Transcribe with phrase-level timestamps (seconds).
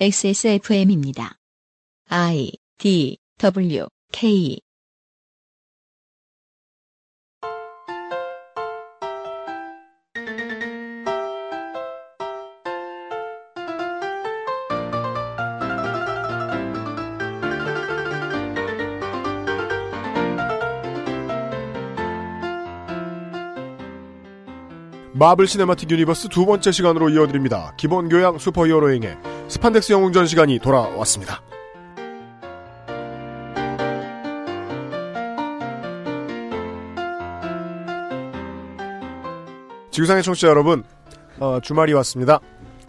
[0.00, 1.38] XSFM입니다.
[2.08, 4.60] I D W K
[25.12, 27.74] Marvel Cinematic Universe 두 번째 시간으로 이어드립니다.
[27.76, 31.40] 기본 교양 슈퍼히어로잉의 스판덱스 영웅전 시간이 돌아왔습니다.
[39.90, 40.84] 지구상의 청취자 여러분,
[41.40, 42.40] 어, 주말이 왔습니다.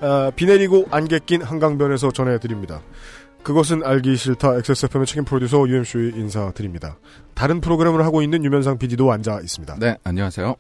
[0.02, 2.82] 어, 비 내리고 안개 낀 한강변에서 전해드립니다.
[3.42, 6.98] 그것은 알기 싫다 XSFM의 책임 프로듀서 UMC의 인사드립니다.
[7.34, 9.78] 다른 프로그램을 하고 있는 유면상 PD도 앉아 있습니다.
[9.80, 10.56] 네, 안녕하세요.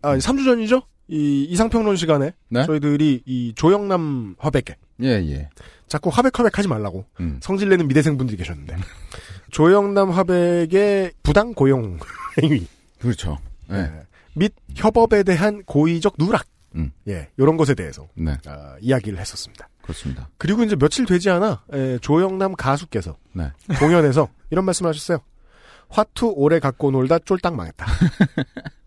[0.00, 0.82] 아, 3주 전이죠?
[1.08, 2.64] 이 이상평론 시간에 네?
[2.66, 5.48] 저희들이 이 조영남 화백에 예, 예.
[5.86, 7.40] 자꾸 화백 화백 하지 말라고 음.
[7.42, 8.76] 성질내는 미대생분들이 계셨는데
[9.50, 11.98] 조영남 화백의 부당 고용
[12.42, 12.66] 행위
[13.00, 13.38] 그렇죠.
[13.68, 13.78] 네.
[13.78, 13.92] 예,
[14.34, 16.92] 및 협업에 대한 고의적 누락 음.
[17.08, 19.68] 예 이런 것에 대해서 네, 아, 이야기를 했었습니다.
[19.80, 20.28] 그렇습니다.
[20.36, 23.50] 그리고 이제 며칠 되지 않아 예, 조영남 가수께서 네.
[23.78, 25.18] 공연에서 이런 말씀하셨어요.
[25.88, 27.86] 화투 오래 갖고 놀다 쫄딱 망했다.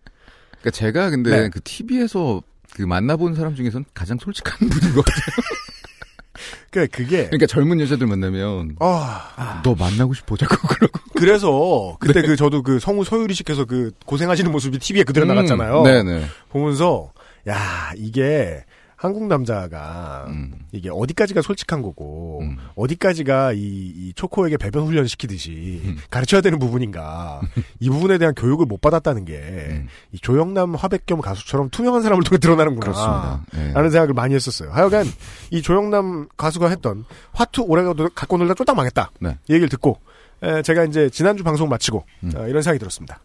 [0.62, 1.50] 그러니까 제가 근데 네.
[1.50, 2.42] 그 TV에서
[2.74, 5.36] 그 만나본 사람 중에서는 가장 솔직한 분인 것 같아요.
[6.72, 11.00] 그 그게 그러니까 젊은 여자들 만나면 아 너 만나고 싶어 자꾸 그러고.
[11.16, 15.80] 그래서 그때 그 저도 그 성우 소유리 씨께서 그 고생하시는 모습이 TV에 그대로 나갔잖아요.
[15.80, 16.26] 음, 네네.
[16.50, 17.12] 보면서
[17.48, 18.64] 야 이게
[19.02, 22.58] 한국 남자가 음, 이게 어디까지가 솔직한 거고 음.
[22.76, 25.98] 어디까지가 이, 이 초코에게 배변 훈련 시키듯이 음.
[26.12, 27.42] 가르쳐야 되는 부분인가
[27.82, 29.88] 이 부분에 대한 교육을 못 받았다는 게 음.
[30.12, 33.44] 이 조영남 화백 겸 가수처럼 투명한 사람을 통해 드러나는구나.
[33.56, 33.72] 예.
[33.74, 34.70] 라는 생각을 많이 했었어요.
[34.70, 35.08] 하여간
[35.50, 39.10] 이 조영남 가수가 했던 화투 오래 갖고 놀다 쫄딱 망했다.
[39.20, 39.36] 네.
[39.50, 40.00] 이 얘기를 듣고
[40.44, 42.34] 에, 제가 이제 지난주 방송 마치고 음.
[42.36, 43.20] 어, 이런 생각이 들었습니다.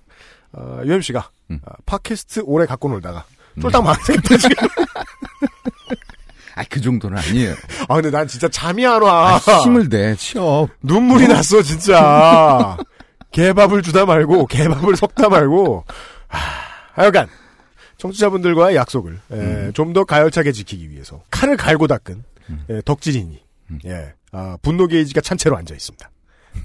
[0.53, 1.61] 어, UMC가 음.
[1.85, 3.27] 팟캐스트 오래 갖고 놀다가
[3.61, 4.69] 쫄딱 망했다 지금.
[6.55, 7.55] 아, 그 정도는 아니에요.
[7.89, 9.35] 아 근데 난 진짜 잠이 안 와.
[9.35, 10.71] 아, 힘을 내, 취업.
[10.83, 12.77] 눈물이 났어 진짜.
[13.33, 15.85] 개밥을 주다 말고 개밥을 섞다 말고.
[16.29, 16.39] 하,
[16.95, 17.29] 하여간
[17.99, 19.71] 청취자분들과의 약속을 음.
[19.75, 22.65] 좀더 가열차게 지키기 위해서 칼을 갈고 닦은 음.
[22.71, 23.79] 예, 덕질인이 음.
[23.85, 26.11] 예, 아, 분노 게이지가 찬채로 앉아 있습니다.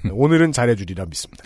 [0.06, 1.44] 예, 오늘은 잘해주리라 믿습니다.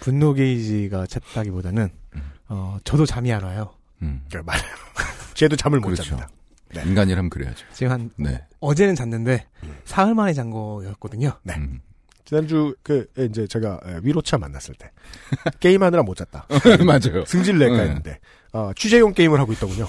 [0.00, 2.32] 분노 게이지가 찼다기보다는 음.
[2.48, 3.72] 어 저도 잠이 안 와요.
[4.02, 4.74] 음, 그 말해요.
[5.34, 6.02] 쟤도 잠을 못 그렇죠.
[6.02, 6.28] 잡니다.
[6.74, 6.82] 네.
[6.82, 7.64] 인간이라면 그래야죠.
[7.72, 8.44] 지금 한 네.
[8.60, 9.46] 어제는 잤는데
[9.84, 11.38] 사흘 만에 잔 거였거든요.
[11.42, 11.54] 네.
[11.56, 11.80] 음.
[12.24, 14.90] 지난주 그 예, 이제 제가 예, 위로차 만났을 때
[15.60, 16.46] 게임하느라 못 잤다.
[16.84, 17.24] 맞아요.
[17.24, 17.82] 승질 낼까 네.
[17.84, 18.18] 했는데
[18.52, 19.86] 어, 취재용 게임을 하고 있더군요.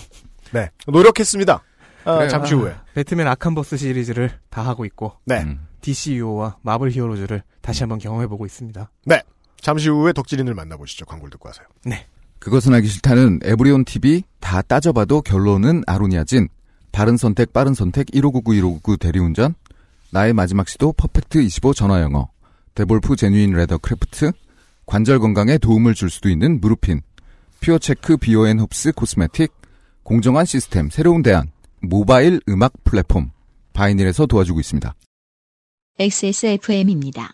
[0.52, 1.64] 네, 노력했습니다.
[2.06, 2.30] 아, 그래요.
[2.30, 2.76] 잠시 후에.
[2.94, 5.68] 배트맨 아캄버스 시리즈를 다 하고 있고 네, 음.
[5.82, 8.92] DCU와 마블 히어로즈를 다시 한번 경험해 보고 있습니다.
[9.60, 11.06] 잠시 후에 덕질인을 만나보시죠.
[11.06, 11.66] 광고를 듣고 와서요.
[12.40, 16.48] 그것은 알기 싫다는 에브리온 TV 다 따져봐도 결론은 아로니아진.
[16.92, 19.56] 바른 선택, 빠른 선택, 1599, 1599 대리운전.
[20.12, 22.30] 나의 마지막 시도 퍼펙트 25 전화 영어.
[22.76, 24.32] 데볼프 제뉴인 레더 크래프트.
[24.86, 27.02] 관절 건강에 도움을 줄 수도 있는 무르핀.
[27.60, 29.52] 퓨어체크 비오앤 흡스 코스메틱.
[30.04, 31.52] 공정한 시스템, 새로운 대안.
[31.82, 33.32] 모바일 음악 플랫폼.
[33.74, 34.96] 바이닐에서 도와주고 있습니다.
[36.00, 37.34] XSFM입니다.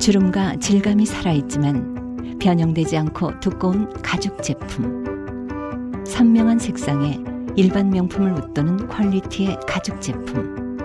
[0.00, 1.97] 주름과 질감이 살아있지만
[2.38, 6.04] 변형되지 않고 두꺼운 가죽 제품.
[6.06, 7.18] 선명한 색상에
[7.56, 10.78] 일반 명품을 웃도는 퀄리티의 가죽 제품.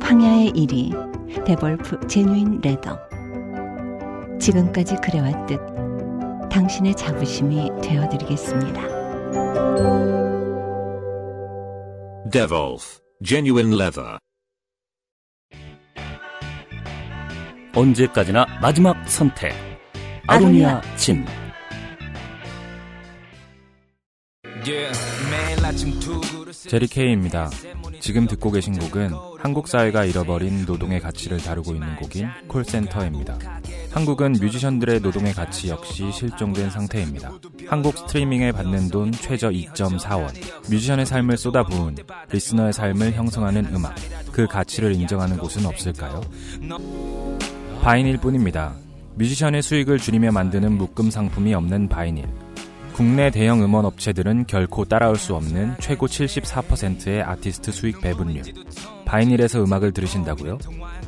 [0.00, 2.98] 황야의 1위 데볼프 제뉴인 레더.
[4.38, 5.60] 지금까지 그래왔듯
[6.50, 9.00] 당신의 자부심이 되어드리겠습니다.
[12.30, 14.18] Devolf, genuine leather.
[17.74, 19.69] 언제까지나 마지막 선택.
[20.26, 21.24] 아로니아 진.
[26.68, 27.50] 제리 케이입니다.
[28.00, 33.38] 지금 듣고 계신 곡은 한국 사회가 잃어버린 노동의 가치를 다루고 있는 곡인 콜센터입니다.
[33.92, 37.32] 한국은 뮤지션들의 노동의 가치 역시 실종된 상태입니다.
[37.66, 40.32] 한 곡 스트리밍에 받는 돈 최저 2.4원.
[40.70, 41.96] 뮤지션의 삶을 쏟아부은
[42.30, 43.94] 리스너의 삶을 형성하는 음악.
[44.32, 46.20] 그 가치를 인정하는 곳은 없을까요?
[47.82, 48.74] 바이닐 뿐입니다.
[49.14, 52.26] 뮤지션의 수익을 줄이며 만드는 묶음 상품이 없는 바이닐.
[52.92, 58.42] 국내 대형 음원 업체들은 결코 따라올 수 없는 최고 74%의 아티스트 수익 배분율.
[59.06, 60.58] 바이닐에서 음악을 들으신다고요?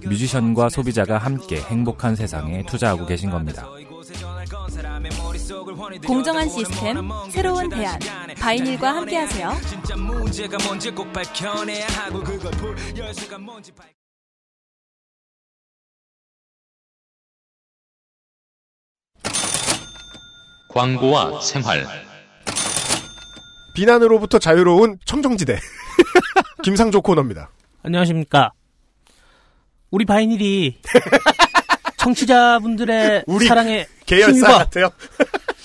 [0.04, 3.68] 뮤지션과 소비자가 함께 행복한 세상에 투자하고 계신 겁니다.
[6.06, 7.98] 공정한 시스템, 새로운 대안,
[8.40, 9.52] 바이닐과 함께하세요.
[20.72, 21.86] 광고와 생활
[23.74, 25.58] 비난으로부터 자유로운 청정지대.
[26.62, 27.50] 김상조 코너입니다.
[27.82, 28.52] 안녕하십니까.
[29.90, 30.80] 우리 바이닐이
[31.98, 34.90] 청취자분들의 우리 사랑에 계열사 같아요.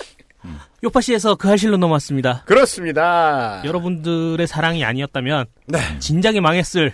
[0.83, 2.43] 요파시에서 그 할실로 넘어왔습니다.
[2.45, 3.61] 그렇습니다.
[3.65, 5.79] 여러분들의 사랑이 아니었다면 네.
[5.99, 6.91] 진작에 망했을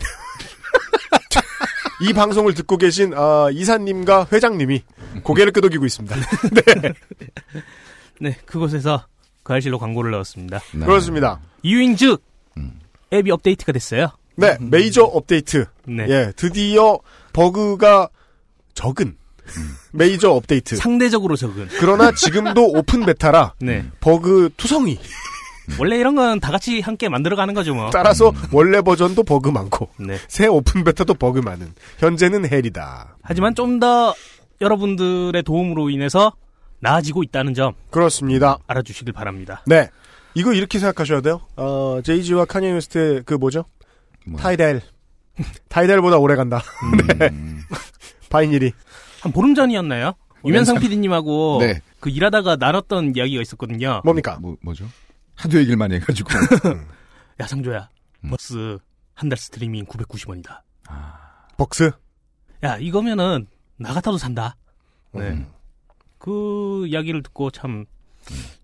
[2.01, 4.83] 이 방송을 듣고 계신 어, 이사님과 회장님이
[5.24, 6.16] 고개를 끄덕이고 있습니다.
[6.16, 6.94] 네
[8.45, 9.05] 그곳에서
[9.43, 10.59] 그 할실로 광고를 넣었습니다.
[10.73, 10.85] 네.
[10.85, 11.39] 그렇습니다.
[11.63, 12.23] 이유인 즉
[12.57, 12.79] 음.
[13.13, 14.09] 앱이 업데이트가 됐어요.
[14.35, 15.65] 네, 메이저 업데이트.
[15.85, 16.05] 네.
[16.09, 16.97] 예, 드디어
[17.33, 18.09] 버그가
[18.73, 19.15] 적은
[19.91, 20.75] 메이저 업데이트.
[20.77, 21.67] 상대적으로 적은.
[21.79, 23.85] 그러나 지금도 open beta라 네.
[23.99, 24.97] 버그 투성이.
[25.79, 27.89] 원래 이런 건 다 같이 함께 만들어가는 거죠 뭐.
[27.89, 30.17] 따라서 원래 버전도 버그 많고 네.
[30.27, 33.17] 새 open beta도 버그 많은 현재는 헬이다.
[33.21, 34.13] 하지만 좀 더
[34.61, 36.33] 여러분들의 도움으로 인해서
[36.83, 38.57] 나아지고 있다는 점 그렇습니다.
[38.68, 39.63] 알아주시길 바랍니다.
[39.65, 39.89] 네.
[40.35, 41.41] 이거 이렇게 생각하셔야 돼요.
[41.56, 43.63] 어, Jay-Z와 Kanye West의 그 뭐죠?
[44.27, 44.39] 뭐.
[44.39, 44.81] Tidal.
[45.69, 46.62] Tidal보다 오래 간다.
[47.18, 47.30] 네.
[48.30, 48.71] 바이닐이.
[49.21, 50.13] 한 보름 전이었나요?
[50.45, 51.81] 유면상 PD님하고 네.
[52.01, 54.01] 그 일하다가 나눴던 이야기가 있었거든요.
[54.03, 54.38] 뭡니까?
[54.41, 54.85] 뭐, 뭐죠?
[55.35, 56.30] 하도 얘기를 많이 해가지고.
[57.39, 57.89] 야 상조야,
[58.25, 58.30] 음.
[58.31, 58.77] 버스
[59.15, 60.59] 한 달 스트리밍 990원이다.
[61.57, 61.91] 벅스.
[62.63, 63.47] 야 이거면은
[63.77, 64.56] 나 같아도 산다.
[65.13, 65.30] 네.
[65.30, 65.47] 음.
[66.23, 67.85] 그 이야기를 듣고 참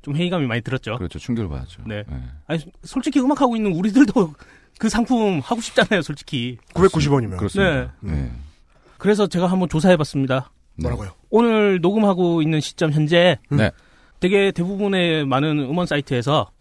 [0.02, 0.96] 좀 회의감이 많이 들었죠.
[0.98, 1.20] 그렇죠.
[1.20, 1.82] 충격을 받았죠.
[1.86, 2.06] 네.
[2.48, 4.34] 아니 솔직히 음악 하고 있는 우리들도
[4.78, 6.58] 그 상품 하고 싶잖아요, 솔직히.
[6.74, 7.36] 990원이면.
[7.36, 7.94] 그렇습니다.
[8.00, 8.12] 네.
[8.14, 8.32] 네.
[8.98, 10.52] 그래서 제가 한번 조사해봤습니다.
[10.82, 11.12] 뭐라고요?
[11.30, 13.70] 오늘 녹음하고 있는 시점 현재 네.
[14.22, 16.52] 되게 대부분의 많은 음원 사이트에서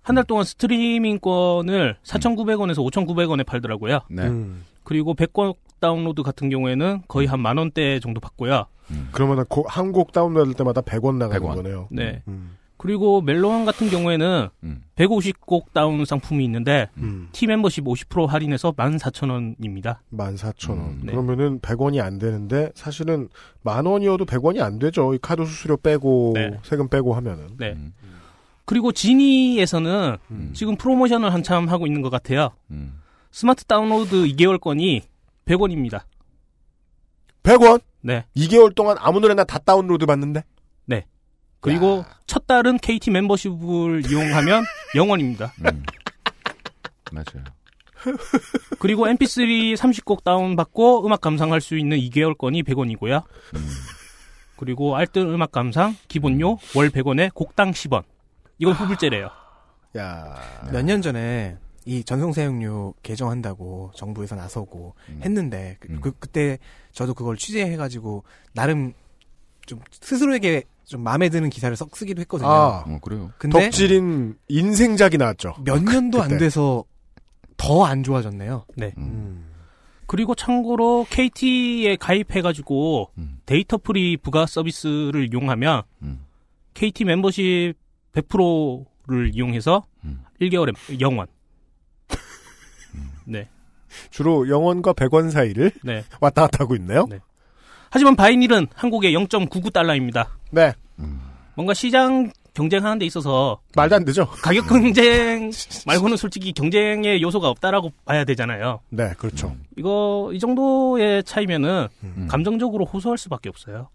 [0.00, 4.00] 한 달 동안 스트리밍권을 4,900원에서 5,900원에 팔더라고요.
[4.08, 4.22] 네.
[4.28, 4.64] 음.
[4.82, 8.66] 그리고 100곡 다운로드 같은 경우에는 거의 한 만 원대 정도 받고요.
[9.12, 11.54] 그러면 한 곡 다운로드 할 때마다 100원 나가는 100원.
[11.56, 11.88] 거네요.
[11.90, 12.22] 네.
[12.28, 12.56] 음.
[12.78, 14.82] 그리고 멜로망 같은 경우에는 음.
[14.96, 17.28] 150곡 다운 상품이 있는데 음.
[17.32, 19.96] T 멤버십 50% 할인해서 14,000원입니다.
[20.12, 20.70] 14,000원.
[20.72, 21.12] 음, 네.
[21.12, 23.28] 그러면은 100원이 안 되는데 사실은
[23.62, 25.14] 만 원이어도 100원이 안 되죠.
[25.14, 26.58] 이 카드 수수료 빼고 네.
[26.64, 27.48] 세금 빼고 하면은.
[27.56, 27.72] 네.
[27.72, 27.94] 음.
[28.66, 30.50] 그리고 지니에서는 음.
[30.54, 32.50] 지금 프로모션을 한참 하고 있는 것 같아요.
[32.70, 33.00] 음.
[33.30, 35.02] 스마트 다운로드 2개월권이
[35.46, 36.02] 100원입니다.
[37.42, 37.80] 100원?
[38.02, 38.24] 네.
[38.36, 40.42] 2개월 동안 아무 노래나 다 다운로드 받는데?
[41.60, 44.64] 그리고 첫 달은 KT 멤버십을 이용하면
[44.94, 45.50] 0원입니다.
[45.64, 45.82] 음.
[47.10, 47.44] 맞아요.
[48.78, 53.24] 그리고 MP3 30곡 다운받고 음악 감상할 수 있는 2개월권이 100원이고요.
[53.56, 53.68] 음.
[54.56, 58.04] 그리고 알뜰 음악 감상 기본료 월 100원에 곡당 10원.
[58.58, 59.28] 이건 후불제래요.
[59.96, 60.36] 야.
[60.72, 66.00] 몇 년 전에 이 전송 사용료 개정한다고 정부에서 나서고 했는데 그, 음.
[66.02, 66.58] 그, 그때
[66.92, 68.92] 저도 그걸 취재해가지고 나름
[69.66, 72.48] 좀 스스로에게 좀 마음에 드는 기사를 썩 쓰기도 했거든요.
[72.48, 73.30] 아, 어, 그래요.
[73.38, 75.54] 근데 덕질인 인생작이 나왔죠.
[75.64, 76.38] 몇 년도 안.
[76.38, 76.84] 돼서
[77.56, 78.64] 더 안 좋아졌네요.
[78.76, 78.92] 네.
[78.98, 79.46] 음.
[80.06, 83.38] 그리고 참고로 KT에 가입해가지고 음.
[83.46, 86.20] data free 부가 서비스를 이용하면 음.
[86.74, 87.74] KT 멤버십
[88.12, 90.22] 100%를 이용해서 음.
[90.40, 91.26] 1개월에 0원.
[93.26, 93.48] 네.
[94.10, 96.04] 주로 0원과 100원 사이를 네.
[96.20, 97.06] 왔다 갔다 하고 있네요.
[97.08, 97.18] 네.
[97.90, 100.28] 하지만 바이닐은 한 곡에 0.99달러입니다.
[100.50, 100.74] 네.
[101.54, 104.26] 뭔가 시장 경쟁하는 데 있어서 말도 안 되죠.
[104.26, 105.50] 가격 경쟁
[105.86, 108.80] 말고는 솔직히 경쟁의 요소가 없다라고 봐야 되잖아요.
[108.88, 109.54] 네, 그렇죠.
[109.76, 112.28] 이거 이 정도의 차이면은 음.
[112.30, 113.90] 감정적으로 호소할 수밖에 없어요.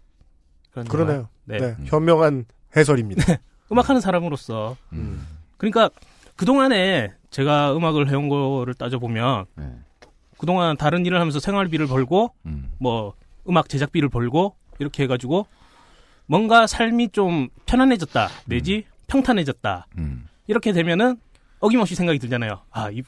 [0.88, 1.28] 그러네요.
[1.44, 1.58] 네.
[1.58, 1.76] 네.
[1.86, 2.46] 현명한
[2.76, 3.38] 해설입니다.
[3.70, 4.76] 음악하는 사람으로서.
[4.92, 5.26] 음.
[5.56, 5.90] 그러니까
[6.42, 9.64] 그동안에 제가 음악을 해온 거를 따져보면 네.
[10.38, 12.72] 그동안 다른 일을 하면서 생활비를 벌고 음.
[12.78, 13.14] 뭐
[13.48, 15.46] 음악 제작비를 벌고 이렇게 해가지고
[16.26, 20.26] 뭔가 삶이 좀 편안해졌다 내지 평탄해졌다 음.
[20.48, 21.16] 이렇게 되면은
[21.60, 22.62] 어김없이 생각이 들잖아요.
[22.72, 23.02] 아, 이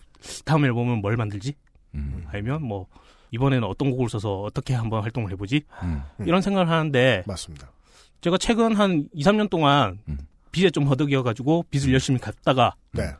[0.44, 1.54] 다음 앨범은 뭘 만들지?
[1.96, 2.24] 음.
[2.28, 2.86] 아니면 뭐
[3.32, 5.62] 이번에는 어떤 곡을 써서 어떻게 한번 활동을 해보지?
[5.82, 6.04] 음.
[6.20, 7.72] 이런 생각을 하는데 맞습니다.
[8.20, 10.18] 제가 최근 한 2, 3년 동안 음.
[10.52, 13.10] 빚에 좀 허덕여가지고 빚을 열심히 갚다가 네.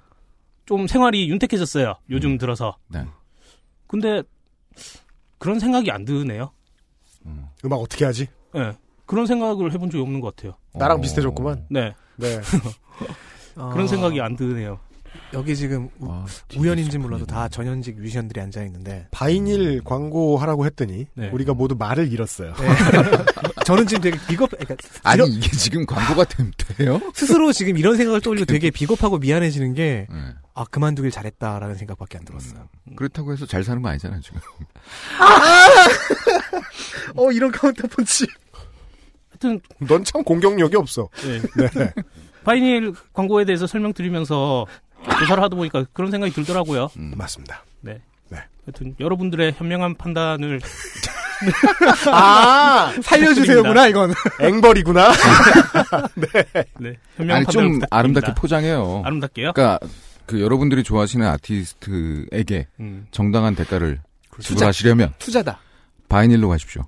[0.67, 1.95] 좀 생활이 윤택해졌어요.
[2.11, 2.77] 요즘 들어서.
[2.89, 3.05] 네.
[3.87, 4.23] 근데
[5.39, 6.51] 그런 생각이 안 드네요.
[7.27, 7.47] 음.
[7.65, 8.29] 음악 어떻게 하지?
[8.57, 8.73] 예.
[9.07, 10.57] 그런 생각을 해본 적이 없는 것 같아요.
[10.73, 11.01] 나랑 어.
[11.01, 11.67] 비슷해졌구만.
[11.71, 11.95] 네.
[12.17, 12.41] 네.
[13.55, 14.81] 그런 어, 생각이 안 드네요.
[15.33, 21.07] 여기 지금 우, 아, 우연인지 몰라도 다 전현직 뮤지션들이 앉아 있는데 바이닐 광고 하라고 했더니
[21.15, 21.29] 네.
[21.31, 22.53] 우리가 모두 말을 잃었어요.
[23.65, 27.01] 저는 지금 되게 비겁, 그러니까 아니 이런- 이게 지금 광고가 됨- 돼요?
[27.15, 30.35] 스스로 지금 이런 생각을 떠올리고 되게 비겁하고 미안해지는 게, 네.
[30.55, 32.69] 아, 그만두길 잘했다라는 생각밖에 안 들었어요.
[32.97, 34.39] 그렇다고 해서 잘 사는 거 아니잖아요 지금.
[37.17, 38.27] 어, 이런 카운터 펀치.
[39.31, 41.09] 하여튼 넌 참 공격력이 없어.
[41.25, 41.41] 예.
[41.71, 41.93] 네.
[42.45, 44.67] 바이닐 광고에 대해서 설명드리면서
[45.19, 46.89] 조사를 하다 보니까 그런 생각이 들더라고요.
[47.17, 47.65] 맞습니다.
[47.81, 48.01] 네.
[48.29, 48.39] 네.
[48.65, 50.61] 하여튼 여러분들의 현명한 판단을
[52.13, 54.13] 아 살려주세요구나, 이건.
[54.41, 55.13] 앵벌이구나.
[56.81, 57.87] 네, 현명한 아니 좀 부탁드립니다.
[57.91, 59.03] 아름답게 포장해요.
[59.05, 59.53] 아름답게요?
[59.53, 59.87] 그러니까
[60.27, 63.07] 그 여러분들이 좋아하시는 아티스트에게 음.
[63.11, 64.01] 정당한 대가를
[64.31, 64.49] 투자.
[64.49, 65.59] 지불하시려면 투자다.
[66.09, 66.83] 바이닐로 가십시오.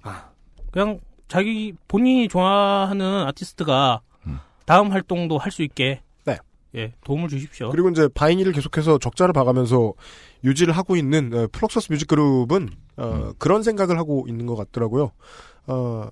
[0.73, 4.39] 그냥 자기 본인이 좋아하는 아티스트가 음.
[4.65, 6.37] 다음 활동도 할 수 있게 네.
[6.77, 7.71] 예, 도움을 주십시오.
[7.71, 9.93] 그리고 이제 바이닐을 계속해서 적자를 봐가면서
[10.47, 15.11] 유지를 하고 있는 어, 플럭서스 뮤직 그룹은 어, 그런 생각을 하고 있는 것 같더라고요.
[15.67, 16.09] 어,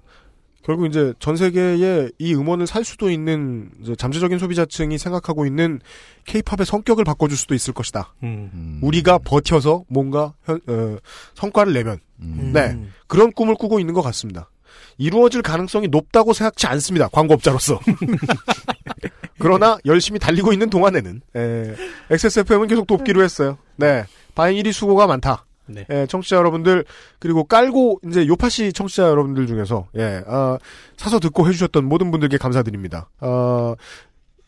[0.62, 5.78] 결국 이제 전 세계에 이 음원을 살 수도 있는 이제 잠재적인 소비자층이 생각하고 있는
[6.24, 8.14] 케이팝의 성격을 바꿔줄 수도 있을 것이다.
[8.22, 8.50] 음.
[8.54, 8.80] 음.
[8.82, 10.96] 우리가 버텨서 뭔가 현- 어,
[11.34, 12.50] 성과를 내면 음.
[12.54, 12.78] 네.
[13.06, 14.50] 그런 꿈을 꾸고 있는 것 같습니다.
[14.96, 17.08] 이루어질 가능성이 높다고 생각지 않습니다.
[17.08, 17.78] 광고업자로서.
[19.38, 21.74] 그러나 열심히 달리고 있는 동안에는 에,
[22.10, 23.58] XSFM은 계속 돕기로 했어요.
[23.76, 25.46] 네, 바이닐이 수고가 많다.
[25.66, 25.86] 네.
[25.90, 26.84] 예, 청취자 여러분들
[27.18, 30.58] 그리고 깔고 이제 요파시 청취자 여러분들 중에서 예, 아,
[30.96, 33.08] 사서 듣고 해주셨던 모든 분들께 감사드립니다.
[33.20, 33.74] 어,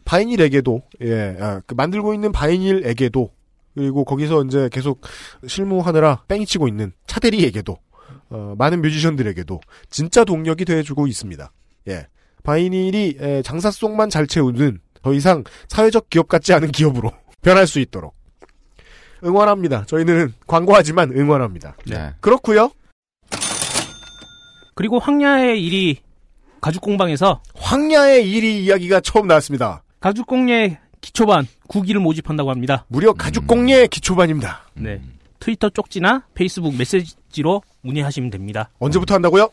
[0.04, 3.30] 바이닐에게도 예, 아, 그 만들고 있는 바이닐에게도
[3.74, 5.02] 그리고 거기서 이제 계속
[5.46, 7.76] 실무하느라 뺑이 치고 있는 차대리에게도
[8.30, 11.52] 어, 많은 뮤지션들에게도 진짜 동력이 돼주고 있습니다.
[11.88, 12.06] 예.
[12.42, 17.12] 바이닐이 에, 장사 속만 잘 채우는 더 이상 사회적 기업 같지 않은 기업으로
[17.42, 18.14] 변할 수 있도록
[19.24, 19.84] 응원합니다.
[19.86, 21.76] 저희는 광고하지만 응원합니다.
[21.86, 22.12] 네.
[22.20, 22.70] 그렇고요.
[24.74, 25.98] 그리고 황야의 일이
[26.60, 29.82] 가죽공방에서 황야의 일이 이야기가 처음 나왔습니다.
[30.00, 32.84] 가죽공예 기초반 9기를 모집한다고 합니다.
[32.88, 34.62] 무려 가죽공예 기초반입니다.
[34.74, 35.00] 네.
[35.38, 38.70] 트위터 쪽지나 페이스북 메시지로 문의하시면 됩니다.
[38.78, 39.48] 언제부터 한다고요?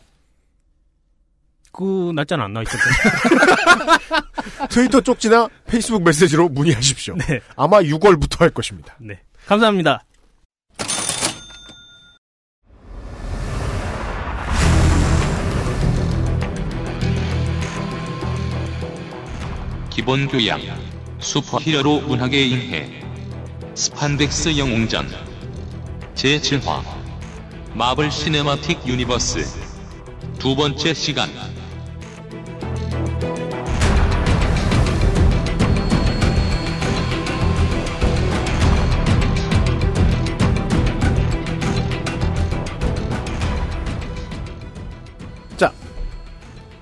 [1.72, 2.84] 그 날짜는 안 나와 있었죠.
[4.70, 7.16] 트위터 쪽지나 페이스북 메시지로 문의하십시오.
[7.16, 7.40] 네.
[7.56, 8.96] 아마 6월부터 할 것입니다.
[9.00, 9.20] 네.
[9.46, 10.02] 감사합니다.
[19.90, 20.60] 기본 교양,
[21.20, 23.02] 슈퍼히어로 문학의 인해,
[23.74, 25.08] 스판덱스 영웅전,
[26.14, 26.82] 제7화,
[27.74, 29.44] 마블 시네마틱 유니버스,
[30.38, 31.28] 두 번째 시간.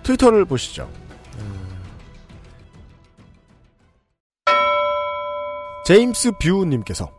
[0.03, 0.89] 트위터를 보시죠.
[5.85, 7.11] 제임스 뷰님께서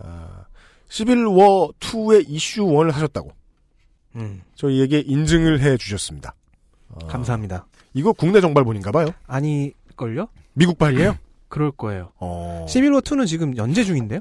[0.00, 0.44] 아,
[0.88, 3.30] 11워 2의 이슈 1을 하셨다고
[4.16, 6.34] 음, 저희에게 인증을 해 주셨습니다.
[6.90, 7.66] 어, 감사합니다.
[7.94, 9.08] 이거 국내 정발본인가 봐요.
[9.26, 10.28] 아니걸요?
[10.54, 11.16] 미국발이에요?
[11.48, 12.12] 그럴 거예요.
[12.18, 12.66] 어.
[12.68, 14.20] 시밀워 2는 지금 연재 중인데요?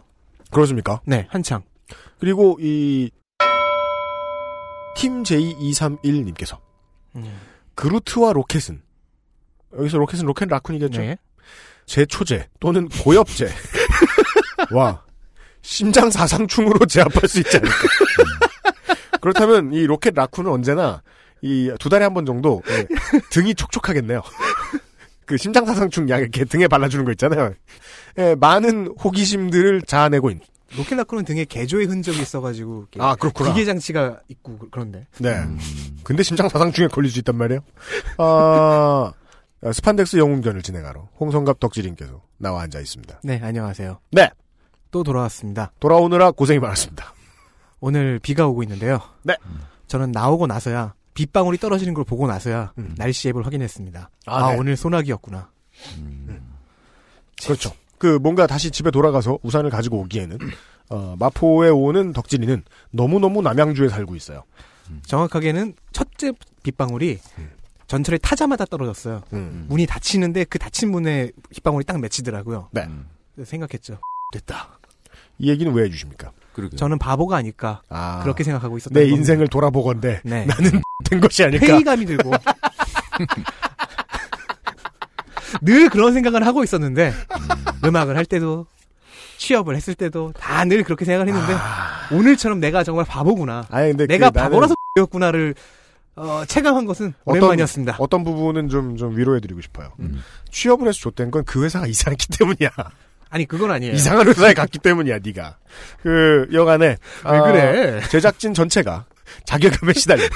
[0.49, 1.01] 그렇습니까?
[1.05, 1.63] 네, 한창.
[2.19, 3.11] 그리고 이
[4.95, 6.57] 팀 J231님께서
[7.15, 7.39] 음.
[7.81, 8.81] 그루트와 로켓은
[9.77, 10.97] 여기서 로켓은 로켓 라쿤이겠죠?
[10.99, 11.17] 네.
[11.87, 13.49] 제초제 또는 고엽제
[14.71, 15.03] 와
[15.63, 17.75] 심장 사상충으로 제압할 수 있지 않을까.
[19.19, 21.01] 그렇다면 이 로켓 라쿤은 언제나
[21.41, 22.87] 이 두 달에 한 번 정도 예,
[23.31, 24.21] 등이 촉촉하겠네요.
[25.25, 27.53] 그 심장 사상충 약 이렇게 등에 발라주는 거 있잖아요.
[28.19, 30.45] 예, 많은 호기심들을 자아내고 있는.
[30.77, 33.49] 로켓 라쿤은 등에 개조의 흔적이 있어가지고 아 그렇구나.
[33.53, 35.05] 기계 장치가 있고 그- 그런데.
[35.19, 35.35] 네.
[36.03, 37.61] 근데 심장 사상충에 걸릴 수 있단 말이에요.
[38.17, 39.11] 아,
[39.73, 43.19] 스판덱스 영웅전을 진행하러 홍성갑 덕질인께서 나와 앉아 있습니다.
[43.23, 43.99] 네, 안녕하세요.
[44.11, 44.29] 네.
[44.91, 45.71] 또 돌아왔습니다.
[45.79, 47.13] 돌아오느라 고생이 많았습니다.
[47.79, 48.99] 오늘 비가 오고 있는데요.
[49.23, 49.35] 네.
[49.87, 52.95] 저는 나오고 나서야 빗방울이 떨어지는 걸 보고 나서야 음.
[52.97, 54.09] 날씨 앱을 확인했습니다.
[54.27, 54.57] 아, 아, 네.
[54.57, 55.49] 오늘 소나기였구나.
[57.43, 57.71] 그렇죠.
[58.01, 60.39] 그 뭔가 다시 집에 돌아가서 우산을 가지고 오기에는
[60.89, 64.41] 어, 마포에 오는 덕진이는 너무너무 남양주에 살고 있어요.
[65.05, 66.31] 정확하게는 첫째
[66.63, 67.19] 빗방울이
[67.85, 69.21] 전철에 타자마자 떨어졌어요.
[69.33, 69.67] 음.
[69.69, 72.69] 문이 닫히는데 그 닫힌 문에 빗방울이 딱 맺히더라고요.
[72.71, 72.87] 네.
[73.35, 73.99] 그래서 생각했죠.
[74.33, 74.79] 됐다.
[75.37, 76.31] 이 얘기는 왜 해주십니까?
[76.53, 76.77] 그러게.
[76.77, 79.07] 저는 바보가 아닐까 아, 그렇게 생각하고 있었던 내.
[79.09, 80.45] 인생을 돌아보건데 네.
[80.45, 81.67] 나는 된 것이 아닐까.
[81.67, 82.31] 회의감이 들고
[85.61, 87.13] 늘 그런 생각을 하고 있었는데
[87.83, 88.67] 음악을 할 때도
[89.37, 91.53] 취업을 했을 때도 다 늘 그렇게 생각을 했는데
[92.11, 93.65] 오늘처럼 내가 정말 바보구나.
[93.69, 95.55] 아니 근데 내가 그 나는 바보라서 X였구나를
[96.15, 97.95] 어, 체감한 것은 오랜만이었습니다.
[97.97, 99.93] 어떤 부분은 좀, 좀 위로해드리고 싶어요.
[99.99, 100.21] 음.
[100.51, 102.69] 취업을 해서 줬던 건 그 회사가 이상했기 때문이야.
[103.29, 103.93] 아니 그건 아니에요.
[103.93, 105.57] 이상한 회사에 갔기 때문이야, 네가.
[106.03, 108.01] 그 여간에 왜 아, 그래?
[108.09, 109.05] 제작진 전체가
[109.45, 110.27] 자괴감에 시달린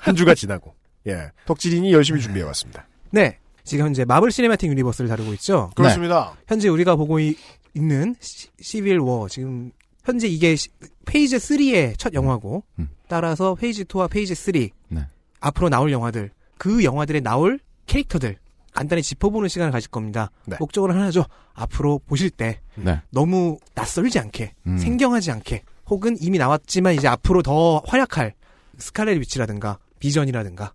[0.00, 0.74] 한 주가 지나고
[1.06, 2.86] 예 덕질인이 열심히 준비해 왔습니다.
[3.10, 3.38] 네.
[3.64, 5.70] 지금 현재 Marvel Cinematic Universe를 다루고 있죠.
[5.76, 6.34] 그렇습니다.
[6.46, 7.36] 현재 우리가 보고 이-
[7.74, 9.70] 있는 시, Civil War 지금
[10.04, 10.68] 현재 이게 시-
[11.06, 12.88] Phase 3의 첫 영화고 음.
[13.08, 14.52] 따라서 Phase 2와 Phase 3
[14.88, 15.06] 네.
[15.40, 18.36] 앞으로 나올 영화들 그 영화들에 나올 캐릭터들
[18.72, 20.30] 간단히 짚어보는 시간을 가질 겁니다.
[20.46, 20.56] 네.
[20.58, 21.24] 목적은 하나죠.
[21.54, 23.00] 앞으로 보실 때 네.
[23.10, 24.78] 너무 낯설지 않게 음.
[24.78, 28.34] 생경하지 않게 혹은 이미 나왔지만 이제 앞으로 더 활약할
[28.78, 30.72] 스칼렛 위치라든가 비전이라든가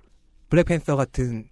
[0.50, 1.48] 블랙팬서 같은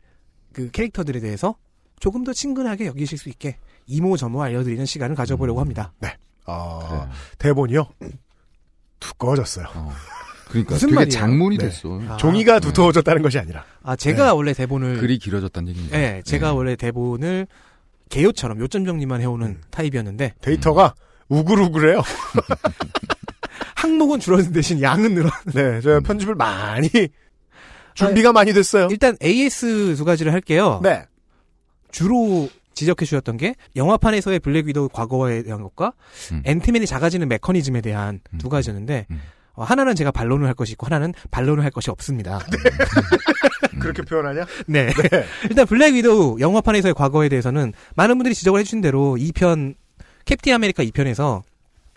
[0.55, 1.55] 그 캐릭터들에 대해서
[1.99, 3.57] 조금 더 친근하게 여기실 수 있게
[3.87, 5.91] 이모저모 알려드리는 시간을 가져보려고 합니다.
[6.45, 7.09] 아, 그래요.
[7.37, 7.87] 대본이요
[9.01, 9.65] 두꺼워졌어요.
[9.75, 9.91] 어.
[10.47, 11.11] 그러니까 무슨 되게 말이에요?
[11.11, 11.65] 장문이 네.
[11.65, 11.99] 됐어.
[12.07, 12.67] 아, 종이가 네.
[12.67, 15.97] 두터워졌다는 것이 아니라 아 제가 원래 대본을 글이 길어졌다는 얘기입니다.
[15.97, 16.55] 네, 제가 네.
[16.55, 17.47] 원래 대본을
[18.07, 19.61] 개요처럼 요점 정리만 해오는 음.
[19.71, 20.95] 타입이었는데 데이터가
[21.27, 22.01] 우글우글해요.
[23.75, 25.29] 항목은 줄어든 대신 양은 늘어.
[25.53, 26.89] 네, 제가 편집을 많이
[27.95, 28.87] 준비가 많이 됐어요.
[28.91, 30.79] 일단 AS 두 가지를 할게요.
[30.83, 31.05] 네,
[31.91, 35.93] 주로 지적해 주셨던 게 영화판에서의 블랙 위도우 과거에 대한 것과
[36.33, 36.43] 음.
[36.45, 38.37] 앤트맨이 작아지는 메커니즘에 대한 음.
[38.37, 39.21] 두 가지였는데 음.
[39.53, 42.39] 어, 하나는 제가 반론을 할 것이 있고 하나는 반론을 할 것이 없습니다.
[43.79, 44.45] 그렇게 표현하냐?
[44.67, 44.87] 네.
[44.87, 44.93] 네,
[45.49, 49.75] 일단 블랙 위도우 영화판에서의 과거에 대해서는 많은 분들이 지적을 해주신 대로 2편
[50.25, 51.43] 캡틴 아메리카 2편에서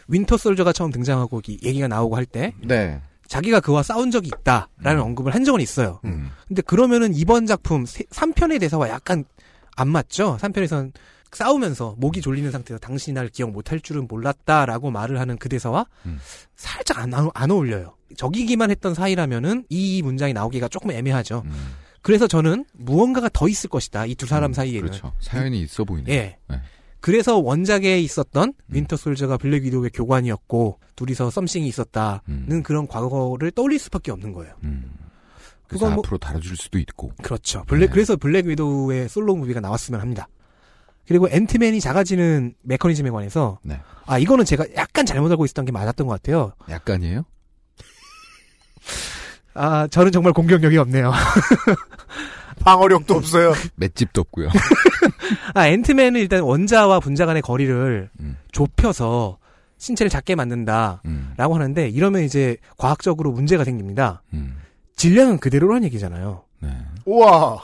[0.06, 3.00] 윈터 솔저가 처음 등장하고 이 얘기가 나오고 할 때 네.
[3.28, 5.06] 자기가 그와 싸운 적이 있다라는 음.
[5.06, 6.00] 언급을 한 적은 있어요.
[6.04, 6.30] 음.
[6.48, 9.24] 근데 그러면은 이번 작품 3편의 대사와 약간
[9.76, 10.36] 안 맞죠?
[10.40, 10.92] 3편에선
[11.30, 16.18] 싸우면서 목이 졸리는 상태에서 당신이 날 기억 못할 줄은 몰랐다라고 말을 하는 그 대사와 음.
[16.56, 17.94] 살짝 안, 안 어울려요.
[18.16, 21.42] 적이기만 했던 사이라면은 이 문장이 나오기가 조금 애매하죠.
[21.44, 21.74] 음.
[22.00, 24.06] 그래서 저는 무언가가 더 있을 것이다.
[24.06, 24.80] 이 두 사람 음, 사이에는.
[24.80, 25.12] 그렇죠.
[25.20, 26.10] 사연이 있어 보이네.
[26.12, 26.38] 예.
[26.48, 26.60] 네.
[27.00, 28.52] 그래서 원작에 있었던 음.
[28.74, 32.62] 윈터 솔저가 블랙 위도우의 교관이었고 둘이서 something이 있었다는 음.
[32.64, 34.54] 그런 과거를 떠올릴 수밖에 없는 거예요.
[34.64, 34.90] 음.
[35.68, 37.12] 그래서 뭐- 앞으로 다뤄줄 수도 있고.
[37.22, 37.62] 그렇죠.
[37.66, 37.92] 블랙 네.
[37.92, 40.28] 그래서 블랙 위도우의 solo movie가 나왔으면 합니다.
[41.06, 43.80] 그리고 앤트맨이 작아지는 메커니즘에 관해서 네.
[44.06, 46.52] 아 이거는 제가 약간 잘못 알고 있었던 게 맞았던 것 같아요.
[46.68, 47.24] 약간이에요?
[49.54, 51.12] 아 저는 정말 공격력이 없네요.
[52.64, 53.52] 방어력도 없어요.
[53.76, 54.48] 맷집도 없고요.
[55.54, 58.36] 아 앤트맨은 일단 원자와 분자 간의 거리를 음.
[58.52, 59.38] 좁혀서
[59.78, 61.34] 신체를 작게 만든다라고 음.
[61.36, 64.22] 하는데 이러면 이제 과학적으로 문제가 생깁니다.
[64.34, 64.58] 음.
[64.96, 66.44] 질량은 그대로란 얘기잖아요.
[66.60, 66.70] 네.
[67.04, 67.62] 우와,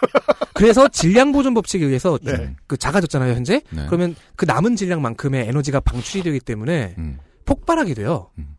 [0.54, 2.54] 그래서 질량 보존 법칙에 의해서 네.
[2.66, 3.62] 그 작아졌잖아요 현재.
[3.70, 3.86] 네.
[3.86, 7.18] 그러면 그 남은 질량만큼의 에너지가 방출이 되기 때문에 음.
[7.46, 8.30] 폭발하게 돼요.
[8.38, 8.56] 음.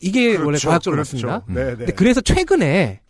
[0.00, 1.26] 이게 원래 그렇죠, 과학적으로 그렇죠.
[1.26, 1.44] 맞습니다.
[1.48, 1.54] 음.
[1.54, 1.76] 네, 네.
[1.76, 3.01] 근데 그래서 최근에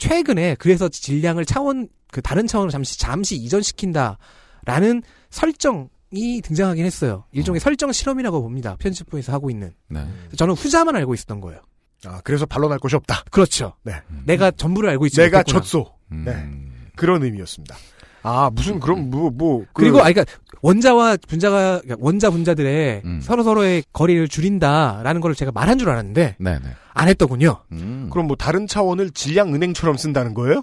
[0.00, 7.24] 최근에 그래서 질량을 차원 그 다른 차원으로 잠시 잠시 이전시킨다라는 설정이 등장하긴 했어요.
[7.32, 7.60] 일종의 어.
[7.60, 8.76] 설정 실험이라고 봅니다.
[8.80, 9.72] 편집부에서 하고 있는.
[9.88, 10.04] 네.
[10.36, 11.60] 저는 후자만 알고 있었던 거예요.
[12.06, 13.24] 아, 그래서 반론할 것이 없다.
[13.30, 13.74] 그렇죠.
[13.84, 13.92] 네.
[14.10, 14.22] 음.
[14.24, 15.60] 내가 전부를 알고 있지 내가 못했구나.
[15.60, 15.92] 졌소.
[16.12, 16.24] 음.
[16.24, 16.90] 네.
[16.96, 17.76] 그런 의미였습니다.
[18.22, 19.60] 아, 무슨, 그럼, 뭐, 뭐.
[19.72, 20.24] 그- 그리고 아 그러니까
[20.62, 23.20] 원자와 분자가 원자 분자들의 음.
[23.22, 26.68] 서로 서로의 거리를 줄인다라는 걸 제가 말한 줄 알았는데 네, 네.
[26.92, 27.58] 안 했더군요.
[27.72, 28.08] 음.
[28.12, 30.62] 그럼 뭐 다른 차원을 질량 은행처럼 쓴다는 거예요?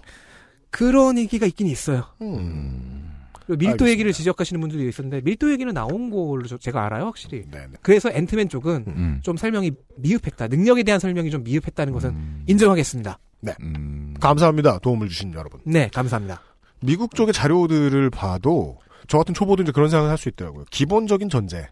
[0.69, 2.03] 그런 얘기가 있긴 있어요.
[2.21, 3.12] 음.
[3.45, 3.91] 그리고 밀도 알겠습니다.
[3.91, 7.45] 얘기를 지적하시는 분들이 있었는데 밀도 얘기는 나온 걸로 저- 제가 알아요, 확실히.
[7.49, 7.73] 네네.
[7.81, 9.19] 그래서 앤트맨 쪽은 음.
[9.23, 10.47] 좀 설명이 미흡했다.
[10.47, 12.43] 능력에 대한 설명이 좀 미흡했다는 것은 음.
[12.47, 13.17] 인정하겠습니다.
[13.62, 14.13] 음.
[14.19, 14.79] 감사합니다.
[14.79, 15.62] 도움을 주신 여러분.
[15.63, 16.41] 네, 감사합니다.
[16.81, 20.65] 미국 쪽의 자료들을 봐도 저 같은 초보도 이제 그런 생각을 할 수 있더라고요.
[20.71, 21.67] 기본적인 전제.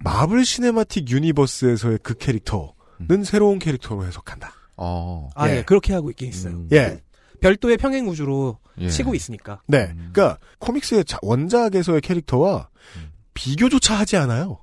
[0.00, 4.52] 마블 시네마틱 유니버스에서의 그 캐릭터는 새로운 캐릭터로 해석한다.
[4.76, 5.28] 어.
[5.34, 5.58] 아, 예.
[5.58, 6.54] 예, 그렇게 하고 있긴 있어요.
[6.54, 6.68] 음.
[6.72, 7.00] 예.
[7.40, 8.88] 별도의 평행 우주로 예.
[8.88, 9.60] 치고 있으니까.
[9.66, 9.88] 네.
[9.96, 10.10] 음.
[10.12, 13.10] 그러니까 comics의 자- 원작에서의 캐릭터와 음.
[13.34, 14.62] 비교조차 하지 않아요.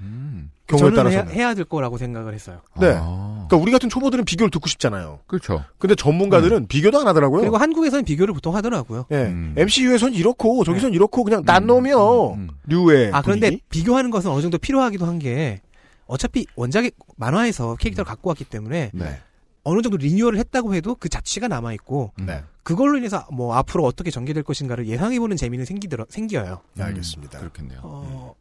[0.00, 0.50] 음.
[0.66, 1.32] 경우에 저는 해야, 따라서는.
[1.34, 2.60] 해야 될 거라고 생각을 했어요.
[2.80, 2.92] 네.
[2.96, 3.46] 아.
[3.48, 5.20] 그러니까 우리 같은 초보들은 비교를 듣고 싶잖아요.
[5.26, 5.64] 그렇죠.
[5.78, 7.40] 근데 전문가들은 비교도 안 하더라고요.
[7.40, 9.06] 그리고 한국에서는 비교를 보통 하더라고요.
[9.12, 9.16] 예.
[9.26, 9.54] 음.
[9.56, 12.30] MCU에선 이렇고 저기선 이렇고 그냥 난 음, 놈이요.
[12.34, 12.48] 음, 음.
[12.66, 13.62] 류의 아, 그런데 분위기?
[13.70, 15.60] 비교하는 것은 어느 정도 필요하기도 한 게
[16.08, 19.18] 어차피 원작의 만화에서 캐릭터를 갖고 왔기 때문에 네.
[19.64, 22.44] 어느 정도 리뉴얼을 했다고 해도 그 자취가 남아 있고 네.
[22.62, 26.60] 그걸로 인해서 뭐 앞으로 어떻게 전개될 것인가를 예상해보는 재미는 생기더라 생겨요.
[26.74, 27.40] 네, 알겠습니다.
[27.40, 27.80] 그렇겠네요.
[27.82, 28.34] 어,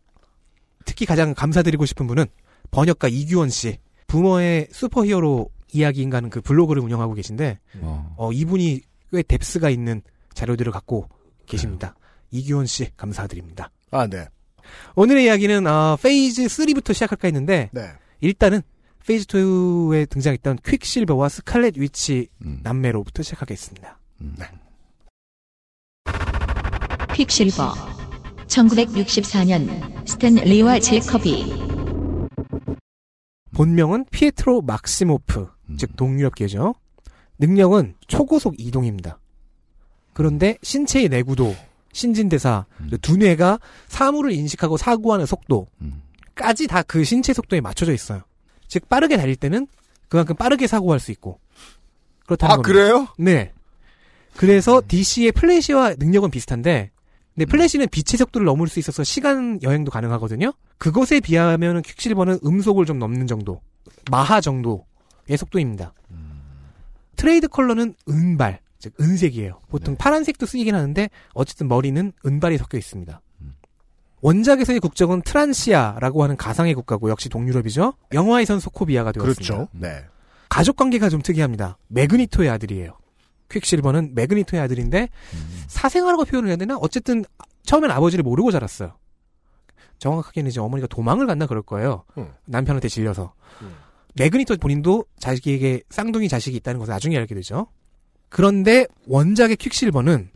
[0.86, 2.26] 특히 가장 감사드리고 싶은 분은
[2.71, 8.15] 번역가 이규원 씨, 부모의 슈퍼히어로 이야기인가는 그 블로그를 운영하고 계신데 어.
[8.17, 10.02] 어, 이분이 꽤 depth가 있는
[10.34, 11.10] 자료들을 갖고
[11.45, 11.95] 계십니다.
[12.32, 13.71] 이규원 씨 감사드립니다.
[13.91, 14.28] 아, 네.
[14.95, 17.91] 오늘의 이야기는 어, phase 3부터 시작할까 했는데 네.
[18.21, 18.62] 일단은
[19.06, 22.60] phase 2에 등장했던 퀵실버와 스칼렛 위치 음.
[22.63, 24.00] 남매로부터 시작하겠습니다.
[24.21, 24.36] 음.
[27.13, 27.95] 퀵실버
[28.48, 31.65] 1964년 스탠 리와 잭 커비
[33.56, 35.78] 본명은 피에트로 막시모프, 음.
[35.78, 36.76] 즉 동유럽계죠.
[37.40, 39.18] 능력은 초고속 이동입니다.
[40.14, 41.56] 그런데 신체의 내구도,
[41.94, 42.88] 신진대사, 음.
[42.92, 46.68] 그 두뇌가 사물을 인식하고 사고하는 속도까지 음.
[46.68, 48.24] 다그 신체 속도에 맞춰져 있어요.
[48.68, 49.68] 즉 빠르게 달릴 때는
[50.10, 51.40] 그만큼 빠르게 사고할 수 있고
[52.26, 52.68] 그렇다는 아 겁니다.
[52.74, 53.08] 그래요?
[53.18, 53.54] 네.
[54.36, 56.92] 그래서 DC의 플래시와 능력은 비슷한데,
[57.36, 60.54] 근데 플래시는 빛의 속도를 넘을 수 있어서 시간 여행도 가능하거든요.
[60.78, 63.62] 그것에 비하면 퀵실버는 음속을 좀 넘는 정도,
[64.10, 65.93] 마하 정도의 속도입니다.
[67.18, 69.60] trade color는 은발, 즉 은색이에요.
[69.69, 69.98] 보통 네.
[69.98, 73.21] 파란색도 쓰이긴 하는데 어쨌든 머리는 은발이 섞여 있습니다.
[73.41, 73.56] 음.
[74.21, 77.93] 원작에서의 국적은 트란시아라고 하는 가상의 국가고 역시 동유럽이죠.
[78.13, 79.56] 영화에선 소코비아가 되었습니다.
[79.56, 79.67] 그렇죠.
[79.71, 80.06] 네.
[80.50, 81.78] 가족 관계가 좀 특이합니다.
[81.88, 82.98] 매그니토의 아들이에요.
[83.60, 85.63] 퀵실버는 매그니토의 아들인데 음.
[85.68, 86.78] 사생아라고 표현을 해야 되나?
[86.78, 87.24] 어쨌든
[87.63, 88.98] 처음엔 아버지를 모르고 자랐어요.
[90.00, 92.04] 정확하게는 이제 어머니가 도망을 갔나 그럴 거예요.
[92.18, 92.28] 음.
[92.46, 93.34] 남편한테 질려서.
[93.62, 93.76] 음.
[94.15, 97.68] 매그니토 본인도 자기에게 쌍둥이 자식이 있다는 것을 나중에 알게 되죠.
[98.30, 100.30] 그런데 원작의 퀵실버는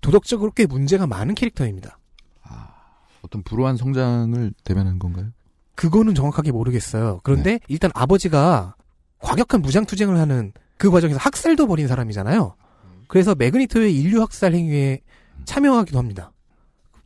[0.00, 1.98] 도덕적으로 꽤 문제가 많은 캐릭터입니다.
[3.22, 5.26] 어떤 불우한 성장을 대변한 건가요?
[5.74, 7.20] 그거는 정확하게 모르겠어요.
[7.22, 8.74] 그런데 일단 아버지가
[9.18, 12.54] 과격한 무장투쟁을 하는 그 과정에서 학살도 벌인 사람이잖아요.
[13.06, 15.00] 그래서 매그니토의 인류 학살 행위에
[15.44, 16.32] 참여하기도 합니다.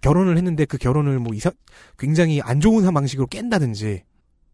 [0.00, 1.50] 결혼을 했는데 그 결혼을 뭐 이사,
[1.98, 4.04] 굉장히 안 좋은 방식으로 깬다든지,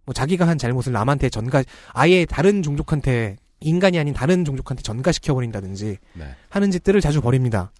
[0.06, 5.98] 뭐 자기가 한 잘못을 남한테 전가, 아예 다른 종족한테, 인간이 아닌 다른 종족한테 전가시켜 버린다든지
[6.14, 6.24] 네.
[6.48, 7.72] 하는 짓들을 자주 벌입니다.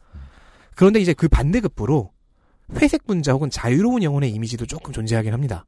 [0.75, 2.13] 그런데 이제 그 반대급부로
[2.77, 5.65] 회색 분자 혹은 자유로운 영혼의 이미지도 조금 존재하긴 합니다.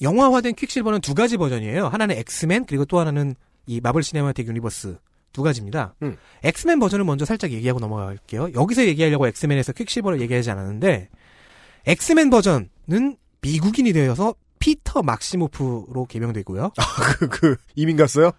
[0.00, 1.88] 영화화된 퀵실버는 두 가지 버전이에요.
[1.88, 3.34] 하나는 엑스맨 그리고 또 하나는
[3.66, 4.98] 이 마블 시네마틱 유니버스
[5.36, 5.94] 두 가지입니다.
[6.02, 6.16] 음.
[6.44, 8.52] 엑스맨 버전을 먼저 살짝 얘기하고 넘어갈게요.
[8.54, 11.10] 여기서 얘기하려고 엑스맨에서 퀵실버를 얘기하지 않았는데
[11.84, 16.72] 엑스맨 버전은 미국인이 되어서 피터 막시모프로 개명되고요.
[17.18, 18.30] 그, 그 이민 갔어요?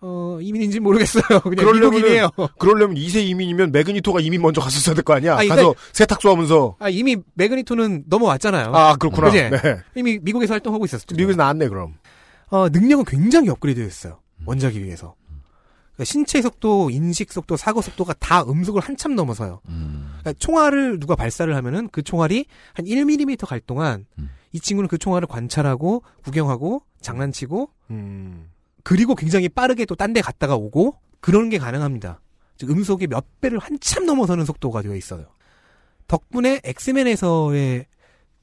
[0.00, 1.40] 어, 이민인지 모르겠어요.
[1.40, 2.30] 그냥 미국인이에요.
[2.58, 5.36] 그러려면 2세 이민이면 매그니토가 이민 먼저 갔었어야 될 거 아니야?
[5.36, 8.74] 아니, 가서 근데- 세탁소 하면서 아, 이미 매그니토는 넘어왔잖아요.
[8.74, 9.30] 아 그렇구나.
[9.30, 9.50] 네.
[9.94, 11.14] 이미 미국에서 활동하고 있었죠.
[11.16, 11.96] 미국에서 나왔네 그럼.
[12.48, 14.20] 어, 능력은 굉장히 업그레이드 됐어요.
[14.46, 15.14] 원작에 비해서.
[15.96, 19.60] 그러니까 신체 속도, 인식 속도, 사고 속도가 다 음속을 한참 넘어서요.
[19.68, 20.10] 음.
[20.20, 24.30] 그러니까 총알을 누가 발사를 하면은 그 총알이 한 1mm 갈 동안 음.
[24.52, 28.50] 이 친구는 그 총알을 관찰하고 구경하고 장난치고 음.
[28.82, 32.20] 그리고 굉장히 빠르게 또 딴 데 갔다가 오고 그런 게 가능합니다.
[32.58, 35.26] 즉 음속의 몇 배를 한참 넘어서는 속도가 되어 있어요.
[36.08, 37.86] 덕분에 엑스맨에서의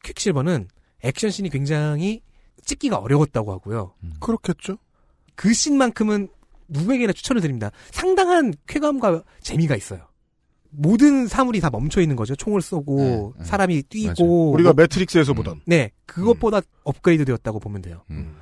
[0.03, 0.67] 퀵실버는
[1.03, 2.21] 액션씬이 굉장히
[2.65, 3.93] 찍기가 어려웠다고 하고요.
[4.19, 4.77] 그렇겠죠.
[5.35, 6.27] 그 씬만큼은
[6.73, 7.71] 누구에게나 추천을 드립니다.
[7.91, 10.07] 상당한 쾌감과 재미가 있어요.
[10.69, 12.36] 모든 사물이 다 멈춰 있는 거죠.
[12.36, 13.45] 총을 쏘고 네, 네.
[13.45, 14.51] 사람이 뛰고 맞아요.
[14.53, 15.62] 우리가 뭐- 매트릭스에서 보던.
[15.65, 18.03] 네 그것보다 업그레이드 되었다고 보면 돼요.
[18.09, 18.36] 음.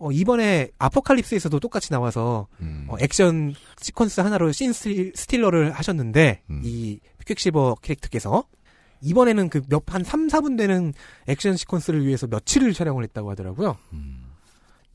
[0.00, 2.84] 어, 이번에 아포칼립스에서도 똑같이 나와서 음.
[2.88, 6.60] 어, 액션 시퀀스 하나로 scene steal- stealer를 하셨는데 음.
[6.64, 8.44] 이 퀵실버 캐릭터께서
[9.00, 10.92] 이번에는 그 몇 한 3, 4분 되는
[11.28, 13.76] 액션 시퀀스를 위해서 며칠을 촬영을 했다고 하더라고요.
[13.94, 14.24] 음.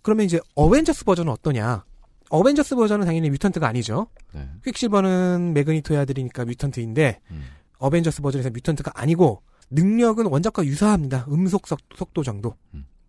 [0.03, 1.83] 그러면 이제 어벤져스 버전은 어떠냐?
[2.29, 4.07] 어벤져스 버전은 당연히 mutant가 아니죠.
[4.33, 4.47] 네.
[4.65, 7.43] 퀵실버는 매그니토의 아들이니까 mutant인데 음.
[7.77, 11.25] 어벤져스 버전에서 mutant가 아니고 능력은 원작과 유사합니다.
[11.29, 12.55] 음속 속, 속도 정도.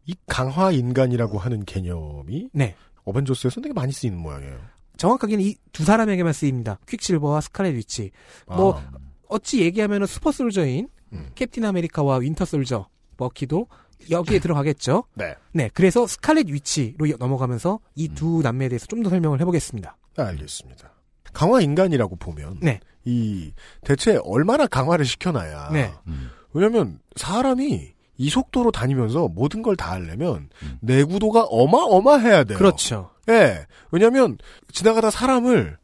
[0.06, 2.74] 이 강화 인간이라고 하는 개념이 네.
[3.04, 4.58] 어벤져스에서 되게 많이 쓰이는 모양이에요.
[4.96, 6.78] 정확하게는 이 두 사람에게만 쓰입니다.
[6.88, 8.10] 퀵실버와 스칼렛 위치.
[8.46, 8.90] 뭐 아,
[9.28, 11.30] 어찌 얘기하면은 super soldier인 음.
[11.34, 13.66] 캡틴 아메리카와 윈터 솔저 버키도
[14.10, 15.04] 여기에 들어가겠죠.
[15.14, 15.34] 네.
[15.52, 19.96] 네, 그래서 스칼렛 위치로 넘어가면서 이 두 남매에 대해서 좀 더 설명을 해보겠습니다.
[20.16, 20.92] 알겠습니다.
[21.32, 22.80] 강화 인간이라고 보면 네.
[23.04, 23.52] 이
[23.84, 25.92] 대체 얼마나 강화를 시켜놔야 네.
[26.06, 26.30] 음.
[26.52, 30.78] 왜냐면 사람이 이 속도로 다니면서 모든 걸 다 하려면 음.
[30.80, 32.56] 내구도가 어마어마해야 돼요.
[32.56, 33.10] 그렇죠.
[33.28, 33.66] 예.
[33.90, 34.38] 왜냐면
[34.72, 35.76] 지나가다 사람을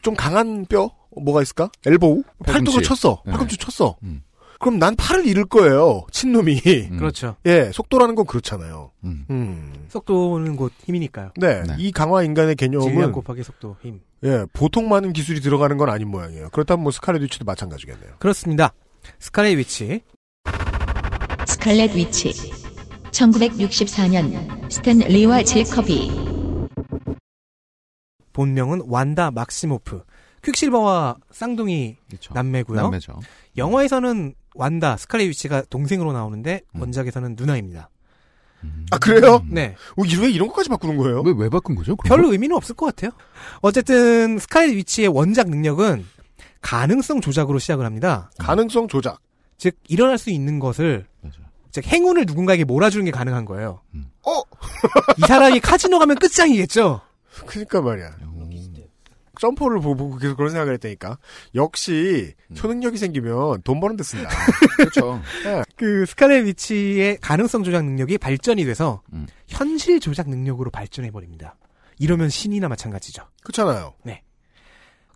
[0.00, 1.70] 좀 강한 뼈 뭐가 있을까?
[1.86, 2.82] elbow 팔뚝을.
[2.82, 3.22] 쳤어.
[3.26, 3.32] 네.
[3.32, 3.96] 팔꿈치 쳤어.
[4.02, 4.22] 음.
[4.64, 6.06] 그럼 난 팔을 잃을 거예요.
[6.10, 6.58] 친놈이.
[6.90, 6.96] 음.
[6.96, 7.36] 그렇죠.
[7.44, 8.92] 예, 속도라는 건 그렇잖아요.
[9.04, 9.26] 음.
[9.28, 9.86] 음.
[9.90, 11.32] 속도는 곧 힘이니까요.
[11.36, 11.74] 네, 네.
[11.76, 14.00] 이 강화 인간의 질량 개념은 곱하기 속도 힘.
[14.24, 16.48] 예, 보통 많은 기술이 들어가는 건 아닌 모양이에요.
[16.48, 18.14] 그렇다면 뭐 스칼렛 위치도 마찬가지겠네요.
[18.18, 18.72] 그렇습니다.
[19.18, 20.00] 스칼렛 위치.
[21.46, 22.32] 스칼렛 위치
[23.10, 26.10] 1964년 스탠 리와 잭 커비
[28.32, 30.04] 본명은 완다 막시모프.
[30.42, 32.32] 퀵실버와 쌍둥이 그렇죠.
[32.32, 32.80] 남매고요.
[32.80, 33.20] 남매죠.
[33.58, 36.80] 영화에서는 완다 스칼렛 위치가 동생으로 나오는데 음.
[36.80, 37.90] 원작에서는 누나입니다.
[38.92, 39.44] 아 그래요?
[39.46, 39.76] 네.
[39.98, 41.20] 어, 이- 왜 이런 것까지 바꾸는 거예요?
[41.20, 41.96] 왜, 왜 바꾼 거죠?
[41.96, 42.32] 그런 별로 거?
[42.32, 43.10] 의미는 없을 것 같아요.
[43.60, 46.06] 어쨌든 스카이렛 위치의 원작 능력은
[46.62, 48.30] 가능성 조작으로 시작을 합니다.
[48.38, 49.20] 가능성 조작.
[49.58, 51.36] 즉 일어날 수 있는 것을 맞아.
[51.72, 53.82] 즉 행운을 누군가에게 몰아주는 게 가능한 거예요.
[54.26, 54.40] 어?
[55.18, 57.02] 이 사람이 카지노 가면 끝장이겠죠.
[57.46, 58.12] 그니까 말이야.
[59.34, 59.40] 음.
[59.40, 61.18] 점퍼를 보고 계속 그런 생각을 했다니까.
[61.54, 64.28] 역시 초능력이 생기면 돈 버는 데 쓴다.
[64.76, 65.20] 그렇죠.
[65.76, 69.26] 그 스칼렛 위치의 가능성 조작 능력이 발전이 돼서 음.
[69.48, 71.56] 현실 조작 능력으로 발전해 버립니다.
[71.98, 73.22] 이러면 신이나 마찬가지죠.
[73.42, 73.94] 그렇잖아요.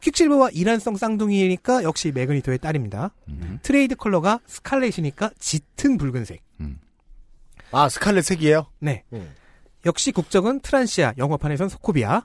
[0.01, 3.11] 퀵실버와 이란성 쌍둥이니까 역시 매그니토의 딸입니다.
[3.29, 3.59] 음.
[3.63, 6.41] 트레이드 컬러가 스칼렛이니까 짙은 붉은색.
[7.73, 8.67] 아 scarlet 색이에요?
[8.79, 9.05] 네.
[9.13, 9.35] 음.
[9.87, 12.23] 역시 국적은 트란시아, 영화판에선 소코비아.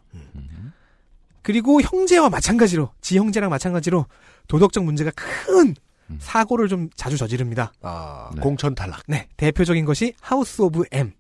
[1.44, 4.06] 그리고 형제와 마찬가지로, 지 형제랑 마찬가지로
[4.48, 5.76] 도덕적 문제가 큰
[6.20, 7.72] 사고를 좀 자주 저지릅니다.
[7.82, 8.42] 아 네.
[8.42, 9.02] 공천 탈락.
[9.08, 11.12] 네, 대표적인 것이 House of M.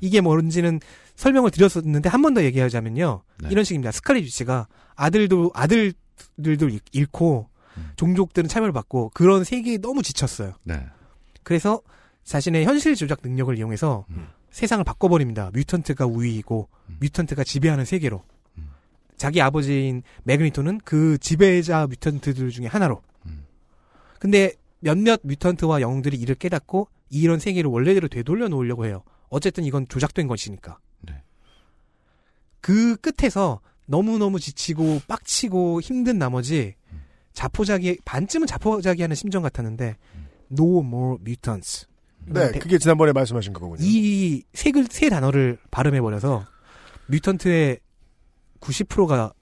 [0.00, 0.80] 이게 뭔지는
[1.16, 3.22] 설명을 드렸었는데 한 번 더 얘기하자면요.
[3.42, 3.48] 네.
[3.50, 3.92] 이런 식입니다.
[3.92, 7.48] 스칼렛 위치가 아들도 아들들도 잃- 잃고
[7.96, 10.54] 종족들은 차별받고 그런 세계에 너무 지쳤어요.
[10.64, 10.84] 네.
[11.42, 11.80] 그래서
[12.24, 14.06] 자신의 현실 조작 능력을 이용해서
[14.50, 15.50] 세상을 바꿔버립니다.
[15.52, 16.68] 뮤턴트가 우위이고
[17.00, 18.22] 뮤턴트가 지배하는 세계로.
[19.16, 23.02] 자기 아버지인 매그니토는 그 지배자 뮤턴트들 중에 하나로.
[24.18, 29.02] 근데 몇몇 뮤턴트와 영웅들이 이를 깨닫고 이런 세계를 원래대로 되돌려 놓으려고 해요.
[29.28, 30.78] 어쨌든 이건 조작된 것이니까.
[31.00, 31.22] 네.
[32.60, 36.74] 그 끝에서 너무너무 지치고 빡치고 힘든 나머지
[37.32, 39.96] 자포자기 반쯤은 자포자기하는 심정 같았는데
[40.52, 41.86] No more mutants.
[42.26, 43.76] 네, 그게 지난번에 말씀하신 거군요.
[43.80, 46.44] 이 색을 세 단어를 발음해 버려서
[47.06, 47.80] 뮤턴트의
[48.62, 49.32] 90%가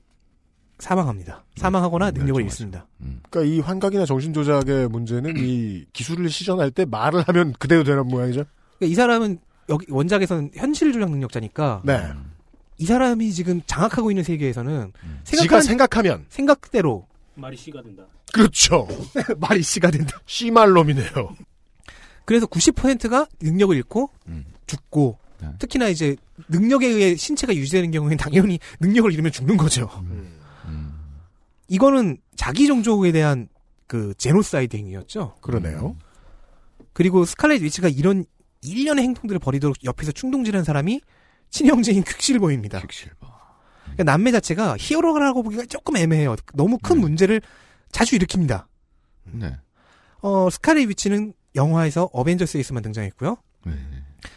[0.79, 1.45] 사망합니다.
[1.57, 2.87] 사망하거나 능력을 잃습니다.
[3.29, 8.45] 그러니까 이 환각이나 정신 조작의 문제는 이 기술을 시전할 때 말을 하면 그대로 되는 모양이죠.
[8.79, 12.01] 그러니까 이 사람은 여기 원작에서는 현실 조작 능력자니까 네.
[12.79, 14.93] 이 사람이 지금 장악하고 있는 세계에서는
[15.25, 18.05] 지가 생각한 생각하면 생각대로 말이 씨가 된다.
[18.33, 18.89] 그렇죠.
[19.39, 20.19] 말이 씨가 된다.
[20.27, 21.37] 씨말놈이네요.
[22.25, 24.47] 그래서 90%가 능력을 잃고 음.
[24.67, 25.49] 죽고 네.
[25.59, 26.17] 특히나 이제
[26.49, 29.89] 능력에 의해 신체가 유지되는 경우에는 당연히 능력을 잃으면 죽는 거죠.
[30.05, 30.41] 음.
[31.69, 33.49] 이거는 자기 종족에 대한
[33.87, 35.37] 그 제노사이드 행위였죠.
[35.41, 35.97] 그러네요.
[36.93, 38.25] 그리고 스칼렛 위치가 이런
[38.63, 41.01] 일련의 행동들을 벌이도록 옆에서 충동질하는 사람이
[41.51, 42.81] 친형제인 퀵실버입니다.
[42.81, 43.27] 퀵실버.
[43.85, 46.37] 그러니까 남매 자체가 히어로라고 보기가 조금 애매해요.
[46.55, 47.41] 너무 큰 문제를
[47.93, 48.67] 자주 일으킵니다.
[49.33, 49.57] 네.
[50.23, 53.37] 어, 스칼렛 위치는 영화에서 어벤져스에서만 등장했고요.
[53.67, 53.73] 네.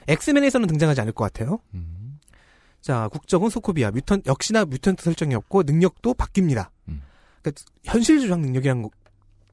[0.07, 1.59] 엑스맨에서는 등장하지 않을 것 같아요.
[1.73, 2.19] 음.
[2.81, 3.91] 자, 국적은 소코비아.
[3.91, 6.69] mutant, 역시나 mutant 설정이 없고 능력도 바뀝니다.
[6.89, 7.01] 음.
[7.41, 8.89] 그러니까 현실 조작 능력이란 거-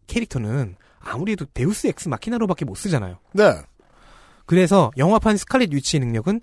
[0.07, 3.19] 캐릭터는 아무리 해도 데우스 엑스 마키나로밖에 못 쓰잖아요.
[3.35, 3.53] 네.
[4.47, 6.41] 그래서 영화판 스칼렛 위치의 능력은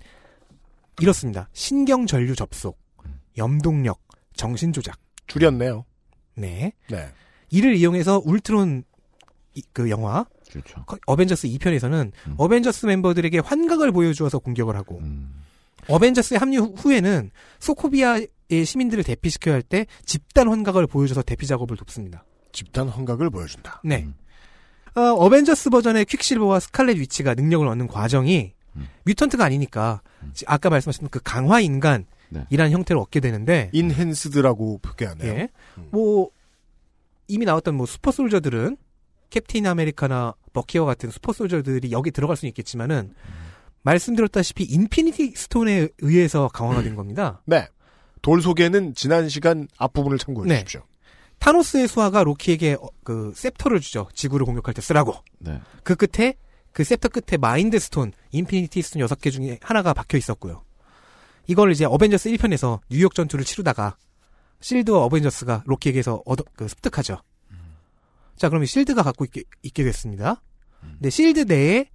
[1.00, 1.48] 이렇습니다.
[1.52, 2.78] 신경 전류 접속,
[3.36, 4.00] 염동력,
[4.34, 4.98] 정신 조작.
[5.26, 5.84] 줄였네요.
[6.34, 6.72] 네.
[6.88, 7.08] 네.
[7.50, 8.82] 이를 이용해서 울트론
[9.54, 10.84] 이- 그 영화 그렇죠.
[10.86, 15.42] 거- 어벤져스 2편에서는 어벤져스 멤버들에게 환각을 보여주어서 공격을 하고 음.
[15.88, 17.30] 어벤져스의 합류 후- 후에는
[17.60, 18.28] 소코비아의
[18.64, 22.24] 시민들을 대피시켜야 할 때 집단 환각을 보여줘서 대피 작업을 돕습니다.
[22.52, 23.80] 집단 환각을 보여준다.
[23.84, 24.06] 네.
[24.94, 28.54] 어, 어벤져스 버전의 퀵실버와 스칼렛 위치가 능력을 얻는 과정이
[29.04, 30.02] mutant가 아니니까
[30.34, 35.30] 지- 아까 말씀하신 그 강화 인간이라는 형태를 얻게 되는데 enhanced라고 표기하네요.
[35.32, 35.48] 예.
[35.90, 36.30] 뭐
[37.28, 38.76] 이미 나왔던 뭐 super soldier들은
[39.30, 43.14] 캡틴 아메리카나 버키와 같은 super soldier들이 여기 들어갈 수는 있겠지만은
[43.82, 47.42] 말씀드렸다시피 Infinity Stone에 의해서 강화가 된 겁니다.
[47.46, 47.68] 네.
[48.22, 50.54] 돌 소개는 지난 시간 앞부분을 참고해 네.
[50.56, 50.82] 주십시오.
[51.38, 54.08] 타노스의 수하가 로키에게 어, 그 scepter를 주죠.
[54.12, 55.14] 지구를 공격할 때 쓰라고.
[55.38, 55.60] 네.
[55.84, 56.34] 그 끝에
[56.72, 60.64] 그 scepter 끝에 Mind Stone, Infinity Stone 6개 중에 하나가 박혀 있었고요.
[61.46, 63.96] 이걸 이제 어벤져스 1편에서 뉴욕 전투를 치르다가
[64.60, 67.22] 실드와 어벤져스가 로키에게서 얻어 그 습득하죠.
[68.38, 70.42] 자, 그러면 실드가 갖고 있게, 있게 됐습니다.
[70.80, 71.90] 근데 실드 내에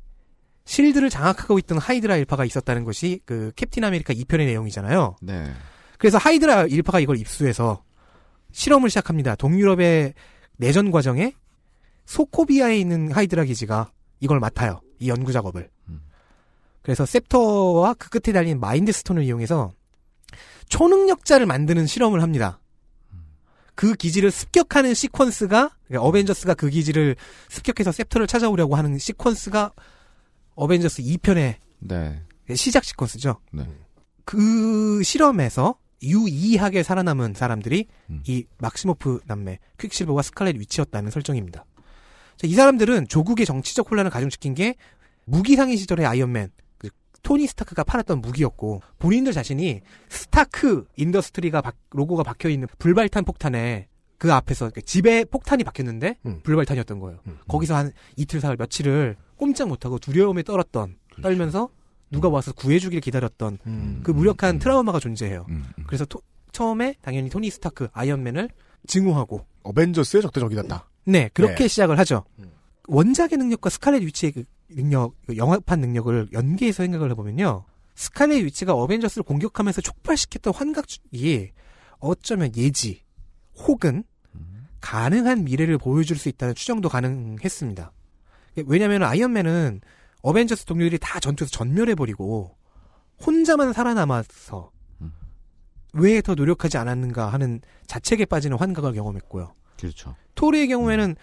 [0.65, 5.17] 실드를 장악하고 있던 하이드라 일파가 있었다는 것이 그 캡틴 아메리카 2편의 내용이잖아요.
[5.21, 5.51] 네.
[5.97, 7.83] 그래서 하이드라 일파가 이걸 입수해서
[8.51, 9.35] 실험을 시작합니다.
[9.35, 10.13] 동유럽의
[10.57, 11.33] 내전 과정에
[12.05, 14.81] 소코비아에 있는 하이드라 기지가 이걸 맡아요.
[14.99, 15.69] 이 연구 작업을.
[16.81, 19.71] 그래서 scepter와 그 끝에 달린 Mind Stone을 이용해서
[20.69, 22.59] 초능력자를 만드는 실험을 합니다.
[23.75, 27.15] 그 기지를 습격하는 시퀀스가 그러니까 어벤져스가 그 기지를
[27.49, 29.71] 습격해서 scepter를 찾아오려고 하는 시퀀스가
[30.55, 32.21] 어벤져스 2편의 네.
[32.55, 33.37] 시작 시퀀스죠.
[33.51, 33.67] 네.
[34.25, 37.87] 그 실험에서 유이하게 살아남은 사람들이
[38.27, 41.65] 이 막시모프 남매 퀵실버와 스칼렛 위치였다는 설정입니다.
[42.35, 44.75] 자, 이 사람들은 조국의 정치적 혼란을 가중시킨 게
[45.25, 46.62] 무기상인 시절의 아이언맨 그
[47.23, 54.31] 토니 스타크가 팔았던 무기였고 본인들 자신이 스타크 인더스트리가 박- 로고가 박혀 있는 불발탄 폭탄에 그
[54.31, 56.39] 앞에서 집에 폭탄이 박혔는데 음.
[56.43, 57.19] 불발탄이었던 거예요.
[57.47, 61.69] 거기서 한 이틀 사흘 며칠을 꼼짝 못하고 두려움에 떨었던 떨면서
[62.11, 64.01] 누가 와서 구해주길 기다렸던 음.
[64.03, 65.45] 그 무력한 트라우마가 존재해요.
[65.49, 65.83] 음, 음.
[65.87, 68.49] 그래서 토- 처음에 당연히 토니 스타크 아이언맨을
[68.87, 70.89] 증오하고 어벤져스의 적대적이었다.
[71.05, 71.67] 네 그렇게 네.
[71.67, 72.23] 시작을 하죠.
[72.39, 72.51] 음.
[72.87, 77.65] 원작의 능력과 스칼렛 위치의 그 능력, 그 영화판 능력을 연계해서 생각을 해보면요.
[77.95, 81.51] 스칼렛 위치가 어벤져스를 공격하면서 촉발시켰던 환각이
[81.99, 83.03] 어쩌면 예지
[83.55, 84.03] 혹은
[84.81, 87.91] 가능한 미래를 보여줄 수 있다는 추정도 가능했습니다.
[88.65, 89.81] 왜냐하면 아이언맨은
[90.21, 92.57] 어벤져스 동료들이 다 전투에서 전멸해버리고
[93.25, 94.71] 혼자만 살아남아서
[95.93, 99.53] 왜 더 노력하지 않았는가 하는 자책에 빠지는 환각을 경험했고요.
[99.79, 100.15] 그렇죠.
[100.35, 101.15] 토르의 경우에는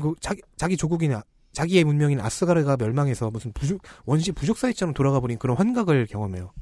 [0.00, 1.22] 그 자기, 자기 조국인 아-
[1.56, 6.52] 자기의 문명인 아스가르가 멸망해서 무슨 부족, 원시 부족사회처럼 돌아가 버린 그런 환각을 경험해요.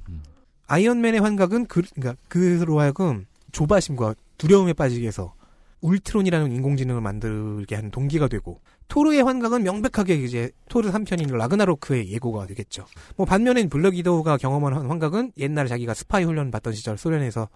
[0.68, 5.34] 아이언맨의 환각은 그, 그러니까 그로 하여금 조바심과 두려움에 빠지게 해서
[5.80, 12.86] 울트론이라는 인공지능을 만들게 하는 동기가 되고 토르의 환각은 명백하게 이제 토르 3편인 라그나로크의 예고가 되겠죠.
[13.16, 17.48] 뭐 반면엔 블랙 위도우가 경험한 환각은 옛날에 자기가 스파이 훈련 받던 시절 소련에서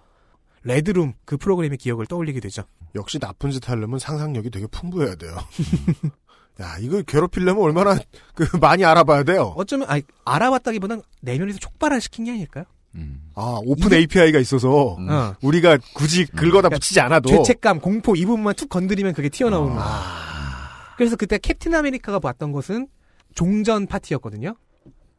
[0.65, 2.65] 레드룸 그 프로그램의 기억을 떠올리게 되죠.
[2.97, 5.37] 역시 나쁜 짓 하려면 상상력이 되게 풍부해야 돼요.
[6.61, 7.99] 야, 이걸 괴롭히려면 얼마나
[8.35, 9.55] 그 많이 알아봐야 돼요.
[9.57, 12.65] 어쩌면 아니, 알아봤다기보단 내면에서 촉발을 시킨 게 아닐까요?
[13.35, 15.35] 아, open API가 있어서 어.
[15.43, 19.77] 우리가 굳이 긁어다 붙이지 않아도 죄책감, 공포 이 부분만 툭 건드리면 그게 튀어나오는 아.
[19.77, 19.89] 거예요.
[20.97, 22.89] 그래서 그때 캡틴 아메리카가 봤던 것은
[23.35, 24.57] 종전 파티였거든요.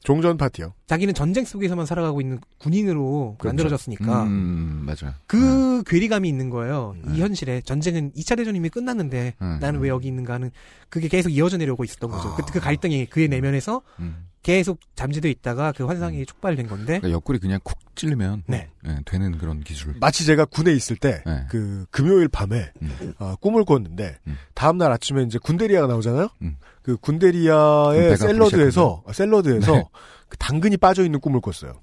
[0.03, 0.73] 종전 파티요.
[0.87, 3.49] 자기는 전쟁 속에서만 살아가고 있는 군인으로 그렇죠.
[3.49, 5.13] 만들어졌으니까 음, 맞아요.
[5.27, 6.95] 그 괴리감이 있는 거예요.
[7.11, 9.57] 이 현실에 전쟁은 2차 대전 이미 끝났는데 음.
[9.59, 10.51] 나는 왜 여기 있는가 하는
[10.89, 12.33] 그게 계속 이어져 내려오고 있었던 거죠.
[12.35, 14.28] 그, 그 갈등이 그의 내면에서 음.
[14.41, 18.69] 계속 잠재돼 있다가 그 환상이 촉발된 건데 그러니까 옆구리 그냥 쿡 찔르면 네.
[18.87, 19.95] 예, 되는 그런 기술.
[19.99, 21.45] 마치 제가 군에 있을 때 네.
[21.49, 23.13] 그 금요일 밤에 음.
[23.19, 24.37] 어, 꿈을 꿨는데 음.
[24.53, 26.29] 다음 날 아침에 이제 군대리아가 나오잖아요.
[26.41, 26.55] 음.
[26.81, 29.83] 그 군대리아의 샐러드에서 아, 샐러드에서 네.
[30.29, 31.81] 그 당근이 빠져 있는 꿈을 꿨어요.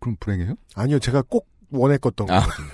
[0.00, 0.54] 그럼 불행해요?
[0.74, 2.40] 아니요, 제가 꼭 원했었던 아.
[2.40, 2.68] 거거든요.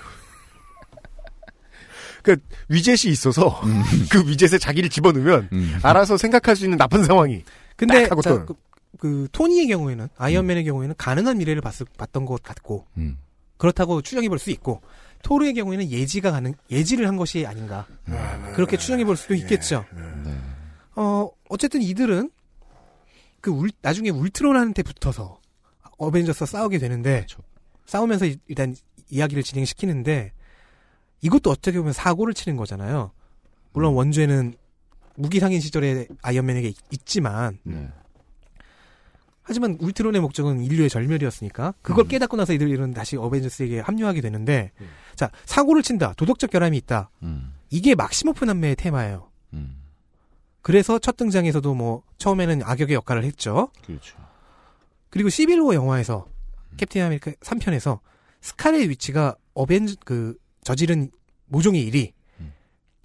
[2.23, 2.35] 그
[2.69, 3.81] 위젯이 있어서 음.
[4.11, 5.79] 그 위젯에 자기를 집어넣으면 음.
[5.81, 7.43] 알아서 생각할 수 있는 나쁜 상황이
[7.75, 8.45] 근데 딱 하고 자.
[8.45, 8.53] 그,
[9.01, 13.17] 그 토니의 경우에는 아이언맨의 경우에는 가능한 미래를 봤, 봤던 것 같고 음.
[13.57, 14.79] 그렇다고 추정해 볼 수 있고
[15.23, 17.87] 토르의 경우에는 예지가 가능 예지를 한 것이 아닌가
[18.55, 19.85] 그렇게 추정해 볼 수도 있겠죠.
[20.23, 20.37] 네.
[20.95, 22.29] 어 어쨌든 이들은
[23.41, 25.39] 그 울, 나중에 울트론한테 붙어서
[25.97, 27.41] 어벤져스 싸우게 되는데 그렇죠.
[27.87, 28.75] 싸우면서 이- 일단
[29.09, 30.31] 이야기를 진행시키는데
[31.21, 33.11] 이것도 어떻게 보면 사고를 치는 거잖아요.
[33.73, 34.53] 물론 원죄는
[35.15, 37.89] 무기 상인 시절에 아이언맨에게 있- 있지만 네.
[39.51, 44.71] 하지만 울트론의 목적은 인류의 절멸이었으니까 그걸 깨닫고 나서 이들은 다시 어벤져스에게 합류하게 되는데
[45.17, 47.53] 자 사고를 친다 도덕적 결함이 있다 음.
[47.69, 49.29] 이게 막시모프 남매의 테마예요.
[49.51, 49.75] 음.
[50.61, 53.73] 그래서 첫 등장에서도 뭐 처음에는 악역의 역할을 했죠.
[53.85, 54.17] 그렇죠.
[55.09, 56.27] 그리고 이후 영화에서
[56.77, 57.99] 캡틴 아메리카 3편에서
[58.39, 61.11] 스칼렛 위치가 어벤 그 저지른
[61.47, 62.53] 모종의 일이 음.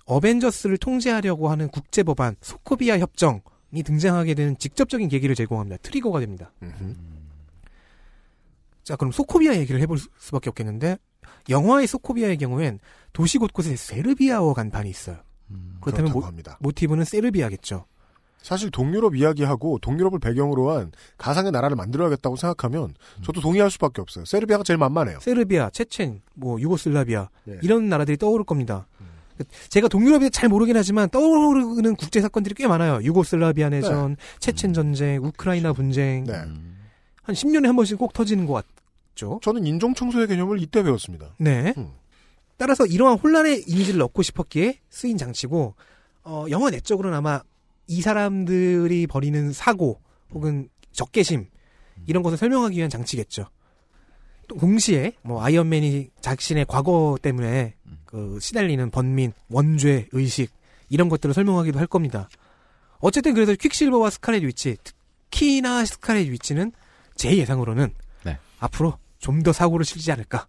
[0.04, 3.40] 어벤져스를 통제하려고 하는 국제 법안 소코비아 협정
[3.72, 5.78] 이 등장하게 되는 직접적인 계기를 제공합니다.
[5.82, 6.52] 트리거가 됩니다.
[8.84, 10.96] 자, 그럼 소코비아 얘기를 해볼 수- 수밖에 없겠는데
[11.48, 12.78] 영화의 소코비아의 경우엔
[13.12, 15.16] 도시 곳곳에 세르비아어 간판이 있어요.
[15.80, 16.56] 그렇다면 그렇다고 모.
[16.60, 17.86] 모티브는 세르비아겠죠.
[18.42, 24.24] 사실 동유럽 이야기하고 동유럽을 배경으로 한 가상의 나라를 만들어야겠다고 생각하면 저도 동의할 수밖에 없어요.
[24.24, 25.18] 세르비아가 제일 만만해요.
[25.20, 27.58] 세르비아, 체첸, 뭐 유고슬라비아 네.
[27.62, 28.86] 이런 나라들이 떠오를 겁니다.
[29.68, 33.02] 제가 동유럽에 잘 모르긴 하지만 떠오르는 국제 사건들이 꽤 많아요.
[33.02, 36.32] 유고슬라비아 내전, 체첸 전쟁, 우크라이나 분쟁 네.
[36.32, 38.64] 한 10년에 한 번씩 꼭 터지는 것
[39.14, 39.40] 같죠.
[39.42, 41.34] 저는 인종 청소의 개념을 이때 배웠습니다.
[41.38, 41.74] 네.
[41.76, 41.90] 음.
[42.56, 45.74] 따라서 이러한 혼란의 이미지를 넣고 싶었기에 쓰인 장치고
[46.24, 47.40] 어, 영화 내적으로는 아마
[47.86, 50.00] 이 사람들이 벌이는 사고
[50.32, 51.46] 혹은 적개심
[52.06, 53.48] 이런 것을 설명하기 위한 장치겠죠.
[54.48, 57.74] 또 동시에 뭐 아이언맨이 자신의 과거 때문에
[58.06, 60.50] 그 시달리는 번민, 원죄, 의식
[60.88, 62.28] 이런 것들을 설명하기도 할 겁니다.
[63.00, 64.76] 어쨌든 그래서 퀵실버와 스칼렛 위치,
[65.30, 66.72] 특히나 스칼렛 위치는
[67.16, 67.92] 제 예상으로는
[68.24, 68.38] 네.
[68.58, 70.46] 앞으로 좀 더 사고를 치지 않을까.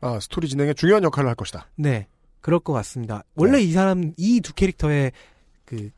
[0.00, 1.66] 아, 스토리 진행에 중요한 역할을 할 것이다.
[1.76, 2.06] 네,
[2.40, 3.24] 그럴 것 같습니다.
[3.34, 5.12] 원래 이 사람 이 두 캐릭터의
[5.64, 5.90] 그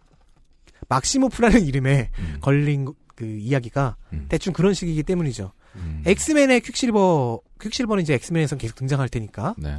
[0.88, 2.10] 막시모프라는 이름에
[2.40, 3.96] 걸린 그 이야기가
[4.28, 5.52] 대충 그런 식이기 때문이죠.
[6.06, 9.54] 엑스맨의 퀵실버, 퀵실버는 이제 엑스맨에서 계속 등장할 테니까.
[9.58, 9.76] 네.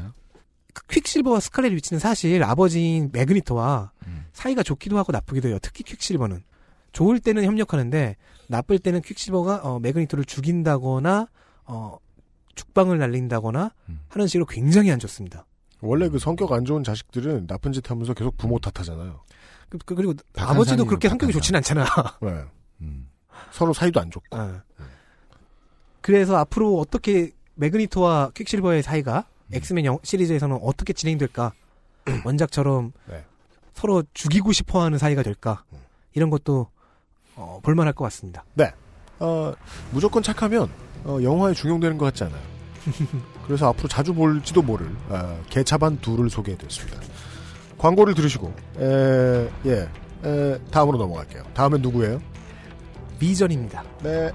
[0.73, 3.91] 그 퀵실버와 스칼렛 위치는 사실 아버지인 매그니토와
[4.33, 5.57] 사이가 좋기도 하고 나쁘기도 해요.
[5.61, 6.43] 특히 퀵실버는.
[6.91, 8.15] 좋을 때는 협력하는데
[8.47, 11.27] 나쁠 때는 퀵실버가 어, 매그니토를 죽인다거나
[11.65, 11.97] 어,
[12.55, 13.73] 죽방을 날린다거나
[14.09, 15.45] 하는 식으로 굉장히 안 좋습니다.
[15.81, 19.21] 원래 그 성격 안 좋은 자식들은 나쁜 짓 하면서 계속 부모 탓하잖아요.
[19.69, 21.33] 그, 그, 리고 박한산이에요, 아버지도 그렇게 성격이.
[21.33, 21.85] 좋진 않잖아.
[22.21, 22.43] 네.
[22.81, 23.09] 음.
[23.51, 24.37] 서로 사이도 안 좋고.
[24.37, 24.61] 어.
[26.01, 31.53] 그래서 앞으로 어떻게 매그니토와 퀵실버의 사이가 엑스맨 영- 시리즈에서는 어떻게 진행될까?
[32.25, 33.23] 원작처럼 네.
[33.73, 35.63] 서로 죽이고 싶어 하는 사이가 될까?
[36.13, 36.67] 이런 것도
[37.35, 38.43] 어, 볼만할 것 같습니다.
[38.53, 38.71] 네.
[39.19, 39.53] 어,
[39.91, 40.69] 무조건 착하면
[41.03, 42.41] 어, 영화에 중용되는 것 같지 않아요.
[43.45, 46.99] 그래서 앞으로 자주 볼지도 모를 어, 개차반 둘을 소개해드렸습니다.
[47.77, 49.89] 광고를 들으시고 에, 예
[50.23, 51.43] 에, 다음으로 넘어갈게요.
[51.53, 52.21] 다음엔 누구예요?
[53.19, 53.83] 비전입니다.
[54.03, 54.31] 네.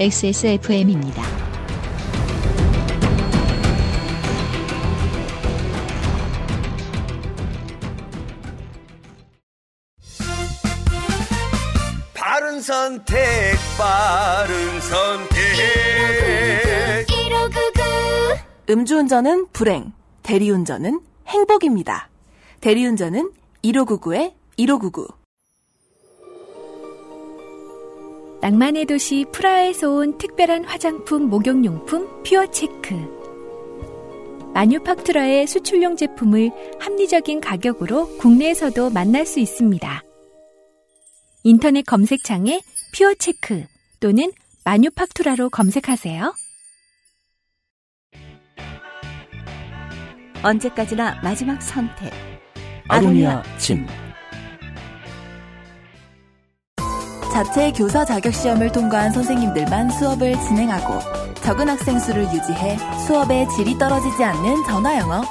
[0.00, 1.22] XSFM입니다.
[12.60, 13.16] 선택,
[13.78, 15.40] 바른 선택.
[18.68, 19.92] 음주운전은 불행,
[20.22, 22.08] 대리운전은 행복입니다.
[22.60, 23.30] 대리운전은
[23.64, 25.08] 1599에 1599.
[28.42, 33.20] 낭만의 도시 프라하에서 온 특별한 화장품 목욕용품 퓨어체크.
[34.54, 40.02] 마뉴팍투라의 수출용 제품을 합리적인 가격으로 국내에서도 만날 수 있습니다.
[41.42, 42.60] 인터넷 검색창에
[42.94, 43.64] 퓨어체크
[44.00, 44.30] 또는
[44.64, 46.34] 마뉴팍투라로 검색하세요.
[50.42, 52.12] 언제까지나 마지막 선택.
[52.88, 53.86] 아로니아 침.
[57.32, 60.98] 자체 교사 자격 시험을 통과한 선생님들만 수업을 진행하고
[61.42, 62.76] 적은 학생 수를 유지해
[63.06, 65.22] 수업의 질이 떨어지지 않는 전화 영어.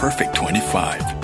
[0.00, 1.21] Perfect 25.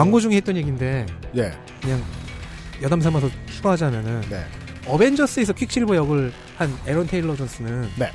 [0.00, 1.04] 광고 중에 했던 얘기인데
[1.36, 1.52] 예.
[1.82, 2.02] 그냥
[2.80, 4.42] 여담 삼아서 추가하자면은 네.
[4.86, 8.10] 어벤져스에서 퀵실버 역을 한 에런 테일러 존스는 네.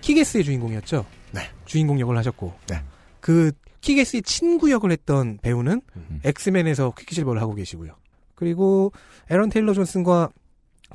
[0.00, 1.04] 키게스의 주인공이었죠.
[1.32, 1.42] 네.
[1.66, 2.82] 주인공 역을 하셨고 네.
[3.20, 3.52] 그
[3.82, 5.82] 키게스의 친구 역을 했던 배우는
[6.24, 7.94] 엑스맨에서 퀵실버를 하고 계시고요.
[8.34, 8.90] 그리고
[9.28, 10.30] 에런 테일러 존슨과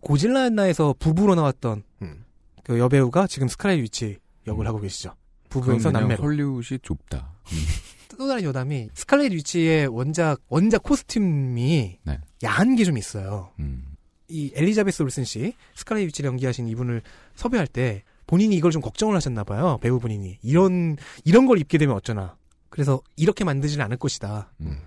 [0.01, 2.25] 고질라나에서 부부로 나왔던 음.
[2.63, 4.17] 그 여배우가 지금 스카let 위치
[4.47, 5.13] 역을 하고 계시죠.
[5.49, 6.23] 부부에서 남매로.
[6.23, 7.31] 헐리우드이 좁다.
[8.15, 8.17] 음.
[8.17, 12.19] 또 다른 여담이 스칼렛 위치의 원작 원작 코스튬이 네.
[12.43, 13.51] 야한 게 좀 있어요.
[13.59, 13.95] 음.
[14.27, 17.01] 이 엘리자베스 올슨 씨 스칼렛 위치를 연기하신 이분을
[17.35, 19.77] 섭외할 때 본인이 이걸 좀 걱정을 하셨나 봐요.
[19.81, 22.35] 배우 본인이 이런 이런 걸 입게 되면 어쩌나.
[22.69, 24.51] 그래서 이렇게 만들지는 않을 것이다.
[24.61, 24.79] 음.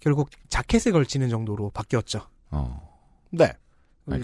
[0.00, 2.20] 결국 자켓에 걸치는 정도로 바뀌었죠.
[2.50, 2.96] 어.
[3.30, 3.52] 네.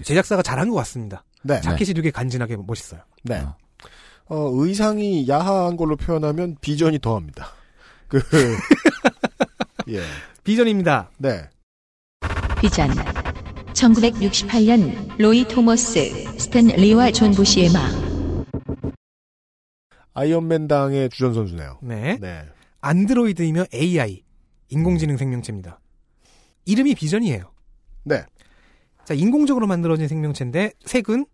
[0.03, 1.25] 제작사가 잘한 것 같습니다.
[1.41, 1.59] 네.
[1.61, 3.01] 자켓이 되게 간지나게 멋있어요.
[3.23, 3.43] 네.
[4.27, 7.47] 어, 의상이 야한 걸로 표현하면 비전이 더합니다.
[8.07, 8.21] 그,
[9.89, 10.01] 예.
[10.43, 11.09] 비전입니다.
[11.17, 11.49] 네.
[12.59, 12.89] 비전
[13.73, 17.79] 1968년 로이 토머스, 스탠 리와 존 부시의 마
[20.13, 21.79] 아이언맨당의 주전 선수네요.
[21.81, 22.17] 네.
[22.19, 22.43] 네.
[22.81, 24.23] 안드로이드이며 AI
[24.69, 25.79] 인공지능 생명체입니다.
[26.65, 27.51] 이름이 비전이에요.
[28.03, 28.25] 네.
[29.05, 31.25] 자, 인공적으로 만들어진 생명체인데 색은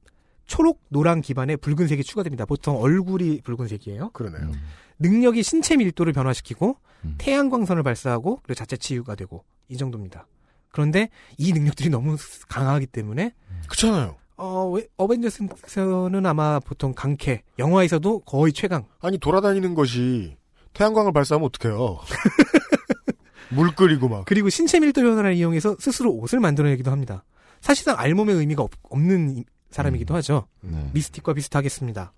[0.49, 2.45] 초록, 노랑 기반에 붉은색이 추가됩니다.
[2.45, 4.09] 보통 얼굴이 붉은색이에요.
[4.09, 4.51] 그러네요.
[4.97, 6.75] 능력이 신체 밀도를 변화시키고
[7.19, 10.27] 태양광선을 발사하고 그리고 자체 치유가 되고 이 정도입니다.
[10.71, 12.17] 그런데 이 능력들이 너무
[12.49, 13.33] 강하기 때문에
[13.67, 14.17] 그렇잖아요.
[14.37, 18.85] 어, 왜- 어벤져스에서는 아마 보통 강캐, 영화에서도 거의 최강.
[19.01, 20.35] 아니 돌아다니는 것이
[20.73, 21.99] 태양광을 발사하면 어떡해요.
[23.51, 24.25] 물 끓이고 막.
[24.25, 27.23] 그리고 신체 밀도 변화를 이용해서 스스로 옷을 만들어내기도 합니다.
[27.61, 29.43] 사실상 알몸의 의미가 없, 는 음.
[29.69, 30.47] 사람이기도 하죠.
[30.61, 30.89] 네.
[30.93, 32.13] 미스틱과 비슷하겠습니다.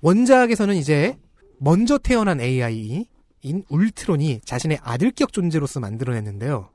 [0.00, 1.16] 원작에서는 이제
[1.58, 3.06] 먼저 태어난 AI인
[3.68, 6.70] 울트론이 자신의 아들격 존재로서 만들어냈는데요.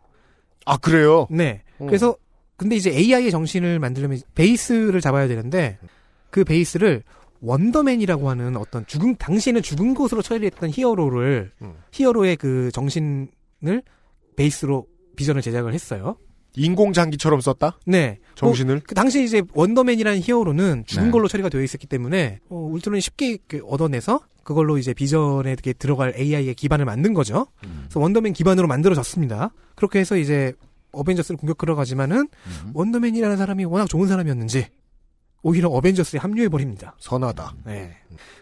[0.66, 1.28] 아 그래요?
[1.30, 1.64] 네.
[1.80, 1.86] 어.
[1.86, 2.16] 그래서
[2.58, 5.80] 근데 이제 AI의 정신을 만들려면 베이스를 잡아야 되는데
[6.30, 7.04] 그 베이스를
[7.42, 11.76] 원더맨이라고 하는 어떤 죽은 당시에는 죽은 것으로 처리했던 히어로를 음.
[11.92, 13.82] 히어로의 그 정신을
[14.36, 16.18] 베이스로 비전을 제작을 했어요.
[16.56, 17.80] 인공장기처럼 썼다?
[17.86, 18.20] 네.
[18.36, 18.76] 정신을?
[18.76, 21.12] 뭐, 그 당시 이제 원더맨이라는 히어로는 죽은 네.
[21.12, 26.56] 걸로 처리가 되어 있었기 때문에 어, 울트론이 쉽게 그 얻어내서 그걸로 이제 비전에 들어갈 AI의
[26.56, 27.48] 기반을 만든 거죠.
[27.62, 29.52] 그래서 원더맨 기반으로 만들어졌습니다.
[29.76, 30.54] 그렇게 해서 이제
[30.92, 32.28] 어벤져스를 공격하러 가지만은
[32.74, 34.68] 원더맨이라는 사람이 워낙 좋은 사람이었는지
[35.44, 36.96] 오히려 어벤져스에 합류해 버립니다.
[37.00, 37.56] 선하다.
[37.66, 37.96] 네.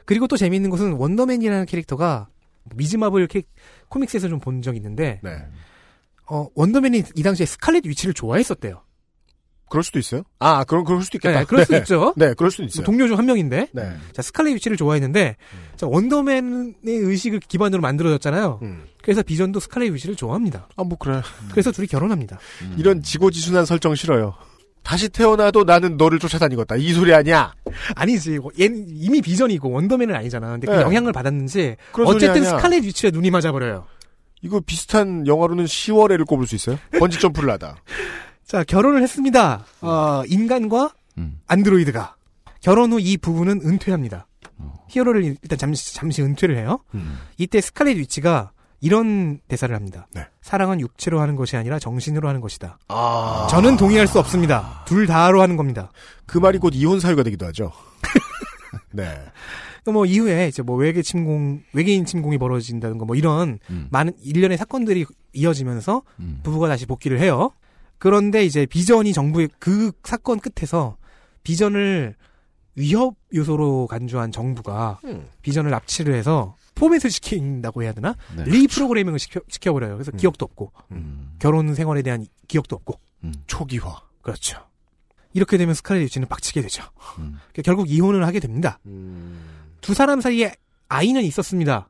[0.05, 2.29] 그리고 또 재미있는 것은 원더맨이라는 캐릭터가
[2.75, 3.43] 미즈마블 캐-
[3.89, 5.45] comics에서 좀 본 적이 있는데 네.
[6.29, 8.81] 어, 원더맨이 이 당시에 스칼렛 위치를 좋아했었대요.
[9.69, 10.23] 그럴 수도 있어요.
[10.39, 11.39] 아, 그럼 그럴 수도 있겠다.
[11.39, 12.13] 네, 그럴 수도 있죠.
[12.15, 12.83] 네, 그럴 수도 있어요.
[12.83, 13.67] 뭐 동료 중 한 명인데.
[13.73, 13.91] 네.
[14.13, 15.35] 자, 스칼렛 위치를 좋아했는데,
[15.75, 18.61] 자, 원더맨의 의식을 기반으로 만들어졌잖아요.
[19.03, 20.69] 그래서 비전도 스칼렛 위치를 좋아합니다.
[20.77, 21.21] 아, 뭐, 그래.
[21.51, 22.39] 그래서 둘이 결혼합니다.
[22.77, 24.35] 이런 지고지순한 설정 싫어요.
[24.83, 26.77] 다시 태어나도 나는 너를 쫓아다니겠다.
[26.77, 27.53] 이 소리 아니야.
[27.95, 28.39] 아니지.
[28.57, 30.51] 얘는 이미 비전이고 원더맨은 아니잖아.
[30.51, 30.81] 근데 그 네.
[30.81, 31.75] 영향을 받았는지
[32.05, 32.45] 어쨌든.
[32.45, 33.85] 스칼렛 위치에 눈이 맞아버려요.
[34.41, 36.77] 이거 비슷한 영화로는 10월에를 꼽을 수 있어요.
[36.99, 37.77] 번지 점프를 하다.
[38.45, 39.65] 자, 결혼을 했습니다.
[39.81, 41.39] 어, 인간과 음.
[41.47, 42.15] 안드로이드가.
[42.61, 44.27] 결혼 후 이 부부는 은퇴합니다.
[44.89, 46.79] 히어로를 일단 잠시, 잠시 은퇴를 해요.
[47.37, 50.07] 이때 스칼렛 위치가 이런 대사를 합니다.
[50.41, 52.79] 사랑은 육체로 하는 것이 아니라 정신으로 하는 것이다.
[52.87, 53.47] 아.
[53.49, 54.83] 저는 동의할 수 없습니다.
[54.87, 55.91] 둘 다로 하는 겁니다.
[56.25, 57.71] 그 말이 곧 이혼 사유가 되기도 하죠.
[58.91, 59.13] 네.
[59.87, 63.57] 또 뭐 이후에 이제 뭐 외계 침공, 외계인 침공이 벌어진다든가 뭐 이런
[63.89, 66.01] 많은 일련의 사건들이 이어지면서
[66.43, 67.51] 부부가 다시 복귀를 해요.
[67.97, 70.97] 그런데 이제 비전이 정부의 그 사건 끝에서
[71.43, 72.15] 비전을
[72.75, 74.99] 위협 요소로 간주한 정부가
[75.41, 78.13] 비전을 납치를 해서 포맷을 시킨다고 해야 되나?
[78.35, 78.43] 네.
[78.43, 79.93] 리프로그래밍을 시켜, 시켜버려요.
[79.93, 80.73] 그래서 기억도 없고
[81.39, 82.99] 결혼 생활에 대한 기억도 없고
[83.47, 84.01] 초기화.
[84.21, 84.59] 그렇죠.
[85.33, 86.83] 이렇게 되면 스칼렛 위치는 빡치게 되죠.
[87.15, 88.79] 그러니까 결국 이혼을 하게 됩니다.
[89.81, 90.53] 두 사람 사이에
[90.89, 91.89] 아이는 있었습니다.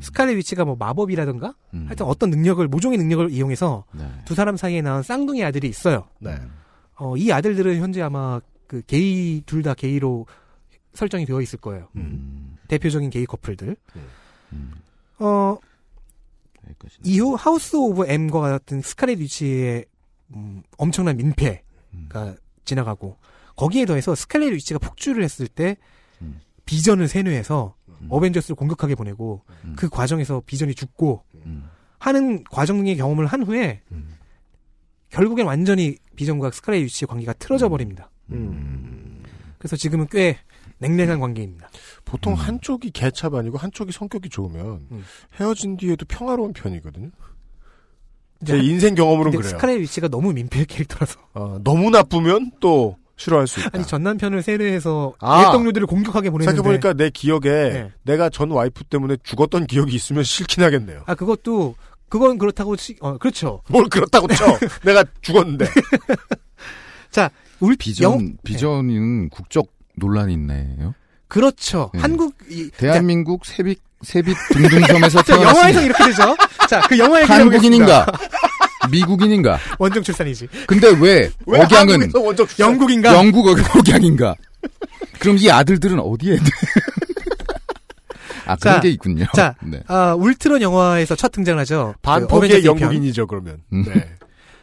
[0.00, 1.54] 스칼렛 위치가 뭐 마법이라든가
[1.86, 3.84] 하여튼 어떤 능력을 모종의 능력을 이용해서
[4.24, 6.08] 두 사람 사이에 낳은 쌍둥이 아들이 있어요.
[6.20, 6.36] 네.
[6.96, 10.26] 어, 이 아들들은 현재 아마 그 게이 둘 다 게이로
[10.94, 11.88] 설정이 되어 있을 거예요.
[12.68, 13.76] 대표적인 게이 커플들.
[15.20, 15.56] 어
[17.04, 19.84] 이후 House of M과 같은 스칼렛 위치의
[20.34, 23.16] 음, 엄청난 민폐가 지나가고
[23.56, 25.76] 거기에 더해서 스칼렛 위치가 폭주를 했을 때
[26.68, 27.74] 비전을 세뇌해서
[28.10, 29.42] 어벤져스를 공격하게 보내고
[29.74, 31.24] 그 과정에서 비전이 죽고
[31.98, 33.80] 하는 과정의 경험을 한 후에
[35.08, 38.10] 결국엔 완전히 비전과 스칼렛 위치의 관계가 틀어져 버립니다.
[39.58, 40.36] 그래서 지금은 꽤
[40.76, 41.70] 냉랭한 관계입니다.
[42.04, 44.86] 보통 한쪽이 개차반이고 한쪽이 성격이 좋으면
[45.40, 47.10] 헤어진 뒤에도 평화로운 편이거든요.
[48.44, 49.48] 제 인생 경험으로는 그래요.
[49.50, 51.18] 스칼렛 위치가 너무 민폐 캐릭터라서.
[51.32, 53.70] 어, 너무 나쁘면 또 싫어할 수 있다.
[53.74, 55.42] 아니 전 남편을 세뇌해서 아.
[55.48, 56.56] 옛 동료들을 공격하게 보내는데.
[56.56, 57.92] 생각해보니까 내 기억에 네.
[58.04, 61.02] 내가 전 와이프 때문에 죽었던 기억이 있으면 싫긴 하겠네요.
[61.06, 61.74] 아 그것도
[62.08, 63.60] 그건 그렇다고 치, 어 그렇죠.
[63.68, 64.46] 뭘 그렇다고 쳐.
[64.84, 65.66] 내가 죽었는데.
[67.10, 69.66] 자, 우리 비전 영- 비전은 국적
[69.96, 70.94] 논란이 있네요.
[71.26, 71.90] 그렇죠.
[71.92, 72.00] 네.
[72.00, 74.36] 한국 이, 대한민국 세빛 세빛
[74.86, 75.42] 태어났습니다.
[75.42, 76.36] 영화에서 이렇게 되죠.
[76.68, 78.06] 자, 그 영화 얘기 한국인인가
[78.90, 80.48] 미국인인가 원정 출산이지.
[80.66, 82.70] 근데 왜, 왜 억양은 한국에서 원정 출산?
[82.70, 83.14] 영국인가?
[83.14, 84.34] 영국 억- 억양인가
[85.18, 86.38] 그럼 이 아들들은 어디에
[88.46, 89.26] 아 그런 자, 게 있군요.
[89.34, 89.82] 자, 네.
[89.88, 91.94] 아, 울트론 영화에서 첫 등장하죠.
[92.02, 92.80] 그 어벤져스 편.
[92.80, 93.60] 영국인이죠, 그러면.
[93.72, 93.84] 음.
[93.84, 94.14] 네.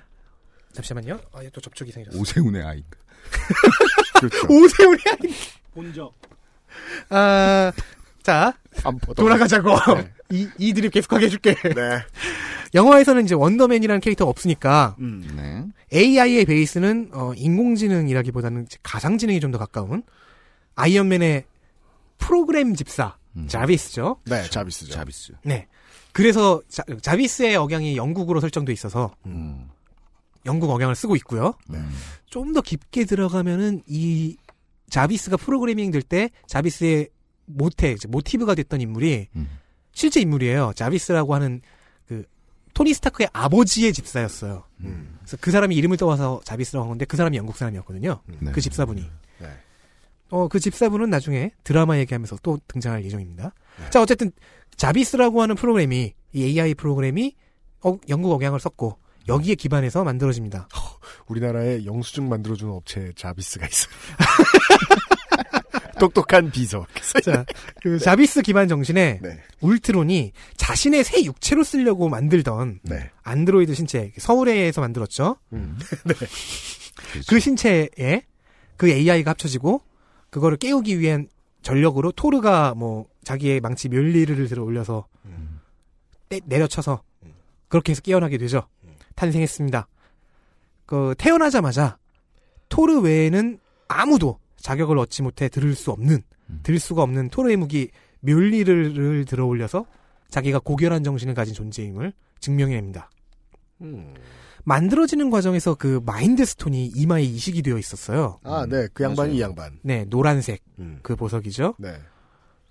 [0.74, 1.20] 잠시만요.
[1.34, 2.18] 아, 또 접촉이 생겼어.
[2.18, 2.90] 오세훈의 아이인가.
[4.20, 4.38] 그렇죠.
[4.50, 5.34] 오세훈이 아니.
[5.76, 6.14] 본적.
[7.10, 7.72] 아,
[8.24, 8.54] 자,
[9.16, 9.76] 돌아가자고.
[9.96, 10.12] 네.
[10.32, 11.54] 이, 이 드립 계속하게 해줄게.
[11.54, 12.04] 네.
[12.76, 15.66] 영화에서는 이제 원더맨이라는 캐릭터가 없으니까 네.
[15.94, 20.04] AI의 베이스는 어, 인공지능이라기보다는 가상지능이 좀 더 가까운
[20.76, 21.46] 아이언맨의
[22.18, 23.16] 프로그램 집사
[23.48, 24.18] 자비스죠.
[24.26, 24.94] 네, 자비스죠.
[24.94, 25.34] 자비스.
[25.44, 25.68] 네.
[26.12, 29.70] 그래서 자, 자비스의 억양이 영국으로 설정돼 있어서 음.
[30.46, 31.54] 영국 억양을 쓰고 있고요.
[31.68, 31.80] 네.
[32.28, 34.38] 좀더 깊게 들어가면은 이
[34.90, 37.10] 자비스가 프로그래밍 될 때 자비스의
[37.46, 39.50] 모태, 모티브가 됐던 인물이 음.
[39.94, 40.74] 실제 인물이에요.
[40.76, 41.62] 자비스라고 하는
[42.08, 42.24] 그
[42.76, 44.64] 토니 스타크의 아버지의 집사였어요.
[44.82, 45.18] 음.
[45.20, 48.22] 그래서 그 사람이 이름을 떠와서 자비스라고 한 건데 그 사람이 영국 사람이었거든요.
[48.42, 48.52] 네.
[48.52, 49.02] 그 집사분이.
[49.40, 49.48] 네.
[50.30, 53.54] 어, 그 집사분은 나중에 드라마 얘기하면서 또 등장할 예정입니다.
[53.90, 54.32] 자, 어쨌든
[54.76, 57.36] 자비스라고 하는 프로그램이 이 AI 프로그램이
[57.82, 58.98] 어, 영국 억양을 썼고
[59.28, 60.68] 여기에 기반해서 만들어집니다.
[61.28, 63.96] 우리나라에 영수증 만들어주는 업체에 자비스가 있어요.
[66.00, 66.86] 똑똑한 비서.
[67.24, 67.46] 자,
[67.82, 69.40] 그 자비스 기반 정신에 네.
[69.62, 73.10] 울트론이 자신의 새 육체로 쓰려고 만들던 네.
[73.24, 75.38] 안드로이드 신체 서울에서 만들었죠.
[75.54, 75.78] 음.
[77.28, 78.22] 그 신체에
[78.78, 79.82] 그 AI가 합쳐지고
[80.30, 81.28] 그거를 깨우기 위한
[81.62, 85.08] 전력으로 토르가 뭐 자기의 망치 멸리를 들어 올려서
[86.30, 87.02] 때- 내려쳐서
[87.68, 88.68] 그렇게 해서 깨어나게 되죠.
[89.16, 89.88] 탄생했습니다.
[90.86, 91.98] 그 태어나자마자
[92.70, 96.24] 토르 외에는 아무도 자격을 얻지 못해 들을 수 없는
[96.64, 97.92] 들을 수가 없는 토르의 무기
[98.22, 99.86] 멸리를 들어 올려서
[100.30, 103.12] 자기가 고결한 정신을 가진 존재임을 증명해냅니다.
[103.82, 104.16] 음.
[104.64, 108.40] 만들어지는 과정에서 그 마인드 스톤이 이마에 이식이 되어 있었어요.
[108.42, 108.88] 아, 네.
[108.92, 109.78] 그 양반이 이 양반.
[109.84, 110.98] 네, 노란색 음.
[111.04, 111.76] 그 보석이죠.
[111.78, 111.94] 네.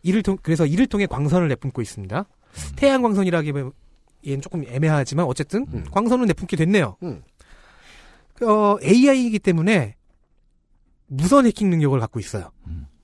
[0.02, 2.26] 이를 통 그래서 이를 통해 광선을 내뿜고 있습니다.
[2.74, 3.70] 태양 광선이라기엔
[4.42, 6.96] 조금 애매하지만 어쨌든 광선은 내뿜게 됐네요.
[7.04, 7.22] 음.
[8.42, 9.94] 어, AI이기 때문에
[11.06, 12.50] 무선 해킹 능력을 갖고 있어요.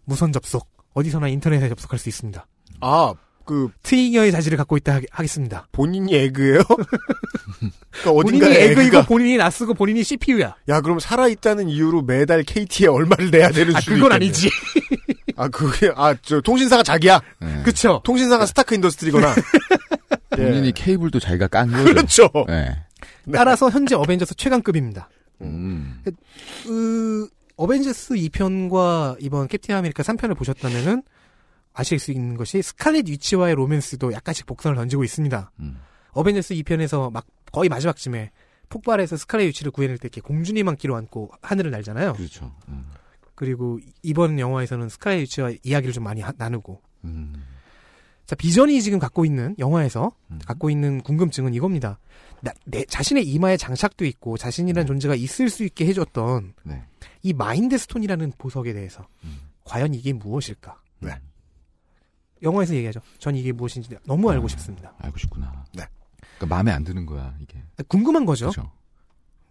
[0.04, 0.68] 무선 접속.
[0.94, 2.46] 어디서나 인터넷에 접속할 수 있습니다.
[2.80, 5.66] 아, 그 트윙여의 자질을 갖고 있다 하- 하겠 습니다.
[5.72, 6.62] 본인이 에그예요?
[8.02, 10.56] 그러니까 본인이 에그이고 에그가 본인이 낯쓰고 본인이 CPU야.
[10.68, 14.14] 야, 그럼 살아 있다는 이유로 매달 KT에 얼마를 내야 되는 아, 수도 그건 있겠네.
[14.26, 14.50] 아니지.
[15.36, 17.20] 아, 그게, 아, 저, 통신사가 자기야?
[17.64, 18.00] 그쵸.
[18.04, 19.34] 통신사가 스타크 인더스트리거나.
[20.38, 20.42] 예.
[20.44, 21.84] 본인이 케이블도 자기가 깐 거죠.
[21.84, 22.28] 그렇죠.
[22.46, 22.76] 네.
[23.32, 25.08] 따라서 현재 어벤져스 최강급입니다.
[25.42, 26.02] 음.
[26.64, 27.28] 그
[27.64, 31.02] 어벤져스 2편과 이번 캡틴 아메리카 3편을 보셨다면은
[31.74, 35.52] 아실 수 있는 것이 스칼렛 위치와의 로맨스도 약간씩 복선을 던지고 있습니다.
[36.12, 38.30] 어벤져스 2편에서 막 거의 마지막쯤에
[38.70, 42.14] 폭발해서 스칼렛 위치를 구해낼 때 이렇게 공주님 안기로 안고 하늘을 날잖아요.
[42.14, 42.50] 그렇죠.
[43.34, 46.80] 그리고 이번 영화에서는 스칼렛 위치와 이야기를 좀 많이 하- 나누고.
[47.04, 47.44] 음.
[48.24, 50.12] 자, 비전이 지금 갖고 있는 영화에서
[50.46, 51.98] 갖고 있는 궁금증은 이겁니다.
[52.42, 56.82] 나- 내 자신의 이마에 장착돼 있고 자신이라는 존재가 있을 수 있게 해줬던 네.
[57.22, 59.06] 이 마인드 스톤이라는 보석에 대해서
[59.64, 60.80] 과연 이게 무엇일까?
[61.00, 61.12] 네.
[62.42, 63.00] 영화에서 얘기하죠.
[63.18, 64.94] 전 이게 무엇인지 너무 알고 싶습니다.
[64.98, 65.64] 알고 싶구나.
[65.74, 65.84] 네.
[66.38, 67.62] 그러니까 마음에 안 드는 거야 이게.
[67.88, 68.50] 궁금한 거죠.
[68.50, 68.72] 그렇죠.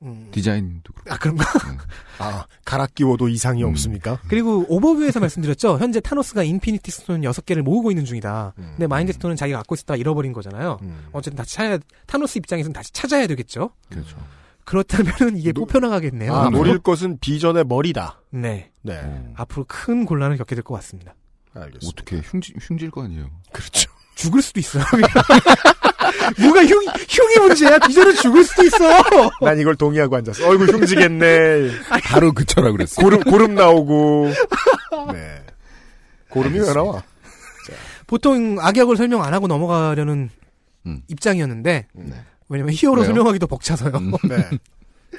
[0.03, 0.29] 음.
[0.31, 1.13] 디자인도 그렇고.
[1.13, 1.45] 아 그런가?
[2.19, 3.69] 아, 갈아 끼워도 이상이 음.
[3.69, 4.19] 없습니까?
[4.27, 5.77] 그리고 오버뷰에서 말씀드렸죠.
[5.79, 8.53] 현재 타노스가 인피니티 스톤 6개를 모으고 있는 중이다.
[8.57, 8.67] 음.
[8.71, 10.79] 근데 마인드 스톤은 자기가 갖고 있었다가 잃어버린 거잖아요.
[11.11, 13.71] 어쨌든 다시 찾아야 타노스 입장에서는 다시 찾아야 되겠죠.
[13.89, 14.17] 그렇죠.
[14.65, 16.33] 그렇다면 이게 뽑혀나가겠네요.
[16.33, 18.21] 아, 노릴 것은 비전의 머리다.
[18.29, 18.71] 네.
[18.83, 19.31] 네.
[19.35, 21.15] 앞으로 큰 곤란을 겪게 될 것 같습니다.
[21.55, 21.87] 알겠습니다.
[21.87, 23.29] 어떻게 흉지, 흉질 거 아니에요.
[23.51, 23.89] 그렇죠.
[24.15, 24.83] 죽을 수도 있어요.
[26.41, 26.77] 뭐가 흉,
[27.09, 27.77] 흉이 문제야?
[27.79, 28.77] 비전은 죽을 수도 있어.
[29.41, 30.49] 난 이걸 동의하고 앉았어.
[30.49, 31.69] 어이구, 흉지겠네.
[32.03, 33.01] 바로 그쳐라 그랬어.
[33.01, 34.27] 고름, 고름 나오고.
[35.13, 35.43] 네.
[36.29, 37.03] 고름이 왜 나와?
[38.07, 40.29] 보통 악역을 설명 안 하고 넘어가려는
[40.87, 41.01] 음.
[41.09, 42.13] 입장이었는데 네.
[42.49, 43.05] 왜냐면 히어로 왜요?
[43.05, 43.91] 설명하기도 벅차서요.
[44.27, 44.49] 네.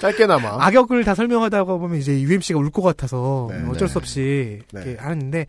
[0.01, 0.57] 짧게나마.
[0.64, 3.92] 악역을 다 설명하다 보면 이제 UMC가 울 것 같아서 네, 어쩔 네.
[3.92, 4.82] 수 없이 네.
[4.82, 5.46] 이렇게 하는데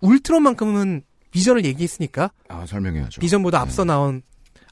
[0.00, 1.02] 울트론만큼은
[1.32, 3.20] 비전을 얘기했으니까 아 설명해야죠.
[3.20, 4.22] 비전보다 앞서 나온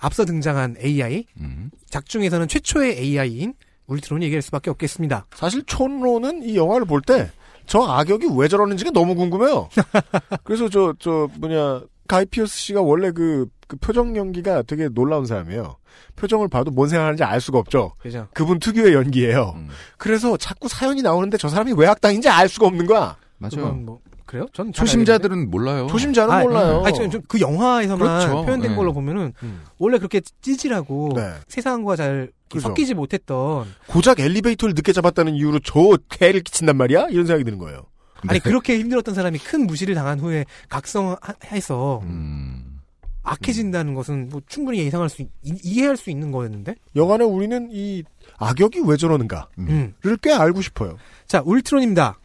[0.01, 1.71] 앞서 등장한 AI 음.
[1.91, 3.55] 작중에서는 최초의 AI인
[3.87, 5.27] 울트론이 얘기할 수밖에 없겠습니다.
[5.35, 7.31] 사실 촌로는 이 영화를 볼 때
[7.69, 9.69] 저 악역이 왜 저러는지가 너무 궁금해요.
[10.43, 15.77] 그래서 저, 저, 뭐냐, 가이 피어스 씨가 원래 그, 그 표정 연기가 되게 놀라운 사람이에요.
[16.17, 17.93] 표정을 봐도 뭔 생각하는지 알 수가 없죠.
[17.99, 18.27] 그죠.
[18.33, 19.53] 그분 특유의 연기예요.
[19.57, 19.69] 음.
[19.99, 23.19] 그래서 자꾸 사연이 나오는데 저 사람이 왜 악당인지 알 수가 없는 거야.
[23.37, 23.73] 맞아요.
[23.75, 24.47] 뭐 그래요?
[24.53, 25.87] 전잘 초심자들은 몰라요.
[25.89, 26.83] 초심자는 아, 몰라요.
[26.85, 28.45] 아니, 좀, 그 영화에서만 그렇죠.
[28.45, 28.77] 표현된 네.
[28.77, 29.63] 걸로 보면은 음.
[29.79, 31.33] 원래 그렇게 찌질하고 네.
[31.49, 32.69] 세상과 잘 그죠.
[32.69, 37.07] 섞이지 못했던 고작 엘리베이터를 늦게 잡았다는 이유로 저 개를 끼친단 말이야?
[37.09, 37.87] 이런 생각이 드는 거예요.
[38.27, 42.81] 아니 그렇게 힘들었던 사람이 큰 무시를 당한 후에 각성해서 음.
[43.23, 46.75] 악해진다는 것은 뭐 충분히 예상할 수 있- 이- 이해할 수 있는 거였는데.
[46.97, 48.03] 여간에 우리는 이
[48.39, 49.95] 악역이 왜 저러는가를 음.
[50.23, 50.97] 꽤 알고 싶어요.
[51.27, 52.19] 자 울트론입니다.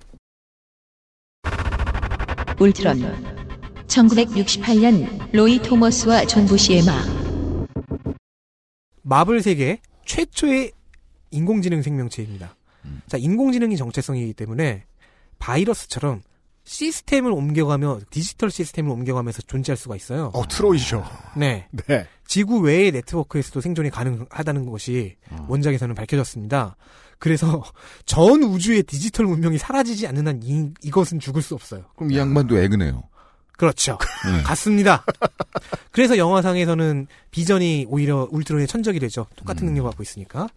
[2.63, 3.01] 울트론
[3.87, 6.95] 1968년 로이 토머스와 존 부시의 막
[9.01, 10.71] 마블 세계 최초의
[11.31, 12.55] 인공지능 생명체입니다.
[13.07, 14.85] 자, 인공지능이 정체성이기 때문에
[15.39, 16.21] 바이러스처럼
[16.63, 20.31] 시스템을 옮겨가며 디지털 시스템을 옮겨가면서 존재할 수가 있어요.
[20.33, 21.03] 어, 트로이죠.
[21.35, 21.67] 네.
[21.87, 22.07] 네.
[22.25, 25.17] 지구 외의 네트워크에서도 생존이 가능하다는 것이
[25.49, 26.77] 원작에서는 밝혀졌습니다.
[27.19, 27.63] 그래서
[28.05, 31.85] 전 우주의 디지털 문명이 사라지지 않는 한 이, 이것은 죽을 수 없어요.
[31.95, 33.03] 그럼 이 양반도 에그네요.
[33.57, 33.97] 그렇죠.
[34.25, 34.41] 네.
[34.43, 35.05] 같습니다.
[35.91, 39.27] 그래서 영화상에서는 비전이 오히려 울트론의 천적이 되죠.
[39.35, 40.47] 똑같은 능력을 갖고 있으니까.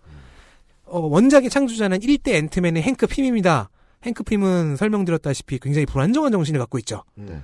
[0.87, 3.69] 어, 원작의 창조자는 1대 앤트맨의 행크 핌입니다.
[4.05, 7.03] 행크 핌은 설명드렸다시피 굉장히 불안정한 정신을 갖고 있죠.
[7.15, 7.41] 네.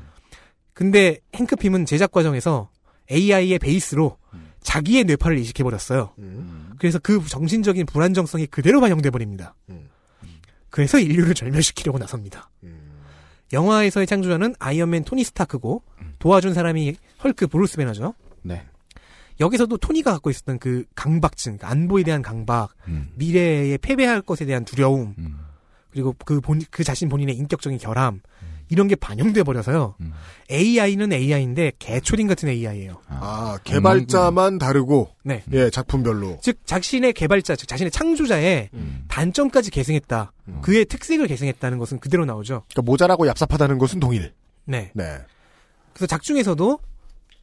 [0.74, 2.70] 근데 행크 핌은 제작 과정에서
[3.10, 4.16] AI의 베이스로
[4.62, 6.14] 자기의 뇌파를 이식해 버렸어요.
[6.78, 9.54] 그래서 그 정신적인 불안정성이 그대로 반영돼 버립니다.
[10.70, 12.50] 그래서 인류를 절멸시키려고 나섭니다.
[13.52, 15.82] 영화에서의 창조자는 아이언맨 토니 스타크고
[16.18, 18.14] 도와준 사람이 헐크 브루스 배너죠.
[18.42, 18.64] 네.
[19.40, 23.10] 여기서도 토니가 갖고 있었던 그 강박증, 그 안보에 대한 강박, 음.
[23.16, 25.14] 미래에 패배할 것에 대한 두려움,
[25.90, 28.20] 그리고 그 본, 그 자신 본인의 인격적인 결함,
[28.72, 29.96] 이런 게 반영돼 버려서요.
[30.50, 33.02] AI는 AI인데 개초딩 같은 AI예요.
[33.06, 35.10] 아, 개발자만 다르고.
[35.24, 35.44] 네.
[35.52, 36.38] 예, 작품별로.
[36.40, 38.70] 즉 자신의 개발자, 즉 자신의 창조자의
[39.08, 40.32] 단점까지 계승했다.
[40.62, 42.64] 그의 특색을 계승했다는 것은 그대로 나오죠.
[42.72, 44.32] 그러니까 모자라고 얍삽하다는 것은 동일.
[44.64, 44.90] 네.
[44.94, 45.18] 네.
[45.92, 46.78] 그래서 작중에서도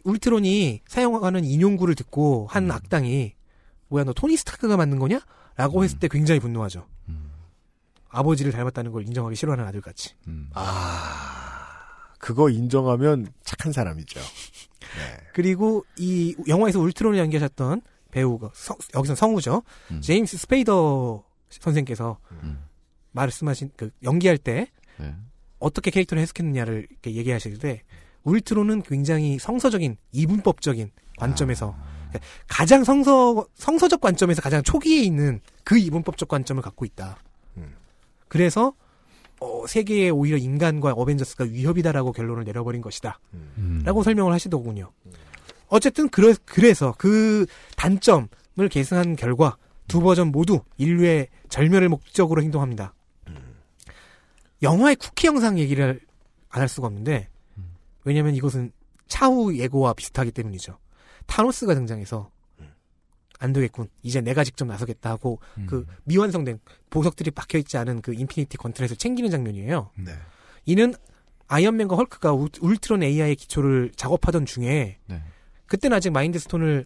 [0.06, 3.34] 울트론이 사용하는 인용구를 듣고 한 악당이
[3.90, 5.20] 뭐야 너 토니 스타크가 만든 거냐?
[5.58, 6.88] 라고 했을 때 굉장히 분노하죠.
[8.10, 10.16] 아버지를 닮았다는 걸 인정하기 싫어하는 아들같이.
[10.54, 11.78] 아,
[12.20, 14.20] 그거 인정하면 착한 사람이죠.
[15.34, 17.82] 그리고 이 영화에서 울트론을 연기하셨던
[18.12, 19.64] 배우가 성- 여기서 성우죠.
[20.02, 22.18] 제임스 스페이더 선생께서
[23.12, 25.16] 말씀하신 그 연기할 때 네.
[25.60, 27.84] 어떻게 캐릭터를 해석했느냐를 이렇게 얘기하실 때
[28.24, 31.76] 울트론은 굉장히 성서적인 이분법적인 관점에서
[32.10, 37.18] 그러니까 가장 성서 성서적 관점에서 가장 초기에 있는 그 이분법적 관점을 갖고 있다.
[38.30, 38.74] 그래서
[39.42, 43.20] 어, 세계에 오히려 인간과 어벤져스가 위협이다라고 결론을 내려버린 것이다.
[43.84, 44.92] 라고 설명을 하시더군요.
[45.68, 48.28] 어쨌든 그래, 그래서 그 단점을
[48.70, 49.58] 계승한 결과
[49.88, 52.94] 두 버전 모두 인류의 절멸을 목적으로 행동합니다.
[54.62, 56.02] 영화의 쿠키 영상 얘기를
[56.50, 57.30] 안 할 수가 없는데
[58.04, 58.72] 왜냐하면 이것은
[59.08, 60.78] 차후 예고와 비슷하기 때문이죠.
[61.28, 62.32] 타노스가 등장해서
[63.40, 63.88] 안 되겠군.
[64.04, 66.60] 이제 내가 직접 나서겠다 하고 그 미완성된
[66.90, 69.90] 보석들이 박혀 있지 않은 그 인피니티 건틀렛을 챙기는 장면이에요.
[69.98, 70.12] 네.
[70.66, 70.94] 이는
[71.48, 75.24] 아이언맨과 헐크가 울- 울트론 AI의 기초를 작업하던 중에 네.
[75.68, 76.86] 그때는 아직 마인드스톤을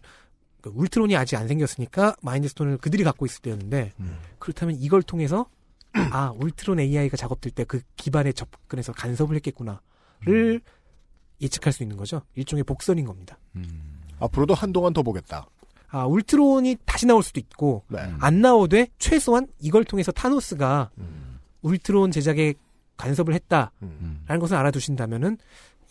[0.62, 3.92] 그 울트론이 아직 안 생겼으니까 마인드스톤을 그들이 갖고 있을 때였는데
[4.40, 5.48] 그렇다면 이걸 통해서
[5.94, 10.62] 아 울트론 AI가 작업될 때 그 기반에 접근해서 간섭을 했겠구나를
[11.42, 12.22] 예측할 수 있는 거죠.
[12.36, 13.38] 일종의 복선인 겁니다.
[14.20, 15.48] 앞으로도 한동안 더 보겠다.
[15.94, 18.00] 아 울트론이 다시 나올 수도 있고 네.
[18.20, 20.90] 안 나오되 최소한 이걸 통해서 타노스가
[21.62, 22.56] 울트론 제작에
[22.98, 25.38] 간섭을 했다라는 것을 알아두신다면은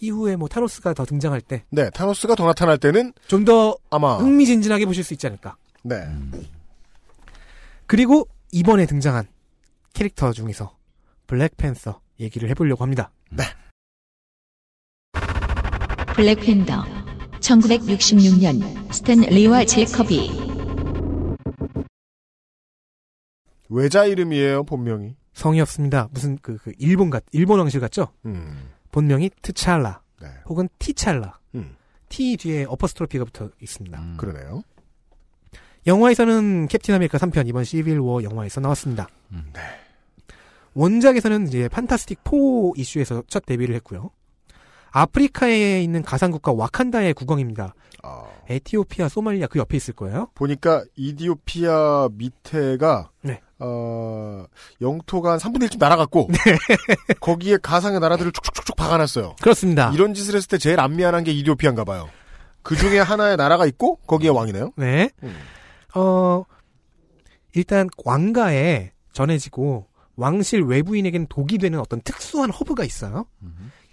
[0.01, 4.87] 이후에 뭐 타노스가 더 등장할 때 네, 타노스가 더 나타날 때는 좀 더 아마 흥미진진하게
[4.87, 5.55] 보실 수 있지 않을까.
[5.85, 5.97] 네.
[7.87, 9.29] 그리고 이번에 등장한
[9.95, 10.77] 캐릭터 중에서
[11.29, 13.13] 블랙팬서 얘기를 해보려고 합니다.
[13.31, 13.45] 네.
[16.17, 17.02] 블랙팬더
[17.43, 20.31] 1966년 스탠 리와 잭 커비
[23.69, 25.17] 외자 이름이에요, 본명이.
[25.33, 26.09] 성이 없습니다.
[26.13, 28.09] 무슨 그, 그 일본 같 일본 왕실 같죠?
[28.27, 28.69] 음.
[28.91, 30.29] 본명이 트찰라 네.
[30.47, 31.39] 혹은 티찰라.
[31.55, 31.75] 음.
[32.09, 34.17] T 뒤에 어퍼스트로피가 붙어 있습니다.
[34.19, 34.63] 그러네요.
[35.87, 39.09] 영화에서는 캡틴 아메리카 3편 이번 시빌 워 영화에서 나왔습니다.
[39.31, 39.61] 네.
[40.75, 42.31] 원작에서는 이제 판타스틱 4
[42.77, 44.11] 이슈에서 첫 데뷔를 했고요.
[44.93, 47.75] 아프리카에 있는 가상국가 와칸다의 국왕입니다.
[48.03, 48.25] 아.
[48.49, 50.29] 에티오피아, 소말리아 그 옆에 있을 거예요.
[50.35, 53.41] 보니까 이디오피아 밑에가 네.
[53.59, 54.45] 어,
[54.81, 56.29] 영토가 한 3분의 1쯤 날아갔고
[57.21, 59.37] 거기에 가상의 나라들을 쭉쭉쭉쭉 박아놨어요.
[59.41, 59.91] 그렇습니다.
[59.95, 62.09] 이런 짓을 했을 때 제일 안 미안한 게 이디오피아인가 봐요.
[62.63, 64.73] 그 중에 하나의 나라가 있고 거기에 왕이네요.
[64.77, 65.11] 네.
[65.23, 65.37] 음.
[65.95, 66.45] 어,
[67.55, 69.87] 일단 왕가에 전해지고
[70.17, 73.27] 왕실 외부인에게는 독이 되는 어떤 특수한 허브가 있어요.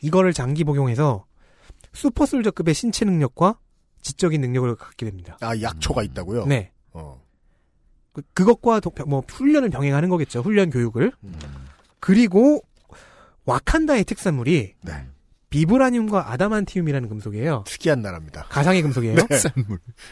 [0.02, 1.26] 이거를 장기 복용해서
[1.94, 3.58] 슈퍼솔저급의 신체 능력과
[4.02, 5.38] 지적인 능력을 갖게 됩니다.
[5.42, 6.46] 아 약초가 있다고요?
[6.46, 6.72] 네.
[6.94, 7.22] 어.
[8.14, 10.42] 그, 그것과 도- 뭐 훈련을 병행하는 거겠죠.
[10.42, 11.12] 훈련 교육을.
[11.24, 11.34] 음.
[12.00, 12.62] 그리고
[13.46, 15.08] 와칸다의 특산물이 네.
[15.50, 17.64] 비브라늄과 아다만티움이라는 금속이에요.
[17.66, 18.44] 특이한 나라입니다.
[18.50, 19.16] 가상의 금속이에요.
[19.16, 19.40] 네.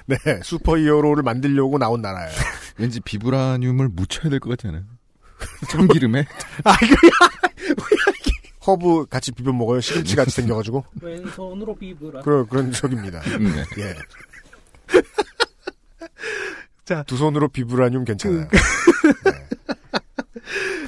[0.25, 2.31] 네, 슈퍼히어로를 만들려고 나온 나라예요.
[2.77, 4.83] 왠지 비브라늄을 묻혀야 될 것 같지 않아요?
[5.69, 6.25] 참기름에?
[8.67, 9.79] 허브 같이 비벼 먹어요.
[9.81, 10.83] 시금치 같이 생겨가지고.
[11.01, 12.21] 왼손으로 비브라.
[12.21, 13.21] 그런 그런 적입니다.
[13.39, 13.63] 네.
[13.79, 13.95] 예.
[16.85, 18.47] 자, 두 손으로 비브라늄 괜찮아요.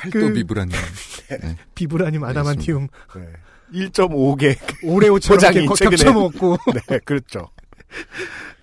[0.01, 0.69] 팔도 그- 비브라늄.
[1.75, 2.87] 비브라늄, 아다만티움.
[3.15, 3.21] 네.
[3.89, 6.57] 1.5개 오레오처럼 겹쳐 먹고.
[6.87, 7.49] 네, 그렇죠.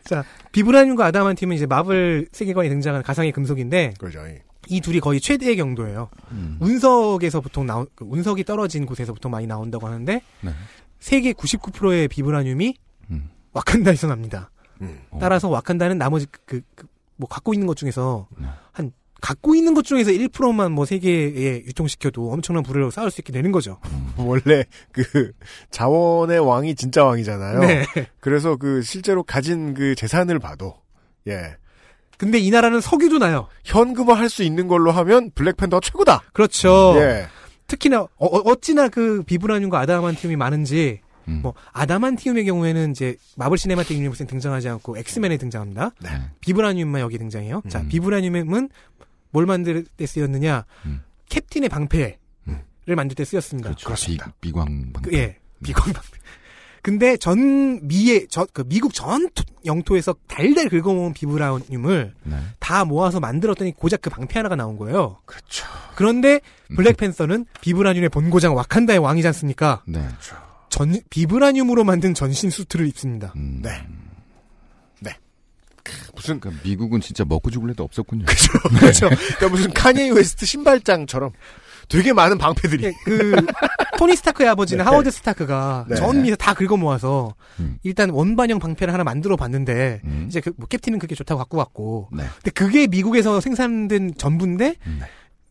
[0.04, 4.20] 자, 비브라늄과 아다만티움은 이제 마블 세계관에 등장하는 가상의 금속인데 그죠.
[4.68, 6.08] 이 둘이 거의 최대의 경도예요.
[6.32, 6.56] 음.
[6.60, 10.50] 운석에서 보통 나온 그 운석이 떨어진 곳에서 보통 많이 나온다고 하는데 네.
[10.98, 12.74] 세계 99%의 비브라늄이
[13.10, 13.30] 음.
[13.52, 14.50] 와칸다에서 납니다.
[14.80, 15.00] 음.
[15.20, 16.86] 따라서 와칸다는 나머지 그, 그,
[17.16, 18.46] 뭐 갖고 있는 것 중에서 네.
[18.72, 23.50] 한 갖고 있는 것 중에서 1%만 뭐 세계에 유통시켜도 엄청난 부를 쌓을 수 있게 되는
[23.50, 23.80] 거죠.
[24.18, 25.32] 원래 그
[25.70, 27.60] 자원의 왕이 진짜 왕이잖아요.
[27.60, 27.86] 네.
[28.20, 30.74] 그래서 그 실제로 가진 그 재산을 봐도
[31.26, 31.56] 예.
[32.18, 33.48] 근데 이 나라는 석유도 나요.
[33.64, 36.22] 현금화 할 수 있는 걸로 하면 블랙팬더가 최고다.
[36.32, 36.94] 그렇죠.
[36.98, 37.26] 예.
[37.66, 41.40] 특히나 어, 어, 찌나 그 비브라늄과 아다만티움이 많은지 음.
[41.42, 45.90] 뭐 아다만티움의 경우에는 이제 마블 시네마틱 유니버스에 등장하지 않고 엑스맨에 등장합니다.
[46.00, 46.10] 네.
[46.40, 47.62] 비브라늄만 여기 등장해요.
[47.68, 47.88] 자, 음.
[47.88, 48.68] 비브라늄은
[49.30, 50.64] 뭘 만들 때 쓰였느냐?
[50.86, 51.02] 음.
[51.28, 52.16] 캡틴의 방패를
[52.94, 53.70] 만들 때 쓰였습니다.
[53.74, 53.92] 그렇죠.
[54.06, 55.02] 비, 비광 방.
[55.02, 56.18] 그, 예, 비광 방패.
[56.86, 62.36] 근데 전 미의 저 그 미국 전 토- 영토에서 달달 긁어모은 비브라늄을 네.
[62.60, 65.18] 다 모아서 만들었더니 고작 그 방패 하나가 나온 거예요.
[65.24, 65.66] 그렇죠.
[65.96, 66.40] 그런데
[66.76, 69.82] 블랙팬서는 비브라늄의 본고장 와칸다의 왕이지 않습니까?
[69.88, 70.06] 네.
[70.70, 73.32] 전 비브라늄으로 만든 전신 수트를 입습니다.
[73.34, 73.60] 음.
[73.64, 73.70] 네.
[76.14, 78.24] 무슨 그러니까 미국은 진짜 먹고 죽을래도 없었군요.
[78.80, 79.08] 그렇죠.
[79.08, 81.30] 그러니까 무슨 카니에 웨스트 신발장처럼
[81.88, 82.92] 되게 많은 방패들이.
[83.04, 83.36] 그
[83.96, 84.90] 토니 스타크의 아버지는 네.
[84.90, 85.96] 하워드 스타크가 네.
[85.96, 87.78] 전 미에서 다 긁어 모아서 음.
[87.82, 90.26] 일단 원반형 방패를 하나 만들어 봤는데 음.
[90.28, 92.24] 이제 그, 뭐 캡틴은 그게 좋다고 갖고 왔고 네.
[92.36, 95.00] 근데 그게 미국에서 생산된 전부인데 음.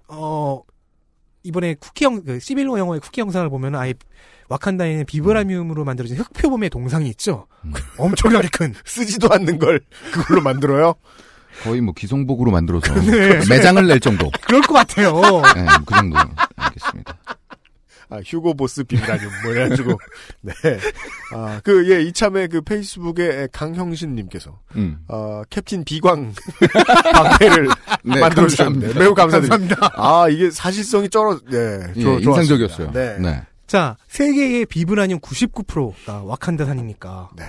[0.08, 0.62] 어
[1.44, 3.94] 이번에 쿠키 영 그, 시빌 워 영화의 쿠키 영상을 보면 아예
[4.50, 7.48] 와칸다에는 비브라늄으로 만들어진 흑표범의 동상이 있죠.
[7.64, 7.74] 음.
[7.98, 9.82] 엄청나게 큰 쓰지도 않는 걸
[10.12, 10.96] 그걸로 만들어요.
[11.64, 13.40] 거의 뭐 기성복으로 만들어서 네.
[13.50, 14.30] 매장을 낼 정도.
[14.46, 15.14] 그럴 것 같아요.
[15.56, 16.18] 네, 그 정도.
[16.58, 17.18] 알겠습니다.
[18.10, 20.00] 아, 휴고 보스 비브라늄, 뭐, 이래가지고.
[20.42, 20.54] 네.
[21.34, 25.00] 아, 그, 예, 이참에 그 페이스북에 강형신님께서, 음.
[25.08, 26.34] 어, 캡틴 비광
[27.14, 27.68] 방패를
[28.06, 29.00] 네, 만들어 주셨는데, 감사합니다.
[29.00, 29.76] 매우 감사드립니다.
[29.76, 29.92] 감사합니다.
[30.22, 31.80] 아, 이게 사실성이 쩔어, 네.
[31.96, 32.92] 예, 좋- 인상적이었어요.
[32.92, 33.00] 좋았습니다.
[33.00, 33.18] 네.
[33.20, 33.42] 네.
[33.68, 37.30] 자, 세계의 비브라늄 99%가 와칸다산이니까.
[37.36, 37.44] 네.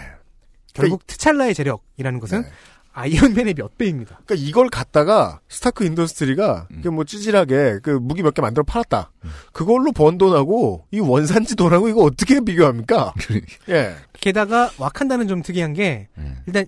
[0.73, 2.49] 결국 트찰라의 재력이라는 것은 네.
[2.97, 4.21] 아이언맨의 몇 배입니다.
[4.25, 6.81] 그러니까 이걸 갖다가 스타크 인더스트리가 음.
[6.83, 9.13] 그뭐 찌질하게 그 무기 몇 개 만들어 팔았다.
[9.53, 13.13] 그걸로 번 돈하고 이 원산지 돈하고 이거 어떻게 비교합니까?
[13.69, 13.95] 예.
[14.15, 16.37] 게다가 와칸다는 좀 특이한 게 네.
[16.47, 16.65] 일단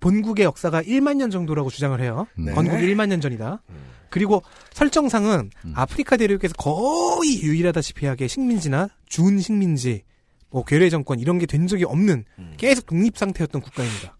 [0.00, 2.26] 본국의 역사가 1만 년 정도라고 주장을 해요.
[2.36, 2.52] 네.
[2.52, 3.62] 건국이 1만 년 전이다.
[4.08, 4.42] 그리고
[4.72, 5.72] 설정상은 음.
[5.76, 10.02] 아프리카 대륙에서 거의 유일하다시피 하게 식민지나 준 식민지,
[10.50, 12.24] 뭐 괴뢰 정권 이런 게 된 적이 없는
[12.56, 14.16] 계속 독립 상태였던 국가입니다.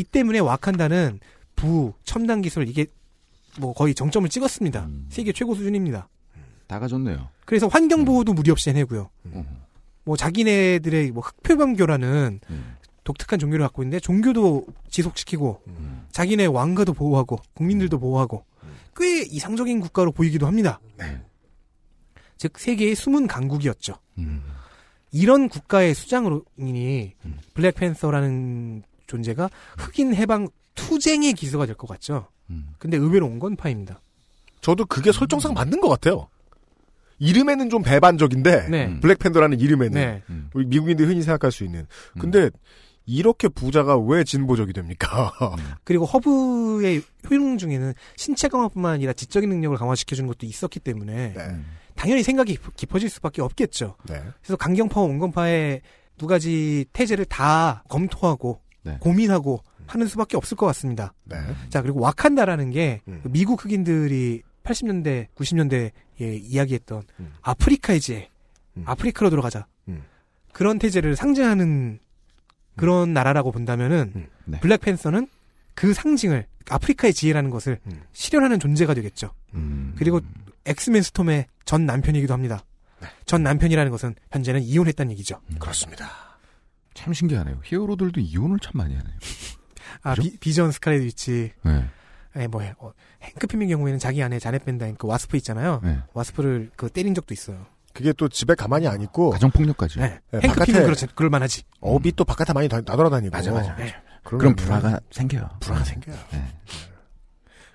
[0.00, 1.20] 이 때문에 와칸다는
[1.54, 2.86] 부, 첨단 기술 이게
[3.58, 4.86] 뭐 거의 정점을 찍었습니다.
[4.86, 5.06] 음.
[5.10, 6.08] 세계 최고 수준입니다.
[6.66, 7.28] 다 가졌네요.
[7.44, 9.10] 그래서 환경 보호도 무리 없이 해내고요.
[9.26, 9.44] 음.
[10.04, 12.76] 뭐 자기네들의 뭐 흑표범교라는 음.
[13.04, 16.06] 독특한 종교를 갖고 있는데 종교도 지속시키고 음.
[16.12, 18.44] 자기네 왕가도 보호하고 국민들도 보호하고
[18.96, 20.80] 꽤 이상적인 국가로 보이기도 합니다.
[22.38, 23.96] 즉 세계의 숨은 강국이었죠.
[24.18, 24.42] 음.
[25.12, 27.38] 이런 국가의 수장으로니 음.
[27.52, 32.28] 블랙팬서라는 존재가 흑인 해방 투쟁의 기수가 될 것 같죠.
[32.50, 32.68] 음.
[32.78, 34.00] 근데 의외로 온건파입니다.
[34.60, 36.28] 저도 그게 설정상 맞는 것 같아요.
[37.18, 38.86] 이름에는 좀 배반적인데, 네.
[38.86, 39.00] 음.
[39.00, 39.92] 블랙팬더라는 이름에는.
[39.94, 40.22] 네.
[40.30, 40.48] 음.
[40.54, 41.86] 우리 미국인들이 흔히 생각할 수 있는.
[42.18, 42.50] 근데,
[43.04, 45.32] 이렇게 부자가 왜 진보적이 됩니까?
[45.84, 51.60] 그리고 허브의 효능 중에는 신체 강화뿐만 아니라 지적인 능력을 강화시켜주는 것도 있었기 때문에 네.
[51.96, 53.96] 당연히 생각이 깊- 깊어질 수밖에 없겠죠.
[54.08, 54.22] 네.
[54.42, 55.82] 그래서 강경파와 온건파의
[56.18, 58.96] 두 가지 태제를 다 검토하고 네.
[59.00, 61.12] 고민하고 하는 수밖에 없을 것 같습니다.
[61.24, 61.36] 네.
[61.68, 63.20] 자 그리고 와칸다라는 게 음.
[63.24, 67.32] 미국 흑인들이 80년대, 90년대에 이야기했던 음.
[67.42, 68.28] 아프리카의 지혜,
[68.76, 68.84] 음.
[68.86, 70.02] 아프리카로 돌아가자 음.
[70.52, 71.98] 그런 태제를 상징하는
[72.76, 74.26] 그런 나라라고 본다면은 음.
[74.44, 74.60] 네.
[74.60, 75.26] 블랙팬서는
[75.74, 78.02] 그 상징을 아프리카의 지혜라는 것을 음.
[78.12, 79.32] 실현하는 존재가 되겠죠.
[79.54, 79.94] 음.
[79.96, 80.20] 그리고
[80.66, 82.64] 엑스맨 스톰의 전 남편이기도 합니다.
[83.24, 85.40] 전 남편이라는 것은 현재는 이혼했다는 얘기죠.
[85.58, 86.29] 그렇습니다.
[86.94, 87.60] 참 신기하네요.
[87.64, 89.14] 히어로들도 이혼을 참 많이 하네요.
[90.02, 91.84] 아, 비, 비전 스카렛 위치, 네.
[92.36, 95.80] 에, 뭐, 어, 행크 핌의 경우에는 자기 아내 자넷 반 다인 그 와스프 있잖아요.
[95.82, 95.98] 네.
[96.12, 97.66] 와스프를 그 때린 적도 있어요.
[97.92, 99.98] 그게 또 집에 가만히 안 있고, 가정폭력까지.
[99.98, 100.20] 네.
[100.30, 101.62] 네, 행크 바깥에- 핌은 그렇지, 그럴만하지.
[101.80, 103.36] 업이 또 바깥에 많이 다- 나돌아다니고.
[103.36, 103.74] 맞아, 맞아.
[103.76, 103.94] 네.
[104.22, 105.48] 그럼 불화가 생겨요.
[105.60, 106.16] 불화가 생겨요.
[106.32, 106.44] 네.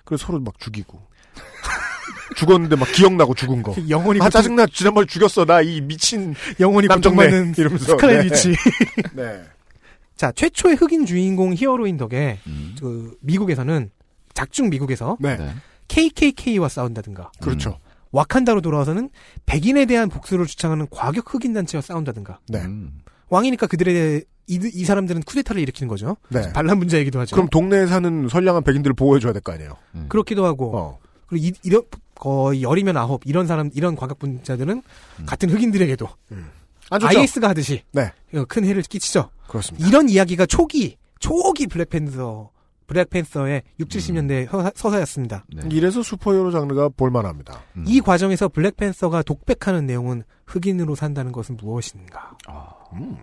[0.04, 1.02] 그래서 서로 막 죽이고.
[2.34, 3.74] 죽었는데 막 기억나고 죽은 거.
[3.88, 4.66] 영혼이 아, 짜증나.
[4.72, 5.44] 지난번에 죽였어.
[5.44, 6.34] 나 이 미친.
[6.60, 7.52] 영혼이 남정네.
[7.56, 7.84] 이러면서.
[7.86, 8.24] 스칼렛 네.
[8.26, 8.54] 위치.
[9.14, 9.42] 네.
[10.16, 12.74] 자, 최초의 흑인 주인공 히어로인 덕에 음.
[12.80, 13.90] 그 미국에서는
[14.34, 15.36] 작중 미국에서 네.
[15.36, 15.50] 네.
[15.88, 17.78] KKK와 싸운다든가 그렇죠.
[18.12, 19.10] 와칸다로 돌아와서는
[19.44, 22.60] 백인에 대한 복수를 주창하는 과격 흑인 단체와 싸운다든가 네.
[22.62, 23.00] 음.
[23.28, 26.16] 왕이니까 그들의 이, 이 사람들은 쿠데타를 일으키는 거죠.
[26.28, 26.52] 네.
[26.52, 27.34] 반란 분자이기도 하죠.
[27.34, 29.76] 그럼 동네에 사는 선량한 백인들을 보호해줘야 될 거 아니에요.
[29.96, 30.06] 음.
[30.08, 30.98] 그렇기도 하고 어.
[31.26, 31.82] 그리고 이, 이런
[32.16, 34.82] 거의 열이면 아홉 이런 사람 이런 과격 분자들은
[35.26, 36.08] 같은 흑인들에게도
[36.90, 37.18] 안 좋죠?
[37.18, 38.12] IS가 하듯이 네.
[38.48, 39.30] 큰 해를 끼치죠.
[39.48, 39.86] 그렇습니다.
[39.86, 42.50] 이런 이야기가 초기 초기 블랙팬서
[42.86, 45.44] 블랙팬서의 6, 70년대 서사, 서사였습니다.
[45.52, 45.62] 네.
[45.72, 47.62] 이래서 슈퍼히어로 장르가 볼만합니다.
[47.76, 47.84] 음.
[47.86, 52.36] 이 과정에서 블랙팬서가 독백하는 내용은 흑인으로 산다는 것은 무엇인가?
[52.94, 53.16] 음.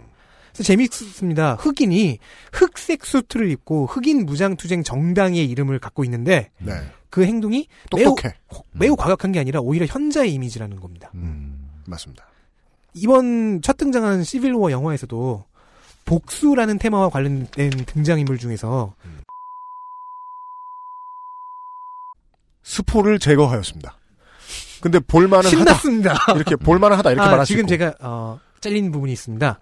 [0.54, 1.56] 그래서 재밌습니다.
[1.56, 2.20] 흑인이
[2.52, 6.74] 흑색 수트를 입고 흑인 무장투쟁 정당의 이름을 갖고 있는데 네.
[7.10, 8.36] 그 행동이 매우, 똑똑해.
[8.72, 11.12] 매우 과격한 게 아니라 오히려 현자의 이미지라는 겁니다.
[11.16, 11.70] 음.
[11.86, 12.26] 맞습니다.
[12.94, 15.44] 이번 첫 등장하는 시빌워 영화에서도
[16.06, 18.94] 복수라는 테마와 관련된 등장인물 중에서
[22.64, 23.98] 스포를 제거하였습니다.
[24.82, 26.14] 근데 볼만은 신났습니다.
[26.14, 26.34] 하다.
[26.36, 27.12] 이렇게 볼만은 하다.
[27.12, 27.68] 이렇게 아, 말할 수 지금.
[27.68, 29.60] 제가 어, 잘린 부분이 있습니다.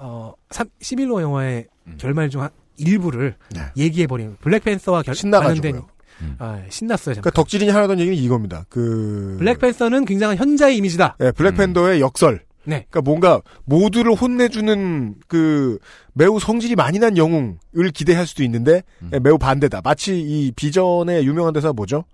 [0.00, 1.66] 어, 11호 영화의
[1.98, 3.60] 결말 중 한 일부를 네.
[3.76, 5.72] 얘기해버리는 블랙팬서와 결, 신나가지고요.
[5.72, 5.90] 관련된
[6.22, 6.36] 음.
[6.38, 7.14] 아, 신났어요.
[7.14, 7.22] 잠깐.
[7.22, 8.64] 그러니까 덕질인이 하려던 얘기는 이겁니다.
[8.68, 11.16] 그 블랙팬서는 굉장한 현자의 이미지다.
[11.20, 12.44] 예, 블랙팬더의 역설.
[12.64, 12.86] 네.
[12.90, 15.78] 그러니까 뭔가 모두를 혼내주는 그
[16.12, 19.10] 매우 성질이 많이 난 영웅을 기대할 수도 있는데 음.
[19.14, 19.80] 예, 매우 반대다.
[19.82, 22.04] 마치 이 비전의 유명한 대사 뭐죠?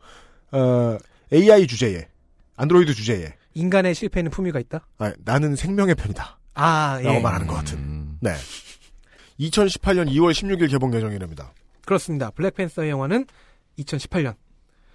[0.52, 0.98] 어,
[1.32, 2.06] AI 주제에
[2.56, 4.86] 안드로이드 주제에 인간의 실패에는 품위가 있다?
[4.98, 6.38] 아, 나는 생명의 편이다.
[6.56, 7.20] 아, 라고 예.
[7.20, 8.18] 말하는 것 같은.
[8.20, 8.32] 네.
[9.38, 11.52] 2018년 2월 16일 개봉 예정이랍니다.
[11.84, 12.30] 그렇습니다.
[12.30, 13.26] 블랙팬서의 영화는
[13.78, 14.34] 2018년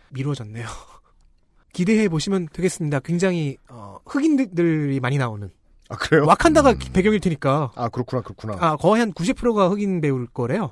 [0.10, 0.66] 미뤄졌네요.
[1.72, 3.00] 기대해 보시면 되겠습니다.
[3.00, 5.50] 굉장히 어, 흑인들이 많이 나오는.
[5.90, 6.26] 아 그래요?
[6.26, 7.72] 와칸다가 배경일 테니까.
[7.76, 8.58] 아 그렇구나 그렇구나.
[8.60, 10.72] 아 거의 한 90%가 흑인 배우일 거래요.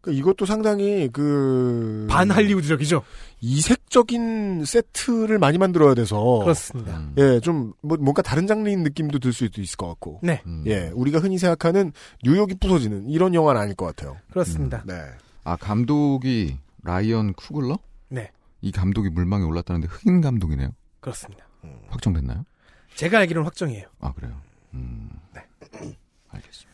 [0.00, 3.02] 그 이것도 상당히 그 반 할리우드적이죠.
[3.40, 7.02] 이색적인 세트를 많이 만들어야 돼서 그렇습니다.
[7.18, 10.20] 예, 좀 뭐, 뭔가 다른 장르인 느낌도 들 수도 있을 것 같고.
[10.22, 10.42] 네.
[10.66, 11.92] 예, 우리가 흔히 생각하는
[12.24, 14.16] 뉴욕이 부서지는 이런 영화는 아닐 것 같아요.
[14.30, 14.82] 그렇습니다.
[14.86, 14.94] 네.
[15.44, 17.78] 아 감독이 라이언 쿠글러?
[18.08, 18.30] 네.
[18.60, 20.70] 이 감독이 물망에 올랐다는데 흑인 감독이네요.
[21.00, 21.44] 그렇습니다.
[21.88, 22.44] 확정됐나요?
[22.94, 23.86] 제가 알기로는 확정이에요.
[24.00, 24.32] 아 그래요.
[24.72, 25.42] 네.
[26.30, 26.67] 알겠습니다.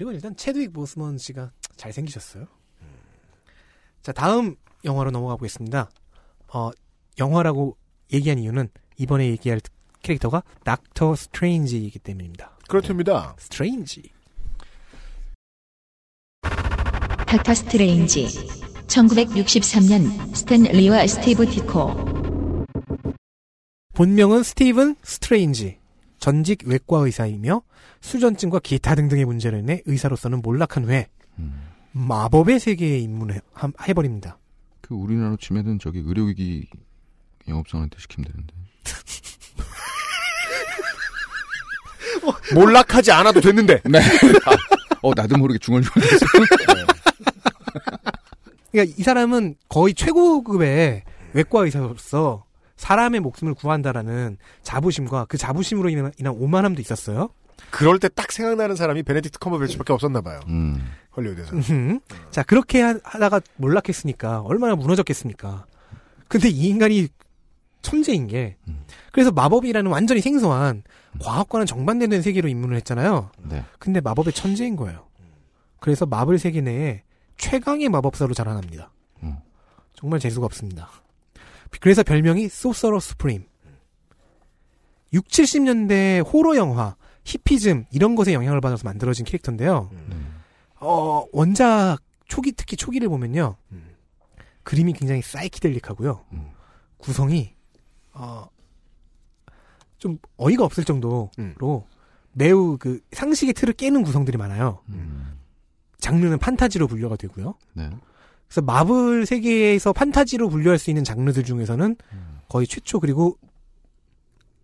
[0.00, 2.46] 그리고 일단 체드윅 보스먼 씨가 잘 생기셨어요.
[4.00, 5.90] 자 다음 영화로 넘어가 보겠습니다.
[6.54, 6.70] 어
[7.18, 7.76] 영화라고
[8.10, 9.60] 얘기한 이유는 이번에 얘기할
[10.02, 12.56] 캐릭터가 닥터 스트레인지이기 때문입니다.
[12.66, 13.36] 그렇답니다.
[13.38, 14.10] 스트레인지.
[17.26, 18.24] 닥터 스트레인지
[18.86, 22.64] 1963년 스탠 리와 스티브 디코
[23.92, 25.79] 본명은 스티븐 스트레인지.
[26.24, 27.62] 전직 외과 의사이며
[28.00, 31.08] 수전증과 기타 등등의 문제로 인해 의사로서는 몰락한 후에
[31.92, 34.38] 마법의 세계에 입문해 함- 해버립니다.
[34.80, 36.68] 그 우리나라로 치면은 저기 의료기기
[37.48, 38.54] 영업사원한테 시키면 되는데.
[42.54, 43.80] 몰락하지 않아도 됐는데.
[43.88, 44.00] 네.
[45.02, 46.26] 어 나도 모르게 중얼중얼 했어.
[48.70, 51.02] 그러니까 이 사람은 거의 최고급의
[51.32, 52.44] 외과 의사로서
[52.80, 57.28] 사람의 목숨을 구한다라는 자부심과 그 자부심으로 인한, 인한 오만함도 있었어요.
[57.70, 60.40] 그럴 때 딱 생각나는 사람이 베네딕트 컴버배치밖에 없었나 봐요.
[60.48, 60.82] 음.
[61.14, 61.52] 헐리우드에서.
[62.30, 65.66] 자 그렇게 하- 하다가 몰락했으니까 얼마나 무너졌겠습니까.
[66.26, 67.08] 근데 이 인간이
[67.82, 68.56] 천재인 게
[69.12, 70.82] 그래서 마법이라는 완전히 생소한
[71.20, 73.30] 과학과는 정반대된 세계로 입문을 했잖아요.
[73.42, 73.62] 네.
[73.78, 75.06] 근데 마법의 천재인 거예요.
[75.80, 77.02] 그래서 마블 세계 내에
[77.36, 78.90] 최강의 마법사로 자라납니다.
[79.94, 80.88] 정말 재수가 없습니다.
[81.78, 83.44] 그래서 별명이 소서러 스프림.
[85.12, 89.90] 6, 70년대 호러 영화, 히피즘 이런 것에 영향을 받아서 만들어진 캐릭터인데요.
[90.80, 93.56] 어, 원작 초기 특히 초기를 보면요.
[94.62, 96.24] 그림이 굉장히 사이키델릭하고요.
[96.98, 97.54] 구성이
[98.12, 98.46] 어,
[99.98, 101.30] 좀 어이가 없을 정도로
[102.32, 104.80] 매우 그 상식의 틀을 깨는 구성들이 많아요.
[105.98, 107.54] 장르는 판타지로 분류가 되고요.
[107.74, 107.90] 네.
[108.50, 111.94] 그래서 마블 세계에서 판타지로 분류할 수 있는 장르들 중에서는
[112.48, 113.38] 거의 최초 그리고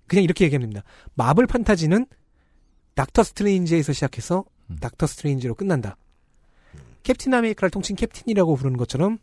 [0.08, 0.82] 그냥 이렇게 얘기하면 됩니다.
[1.14, 2.06] 마블 판타지는
[2.96, 4.44] 닥터 스트레인지에서 시작해서
[4.80, 5.96] 닥터 스트레인지로 끝난다.
[7.04, 9.18] 캡틴 아메리카를 통칭 캡틴이라고 부르는 것처럼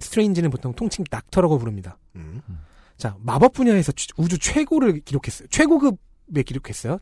[0.00, 1.96] 스트레인지는 보통 통칭 닥터라고 부릅니다.
[2.98, 5.48] 자, 마법 분야에서 추- 우주 최고를 기록했어요.
[5.48, 6.98] 최고급에 기록했어요.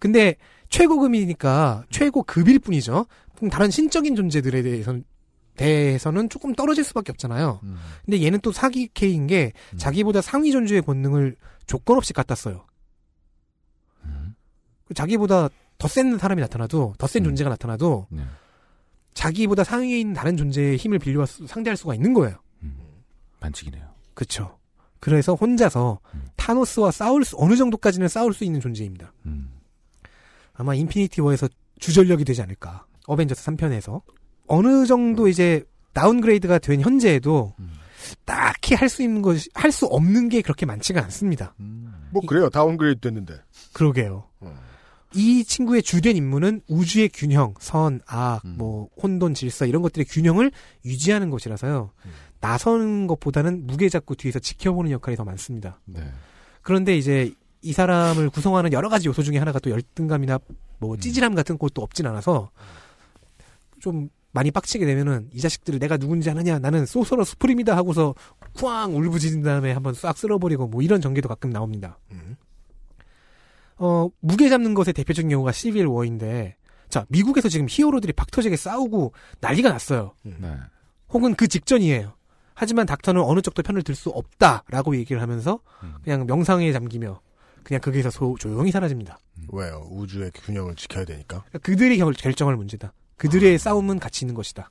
[0.00, 0.34] 근데
[0.70, 3.06] 최고급이니까 최고급일 뿐이죠.
[3.52, 5.04] 다른 신적인 존재들에 대해서는
[5.60, 7.60] 대해서는 조금 떨어질 수밖에 없잖아요.
[8.04, 11.36] 근데 얘는 또 사기캐인 게 자기보다 상위 존재의 권능을
[11.66, 12.66] 조건 없이 갖다 써요.
[14.94, 15.48] 자기보다
[15.78, 18.08] 더 센 사람이 나타나도 더 센 존재가 나타나도
[19.12, 22.38] 자기보다 상위에 있는 다른 존재의 힘을 빌려 상대할 수가 있는 거예요.
[23.40, 23.86] 반칙이네요.
[24.14, 24.58] 그렇죠.
[24.98, 26.00] 그래서 혼자서
[26.36, 29.12] 타노스와 싸울 수 어느 정도까지는 싸울 수 있는 존재입니다.
[30.54, 31.48] 아마 인피니티 워에서
[31.78, 32.86] 주전력이 되지 않을까.
[33.06, 34.02] 어벤져스 3편에서
[34.50, 35.62] 어느 정도 이제
[35.92, 37.54] downgrade가 된 현재에도
[38.24, 41.54] 딱히 할 수 있는 것이 할 수 없는 게 그렇게 많지가 않습니다.
[42.10, 42.48] 뭐 그래요.
[42.50, 43.40] downgrade 됐는데.
[43.72, 44.24] 그러게요.
[45.14, 50.50] 이 친구의 주된 임무는 우주의 균형, 선, 악, 뭐 혼돈, 질서 이런 것들의 균형을
[50.84, 51.92] 유지하는 것이라서요.
[52.40, 55.80] 나서는 것보다는 무게 잡고 뒤에서 지켜보는 역할이 더 많습니다.
[55.84, 56.00] 네.
[56.62, 57.32] 그런데 이제
[57.62, 60.38] 이 사람을 구성하는 여러 가지 요소 중에 하나가 또 열등감이나
[60.78, 62.50] 뭐 찌질함 같은 것도 없진 않아서
[63.80, 68.14] 좀 많이 빡치게 되면은 이 자식들을 내가 누군지 아느냐 나는 소서러 스프림이다 하고서
[68.54, 71.98] 쿵 울부짖은 다음에 한번 싹 쓸어버리고 뭐 이런 전개도 가끔 나옵니다.
[73.76, 76.56] 어 무게 잡는 것의 대표적인 경우가 시빌 워인데
[76.88, 80.14] 자 미국에서 지금 히어로들이 박터지게 싸우고 난리가 났어요.
[80.22, 80.54] 네.
[81.10, 82.14] 혹은 그 직전이에요.
[82.54, 85.60] 하지만 닥터는 어느 쪽도 편을 들 수 없다라고 얘기를 하면서
[86.04, 87.20] 그냥 명상에 잠기며
[87.62, 89.18] 그냥 거기서 소- 조용히 사라집니다.
[89.52, 89.86] 왜요?
[89.90, 91.44] 우주의 균형을 지켜야 되니까.
[91.62, 92.92] 그들이 결, 결정할 문제다.
[93.20, 94.70] 그들의 싸움은 가치 있는 것이다.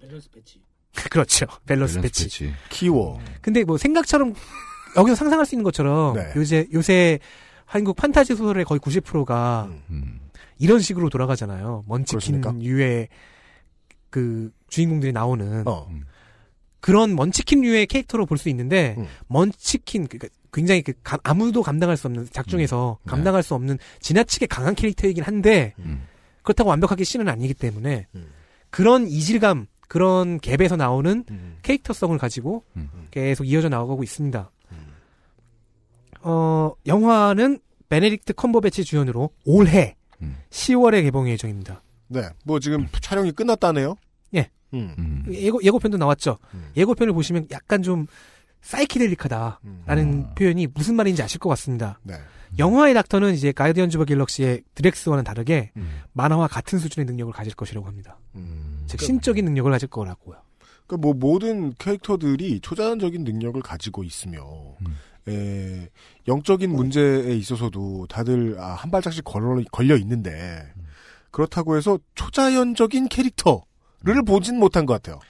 [0.00, 0.60] 밸런스 패치.
[1.10, 1.46] 그렇죠.
[1.66, 2.24] 밸런스 밸런스 패치.
[2.24, 2.52] 패치.
[2.68, 3.20] 키워.
[3.40, 4.34] 근데 뭐 생각처럼
[4.96, 6.32] 여기서 상상할 수 있는 것처럼 네.
[6.36, 7.18] 요새 요새
[7.64, 9.70] 한국 판타지 소설의 거의 90%가
[10.58, 11.84] 이런 식으로 돌아가잖아요.
[11.86, 12.54] 먼치킨 그렇습니까?
[12.64, 13.08] 유의
[14.10, 15.88] 그 주인공들이 나오는 어.
[16.80, 19.06] 그런 먼치킨 류의 캐릭터로 볼 수 있는데 음.
[19.28, 23.10] 먼치킨 그러니까 굉장히 그 감- 아무도 감당할 수 없는 작중에서 네.
[23.10, 26.06] 감당할 수 없는 지나치게 강한 캐릭터이긴 한데 음.
[26.50, 28.26] 그렇다고 완벽하게 신은 아니기 때문에 음.
[28.70, 31.58] 그런 이질감 그런 갭에서 나오는 음.
[31.62, 32.88] 캐릭터성을 가지고 음.
[33.10, 34.50] 계속 이어져 나가고 있습니다.
[36.22, 40.36] 어 영화는 베네딕트 컴버배치 주연으로 올해 음.
[40.50, 41.82] 10월에 개봉 예정입니다.
[42.08, 43.94] 네, 뭐 지금 촬영이 끝났다네요.
[44.34, 44.50] 예.
[44.74, 44.94] 음.
[44.98, 45.24] 음.
[45.30, 46.38] 예고, 예고편도 나왔죠.
[46.52, 46.70] 음.
[46.76, 48.06] 예고편을 보시면 약간 좀
[48.60, 50.34] 사이키델릭하다라는 음.
[50.34, 51.98] 표현이 무슨 말인지 아실 것 같습니다.
[52.02, 52.14] 네.
[52.58, 56.00] 영화의 닥터는 이제 가이디언즈 오브 갤럭시의 드랙스와는 다르게 음.
[56.12, 58.18] 만화와 같은 수준의 능력을 가질 것이라고 합니다.
[58.34, 58.84] 음.
[58.86, 60.36] 즉 신적인 능력을 가질 거라고요.
[60.86, 64.42] 그러니까 뭐 모든 캐릭터들이 초자연적인 능력을 가지고 있으며
[64.80, 64.96] 음.
[65.28, 65.88] 에,
[66.26, 70.72] 영적인 문제에 있어서도 다들 아, 한 발짝씩 걸려, 걸려 있는데
[71.30, 75.20] 그렇다고 해서 초자연적인 캐릭터를 보진 못한 것 같아요.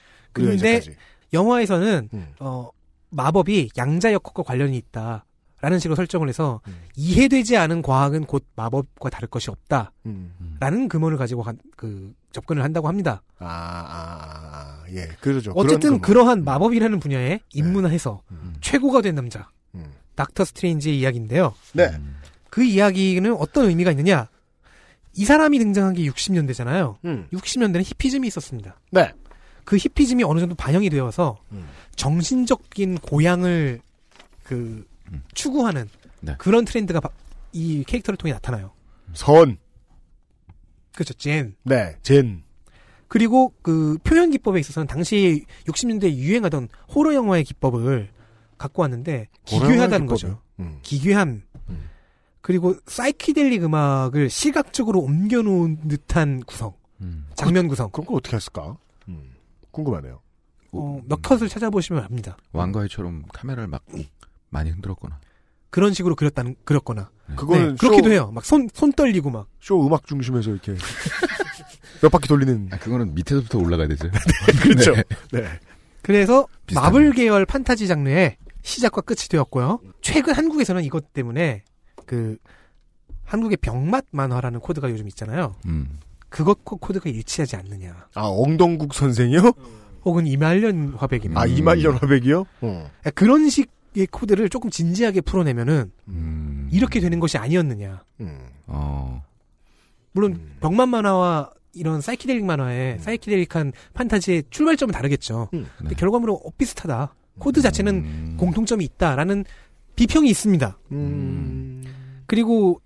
[0.55, 0.95] 이제까지.
[1.33, 2.33] 영화에서는 음.
[2.39, 2.69] 어,
[3.09, 5.25] 마법이 양자 역학과 관련이 있다
[5.61, 6.75] 라는 식으로 설정을 해서 음.
[6.95, 10.87] 이해되지 않은 과학은 곧 마법과 다를 것이 없다라는 음.
[10.89, 13.21] 근원을 가지고 간- 그 접근을 한다고 합니다.
[13.39, 15.51] 아, 아, 아, 예, 그러죠.
[15.55, 18.55] 어쨌든 그러한 마법이라는 분야에 입문해서 음.
[18.61, 19.85] 최고가 된 남자 음.
[20.15, 21.53] 닥터 스트레인지의 이야기인데요.
[21.73, 21.91] 네.
[22.49, 24.27] 그 이야기는 어떤 의미가 있느냐?
[25.13, 26.95] 이 사람이 등장한 게 60년대잖아요.
[27.05, 27.27] 음.
[27.31, 28.79] 60년대는 히피즘이 있었습니다.
[28.91, 29.11] 네.
[29.65, 31.67] 그 히피즘이 어느 정도 반영이 되어서 음.
[31.95, 33.79] 정신적인 고향을
[34.43, 35.23] 그 음.
[35.33, 35.87] 추구하는
[36.21, 36.35] 네.
[36.37, 37.09] 그런 트렌드가 바-
[37.53, 38.71] 이 캐릭터를 통해 나타나요.
[39.13, 39.57] 선.
[40.93, 41.55] 그렇죠, 젠.
[41.63, 42.43] 네, 젠.
[43.07, 48.09] 그리고 그 표현 기법에 있어서는 당시 60년대에 유행하던 호러 영화의 기법을
[48.57, 50.41] 갖고 왔는데 기괴하다는 거죠.
[50.59, 50.79] 음.
[50.81, 51.41] 기괴함.
[51.69, 51.89] 음.
[52.41, 57.25] 그리고 사이키델릭 음악을 시각적으로 옮겨놓은 듯한 구성, 음.
[57.35, 57.89] 장면 구성.
[57.91, 58.77] 그런 걸 어떻게 했을까?
[59.09, 59.33] 음.
[59.71, 60.21] 궁금하네요.
[60.73, 62.37] 어, 몇 컷을 찾아보시면 압니다.
[62.53, 63.83] 왕가이처럼 카메라를 막
[64.51, 65.19] 많이 흔들었거나.
[65.71, 67.09] 그런 식으로 그렸다는 그렸거나.
[67.35, 68.31] 그거는 네, 그렇기도 쇼- 해요.
[68.35, 69.47] 막손손 떨리고 막.
[69.61, 70.75] 쇼 음악 중심에서 이렇게
[72.01, 72.69] 몇 바퀴 돌리는.
[72.71, 74.09] 아, 그거는 밑에서부터 올라가야 되죠.
[74.61, 74.93] 그렇죠.
[74.93, 75.03] 네.
[75.31, 75.47] 네.
[76.01, 76.85] 그래서 비슷하네.
[76.87, 79.79] 마블 계열 판타지 장르의 시작과 끝이 되었고요.
[80.01, 81.63] 최근 한국에서는 이것 때문에
[82.05, 82.37] 그
[83.23, 85.55] 한국의 병맛 만화라는 코드가 요즘 있잖아요.
[85.67, 85.99] 음.
[86.29, 88.07] 그것 코- 코드가 일치하지 않느냐.
[88.15, 89.51] 아, 엉덩국 선생이요?
[90.03, 91.39] 혹은 이말년 화백입니다.
[91.39, 92.45] 아, 이말년 화백이요?
[92.61, 92.91] 어.
[93.15, 96.69] 그런 식 의 코드를 조금 진지하게 풀어내면은 음.
[96.71, 98.03] 이렇게 되는 것이 아니었느냐.
[98.21, 98.39] 음.
[98.67, 99.21] 어.
[100.13, 105.49] 물론 병맛 만화와 이런 사이키델릭 만화의 사이키델릭한 판타지의 출발점은 다르겠죠.
[105.53, 105.67] 음.
[105.77, 105.95] 근데 네.
[105.95, 107.13] 결과물은 어, 비슷하다.
[107.39, 108.37] 코드 자체는 음.
[108.37, 109.43] 공통점이 있다라는
[109.95, 110.77] 비평이 있습니다.
[110.93, 111.83] 음.
[112.27, 112.81] 그리고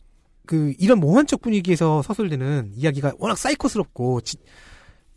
[0.48, 4.38] 그 이런 몽환적 분위기에서 서술되는 이야기가 워낙 사이코스럽고 지-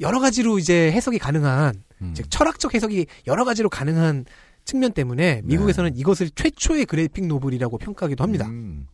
[0.00, 2.12] 여러 가지로 이제 해석이 가능한 음.
[2.14, 4.26] 즉 철학적 해석이 여러 가지로 가능한
[4.68, 8.46] 측면 때문에 미국에서는 이것을 최초의 그래픽 노블이라고 평가하기도 합니다.
[8.48, 8.86] 음.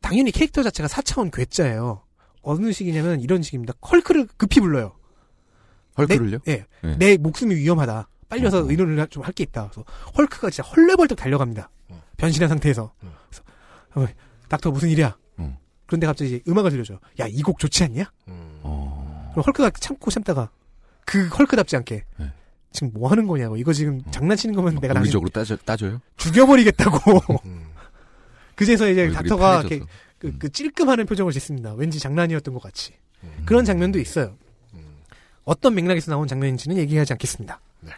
[0.00, 2.04] 당연히 캐릭터 자체가 4차원 괴짜예요.
[2.42, 3.74] 어느 식이냐면 이런 식입니다.
[3.90, 4.94] 헐크를 급히 불러요.
[5.98, 6.38] 헐크를요?
[6.44, 6.66] 네, 예.
[6.86, 6.96] 네.
[6.98, 8.08] 내 목숨이 위험하다.
[8.28, 8.70] 빨리 와서 어.
[8.70, 9.70] 의논을 좀 할 게 있다.
[9.70, 9.84] 그래서
[10.16, 11.68] 헐크가 진짜 헐레벌떡 달려갑니다.
[11.88, 12.02] 어.
[12.16, 12.92] 변신한 상태에서.
[13.02, 13.10] 음.
[13.28, 13.42] 그래서
[13.96, 14.14] 어,
[14.48, 15.18] 닥터 무슨 일이야?
[15.40, 15.56] 음.
[15.86, 16.94] 그런데 갑자기 이제 음악을 들려줘.
[17.18, 18.04] 야, 이 곡 좋지 않냐?
[18.28, 18.60] 음.
[18.62, 19.30] 어.
[19.32, 20.48] 그럼 헐크가 참고 참다가
[21.04, 22.32] 그 헐크답지 않게 네.
[22.70, 23.56] 지금 뭐 하는 거냐고.
[23.56, 25.20] 이거 지금 장난치는 거면 내가 당신 어.
[25.20, 26.00] 논리적으로 따져, 따져요?
[26.16, 27.20] 죽여버리겠다고.
[27.46, 27.66] 음.
[28.54, 29.60] 그제서 이제 닥터가.
[29.60, 29.80] 이렇게
[30.18, 30.36] 그, 음.
[30.38, 31.72] 그 찔끔하는 표정을 짓습니다.
[31.74, 32.92] 왠지 장난이었던 것 같이.
[33.24, 33.42] 음.
[33.46, 34.36] 그런 장면도 있어요.
[34.74, 34.80] 음.
[35.44, 37.60] 어떤 맥락에서 나온 장면인지는 얘기하지 않겠습니다.
[37.80, 37.92] 네.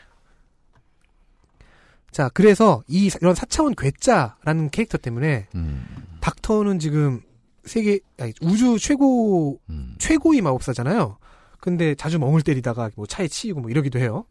[2.11, 5.87] 자, 그래서 이 사- 이런 4차원 괴짜라는 캐릭터 때문에 음.
[6.21, 7.23] 닥터는 지금
[7.65, 9.95] 세계 아니, 우주 최고 음.
[9.99, 11.19] 최고의 마법사잖아요.
[11.61, 14.25] 근데 자주 멍을 때리다가 뭐 차에 치이고 뭐 이러기도 해요.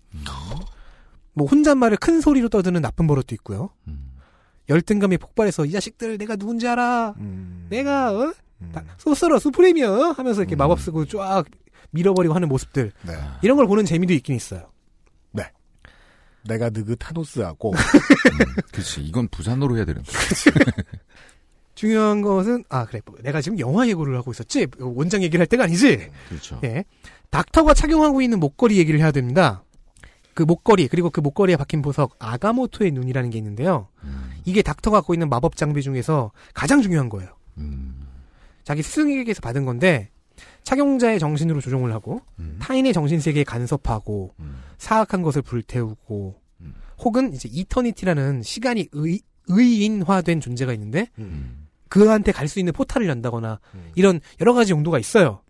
[1.34, 3.70] 뭐 혼잣말을 큰 소리로 떠드는 나쁜 버릇도 있고요.
[3.88, 4.12] 음.
[4.68, 7.16] 열등감이 폭발해서 이 자식들 내가 누군지 알아.
[7.18, 7.68] 음.
[7.70, 8.34] 내가 어?
[8.62, 8.72] 음.
[8.74, 10.58] 다- 소스러 수프레미어 하면서 이렇게 음.
[10.58, 11.46] 마법 쓰고 쫙
[11.92, 13.14] 밀어버리고 하는 모습들 네.
[13.42, 14.70] 이런 걸 보는 재미도 있긴 있어요.
[16.48, 17.74] 내가 느그 타노스하고
[18.72, 19.02] 그렇지.
[19.02, 20.10] 이건 부산으로 해야 되는데.
[21.76, 25.66] 중요한 것은 아 그래 뭐 내가 지금 영화 예고를 하고 있었지 원작 얘기를 할 때가
[25.66, 26.10] 아니지.
[26.30, 26.60] 그렇죠.
[26.64, 26.86] 예,
[27.30, 29.64] 닥터가 착용하고 있는 목걸이 얘기를 해야 됩니다.
[30.34, 33.90] 그 목걸이 그리고 그 목걸이에 박힌 보석 아가모토의 눈이라는 게 있는데요.
[34.04, 34.32] 음.
[34.46, 37.30] 이게 닥터가 갖고 있는 마법 장비 중에서 가장 중요한 거예요.
[37.58, 38.08] 음.
[38.64, 40.10] 자기 스승에게서 받은 건데
[40.64, 42.58] 착용자의 정신으로 조종을 하고 음.
[42.62, 44.62] 타인의 정신 세계에 간섭하고 음.
[44.78, 46.74] 사악한 것을 불태우고 음.
[47.00, 51.68] 혹은 이제 이터니티라는 시간이 의, 의인화된 존재가 있는데 음.
[51.90, 53.60] 그한테 갈 수 있는 포탈을 연다거나
[53.96, 55.42] 이런 여러 가지 용도가 있어요.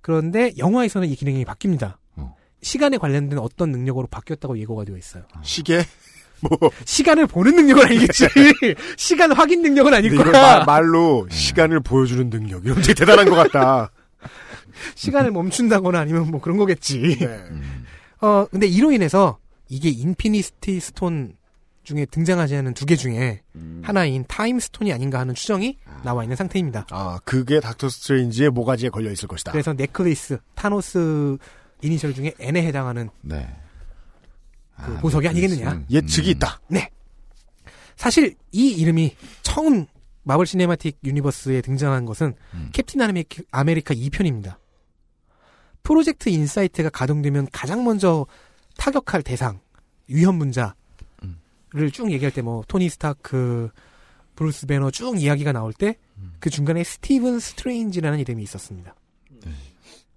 [0.00, 1.96] 그런데 영화에서는 이 기능이 바뀝니다.
[2.16, 2.34] 어.
[2.62, 5.24] 시간에 관련된 어떤 능력으로 바뀌었다고 예고가 되어 있어요.
[5.42, 5.84] 시계?
[6.40, 8.26] 뭐 시간을 보는 능력은 아니겠지.
[8.96, 10.30] 시간 확인 능력은 아닐 거야.
[10.60, 13.90] 마- 말로 시간을 보여주는 능력 이런 게 대단한 것 같다.
[14.94, 17.18] 시간을 멈춘다거나 아니면 뭐 그런 거겠지.
[17.20, 17.44] 네.
[18.22, 21.34] 어, 근데 이로 인해서 이게 인피니티 스톤
[21.82, 23.42] 중에 등장하지 않은 두 개 중에
[23.82, 26.86] 하나인 타임 스톤이 아닌가 하는 추정이 나와 있는 상태입니다.
[26.90, 29.52] 아 그게 닥터 스트레인지의 모가지에 걸려 있을 것이다.
[29.52, 31.36] 그래서 necklace, 타노스
[31.82, 33.48] 이니셜 중에 N에 해당하는 네.
[34.84, 35.84] 그 보석이 아니겠느냐.
[35.90, 36.60] 예측이 있다.
[36.68, 36.90] 네.
[37.96, 39.86] 사실 이 이름이 처음
[40.22, 42.34] 마블 시네마틱 유니버스에 등장한 것은
[42.72, 44.56] 캡틴 아메리카, 아메리카 2편입니다.
[45.82, 48.26] 프로젝트 인사이트가 가동되면 가장 먼저
[48.78, 49.60] 타격할 대상,
[50.08, 50.72] 위험 인자를
[51.92, 53.70] 쭉 얘기할 때 뭐 토니 스타크,
[54.40, 55.96] 브루스 배너 쭉 이야기가 나올 때
[56.38, 58.94] 그 중간에 스티븐 스트레인지라는 이름이 있었습니다.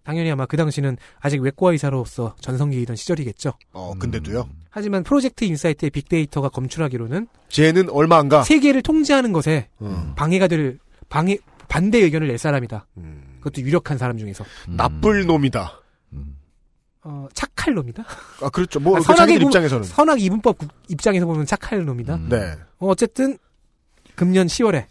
[0.04, 3.54] 당연히 아마 그 당시는 아직 외과 의사로서 전성기이던 시절이겠죠.
[3.74, 4.50] 어 근데도요.
[4.70, 8.44] 하지만 프로젝트 인사이트의 빅데이터가 검출하기로는 쟤는 얼마 안 가.
[8.44, 10.14] 세계를 통제하는 것에 음.
[10.16, 10.78] 방해가 될
[11.10, 11.38] 방해
[11.70, 12.86] 반대 의견을 낼 사람이다.
[13.40, 15.82] 그것도 유력한 사람 중에서 나쁠 놈이다.
[17.06, 18.04] 어, 착할 놈이다.
[18.42, 18.80] 아 그렇죠.
[18.80, 19.84] 뭐 아, 그 이분- 입장에서는.
[19.86, 22.18] 선악 이분법 국- 입장에서 보면 착할 놈이다.
[22.30, 22.54] 네.
[22.80, 23.38] 어, 어쨌든
[24.16, 24.86] 금년 10월에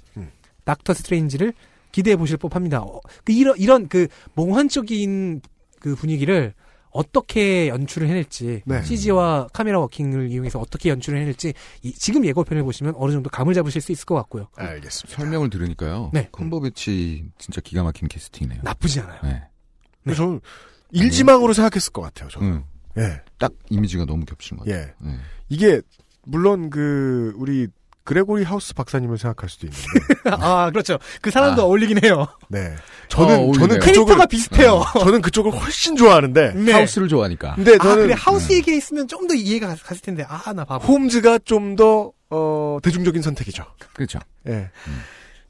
[0.65, 1.53] 닥터 스트레인지를
[1.91, 2.81] 기대해 보실 법합니다.
[2.83, 5.41] 어, 그 이런 이런 그 몽환적인
[5.81, 6.55] 그 분위기를
[6.91, 8.83] 어떻게 연출을 해낼지 네.
[8.85, 13.81] CG와 카메라 워킹을 이용해서 어떻게 연출을 해낼지 이- 지금 예고편을 보시면 어느 정도 감을 잡으실
[13.81, 14.49] 수 있을 것 같고요.
[14.57, 15.19] 알겠습니다.
[15.19, 16.11] 설명을 들으니까요.
[16.13, 16.29] 네.
[16.33, 18.61] 컴버배치 진짜 기가 막힌 캐스팅이네요.
[18.63, 19.21] 나쁘지 않아요.
[19.25, 19.43] 네.
[20.05, 20.41] 근데 저는
[20.91, 22.29] 일지망으로 생각했을 것 같아요.
[22.29, 22.49] 저는.
[22.49, 22.65] 응.
[22.99, 23.23] 예.
[23.39, 24.83] 딱 이미지가 너무 겹친 것 같아요.
[24.83, 24.95] 예.
[25.09, 25.17] 네.
[25.49, 25.81] 이게
[26.25, 27.69] 물론 그 우리
[28.05, 29.87] 그레고리 하우스 박사님을 생각할 수도 있는데.
[30.31, 30.99] 아 그렇죠.
[31.21, 31.65] 그 사람도 아.
[31.67, 32.27] 어울리긴 해요.
[32.49, 32.75] 네.
[33.09, 33.53] 저는 어.
[33.53, 34.73] 저는 캐릭터가 비슷해요.
[34.95, 36.53] 어, 저는 그쪽을 훨씬 좋아하는데.
[36.55, 36.73] 네.
[36.73, 37.55] 하우스를 좋아하니까.
[37.55, 40.65] 근데 아 저는 그래 하우스 얘기에 있으면 좀 더 이해가 갔- 갔을 텐데 아 나
[40.65, 40.85] 바보.
[40.93, 43.65] 홈즈가 좀 더 어, 대중적인 선택이죠.
[43.95, 44.19] 그렇죠.
[44.49, 44.71] 예.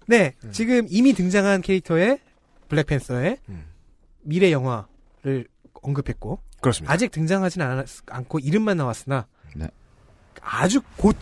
[0.07, 2.19] 네, 지금 이미 등장한 캐릭터의
[2.69, 3.39] 블랙팬서의
[4.23, 5.47] 미래 영화를
[5.81, 6.93] 언급했고 그렇습니다.
[6.93, 9.69] 아직 등장하진 않, 않고 이름만 나왔으나 네.
[10.41, 11.17] 아주 곧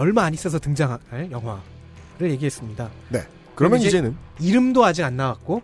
[0.00, 2.88] 얼마 안 있어서 등장할 영화를 얘기했습니다.
[3.10, 3.22] 네.
[3.54, 5.60] 그러면 이제 이제는 이름도 아직 안 나왔고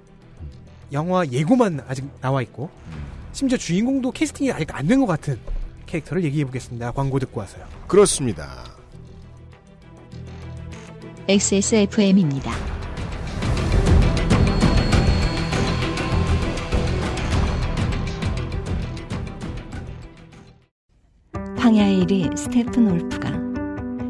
[0.92, 2.68] 영화 예고만 아직 나와 있고
[3.32, 5.38] 심지어 주인공도 캐스팅이 아직 안 된 것 같은
[5.86, 6.92] 캐릭터를 얘기해 보겠습니다.
[6.92, 7.64] 광고 듣고 와서요.
[7.88, 8.64] 그렇습니다.
[11.28, 12.52] XSFM입니다.
[21.58, 23.45] 황야의 이리 스테픈 울프가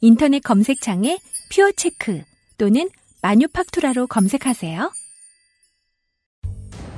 [0.00, 1.18] 인터넷 검색창에
[1.50, 2.22] 퓨어체크
[2.58, 2.88] 또는
[3.22, 4.92] 마뉴팍투라로 검색하세요.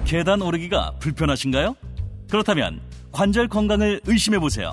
[0.05, 1.77] 계단 오르기가 불편하신가요?
[2.31, 2.81] 그렇다면
[3.13, 4.71] 관절 건강을 의심해 보세요.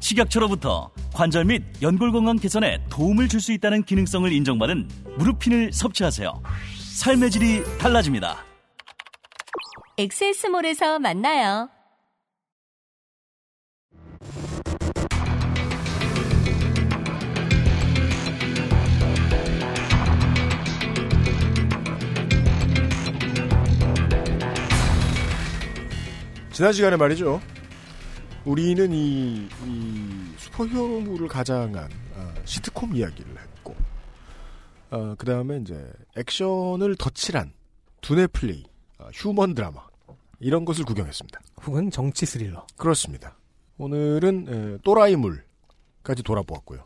[0.00, 4.88] 식약처로부터 관절 및 연골 건강 개선에 도움을 줄 수 있다는 기능성을 인정받은
[5.18, 6.42] 무릎핀을 섭취하세요.
[6.94, 8.44] 삶의 질이 달라집니다.
[9.98, 11.68] 엑세스몰에서 만나요.
[26.58, 27.40] 지난 시간에 말이죠.
[28.44, 33.76] 우리는 이, 이 슈퍼히어로물을 가장한 아, 시트콤 이야기를 했고,
[34.90, 37.52] 그 다음에 이제 액션을 덧칠한
[38.00, 38.64] 두뇌 플레이,
[38.98, 39.86] 아, 휴먼 드라마
[40.40, 41.40] 이런 것을 구경했습니다.
[41.64, 42.66] 혹은 정치 스릴러.
[42.76, 43.36] 그렇습니다.
[43.76, 46.82] 오늘은 에, 또라이물까지 돌아보았고요.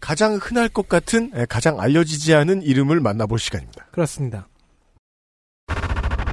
[0.00, 3.86] 가장 흔할 것 같은 에, 가장 알려지지 않은 이름을 만나볼 시간입니다.
[3.90, 4.48] 그렇습니다.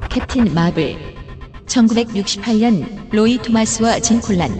[0.10, 1.24] 캡틴 마블
[1.66, 4.52] 1968년 로이 토마스와 진 콜란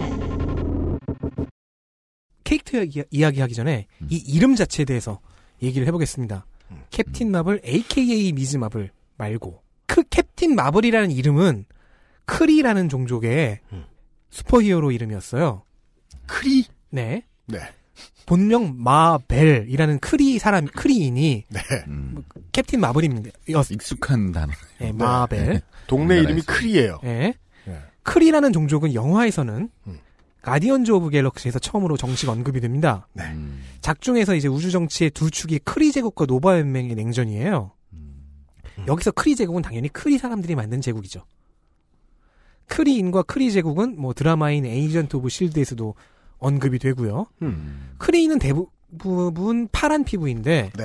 [2.44, 5.20] 캐릭터 이야- 이야기하기 전에 이 이름 자체에 대해서
[5.62, 6.46] 얘기를 해보겠습니다.
[6.90, 11.64] 캡틴 마블 AKA 미즈 마블 말고 크 캡틴 마블이라는 이름은
[12.24, 13.60] 크리라는 종족의
[14.30, 15.62] 슈퍼히어로 이름이었어요.
[16.26, 16.64] 크리?
[16.90, 17.22] 네.
[17.46, 17.58] 네.
[18.26, 21.60] 본명 마벨이라는 크리 사람 크리인이 네.
[22.52, 23.30] 캡틴 마블입니다.
[23.46, 24.52] 익숙한 단어.
[24.78, 25.62] 네, 마벨.
[25.86, 25.88] 네.
[25.88, 26.98] 동네 이름이 크리예요.
[27.02, 27.34] 네.
[27.64, 27.78] 네.
[28.02, 29.70] 크리라는 종족은 영화에서는
[30.42, 33.08] 가디언즈 오브 갤럭시에서 처음으로 정식 언급이 됩니다.
[33.14, 33.24] 네.
[33.80, 37.72] 작중에서 이제 우주 정치의 두 축이 크리 제국과 노바 연맹의 냉전이에요.
[38.86, 41.24] 여기서 크리 제국은 당연히 크리 사람들이 만든 제국이죠.
[42.68, 45.94] 크리인과 크리 제국은 뭐 드라마인 에이전트 오브 실드에서도
[46.38, 47.26] 언급이 되고요.
[47.98, 50.84] 크리인은 대부분 파란 피부인데 네.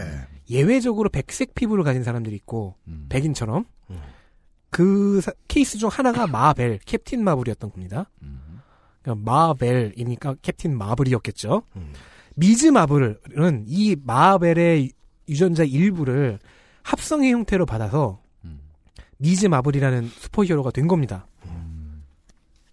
[0.49, 2.75] 예외적으로 백색 피부를 가진 사람들이 있고
[3.09, 3.65] 백인처럼
[4.71, 8.09] 그 사- 케이스 중 하나가 마벨 캡틴 마블이었던 겁니다.
[9.01, 11.63] 그러니까 마벨이니까 캡틴 마블이었겠죠.
[12.35, 14.91] 미즈 마블은 이 마벨의
[15.29, 16.39] 유전자 일부를
[16.83, 18.21] 합성의 형태로 받아서
[19.17, 21.27] 미즈 마블이라는 슈퍼히어로가 된 겁니다.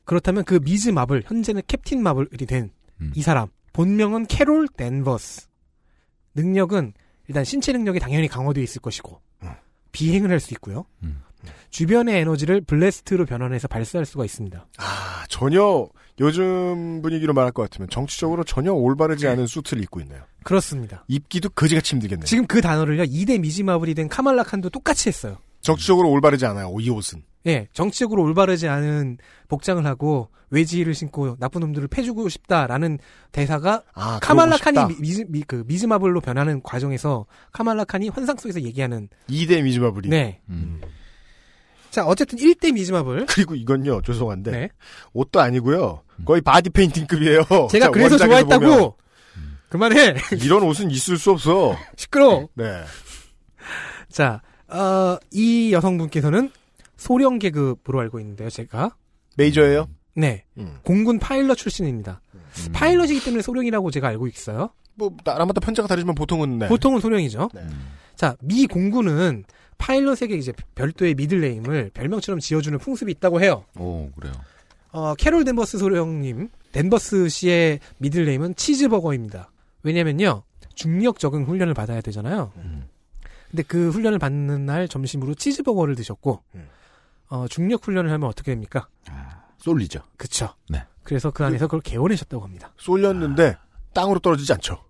[0.04, 2.70] 그렇다면 그 미즈 마블 현재는 캡틴 마블이 된
[3.14, 5.46] 이 사람 본명은 캐롤 댄버스.
[6.34, 6.94] 능력은
[7.28, 9.20] 일단 신체 능력이 당연히 강화되어 있을 것이고
[9.92, 10.84] 비행을 할 수 있고요.
[11.70, 14.66] 주변의 에너지를 blast로 변환해서 발사할 수가 있습니다.
[14.78, 15.88] 아, 전혀
[16.20, 20.22] 요즘 분위기로 말할 것 같으면 정치적으로 전혀 올바르지 않은 수트를 입고 있네요.
[20.42, 21.04] 그렇습니다.
[21.08, 22.24] 입기도 거지같이 힘들겠네요.
[22.24, 25.38] 지금 그 단어를요 2대 미즈 마블이 된 카말라 칸도 똑같이 했어요.
[25.60, 26.74] 정치적으로 올바르지 않아요.
[26.80, 27.22] 이 옷은.
[27.46, 32.98] 예, 정치적으로 올바르지 않은 복장을 하고 웨지를 신고 나쁜 놈들을 패주고 싶다라는
[33.32, 34.88] 대사가 아, 카말라 칸이 싶다.
[35.00, 40.08] 미, 즈 미, 그 미즈마블로 변하는 과정에서 카말라 칸이 환상 속에서 얘기하는 2대 미즈마블이.
[40.08, 40.40] 네.
[41.90, 43.26] 자, 어쨌든 1대 미즈마블.
[43.26, 44.50] 그리고 이건요, 죄송한데.
[44.50, 44.68] 네.
[45.12, 46.02] 옷도 아니고요.
[46.24, 47.44] 거의 바디 페인팅급이에요.
[47.70, 48.64] 제가 자, 그래서 좋아했다고.
[48.64, 48.90] 보면.
[49.68, 50.14] 그만해.
[50.42, 51.76] 이런 옷은 있을 수 없어.
[51.96, 52.48] 시끄러.
[52.54, 52.82] 네.
[54.10, 56.50] 자, 어, 이 여성분께서는
[56.96, 58.96] 소령 계급으로 알고 있는데요, 제가.
[59.36, 59.88] major예요?
[60.14, 60.44] 네.
[60.56, 60.78] 음.
[60.82, 62.20] 공군 파일럿 출신입니다.
[62.72, 64.70] 파일럿이기 때문에 소령이라고 제가 알고 있어요.
[64.94, 66.68] 뭐 나라마다 편차가 다르지만 보통은 네.
[66.68, 67.50] 보통은 소령이죠.
[67.54, 67.60] 네.
[68.16, 69.44] 자, 미 공군은
[69.78, 73.64] 파일럿에게 이제 별도의 미들네임을 별명처럼 지어주는 풍습이 있다고 해요.
[73.76, 74.32] 오, 그래요.
[74.92, 79.50] 어, 캐롤 댄버스 소령님, 댄버스 씨의 미들네임은 치즈버거입니다.
[79.82, 80.42] 왜냐면요,
[80.74, 82.52] 중력 적응 훈련을 받아야 되잖아요.
[83.50, 86.42] 근데 그 훈련을 받는 날 점심으로 치즈버거를 드셨고,
[87.30, 88.88] 어, 중력 훈련을 하면 어떻게 됩니까?
[89.58, 90.00] 쏠리죠.
[90.16, 90.54] 그쵸.
[90.68, 90.84] 네.
[91.02, 92.72] 그래서 그 안에서 그걸 개원하셨다고 합니다.
[92.76, 93.56] 쏠렸는데
[93.94, 94.84] 땅으로 떨어지지 않죠.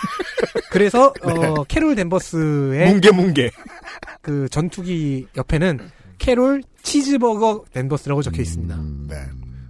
[0.70, 1.46] 그래서 네.
[1.46, 3.50] 어, 캐롤 댄버스의 뭉게 뭉게.
[4.22, 5.80] 그 전투기 옆에는
[6.18, 8.76] 캐롤 치즈버거 댄버스라고 적혀 있습니다.
[9.08, 9.16] 네.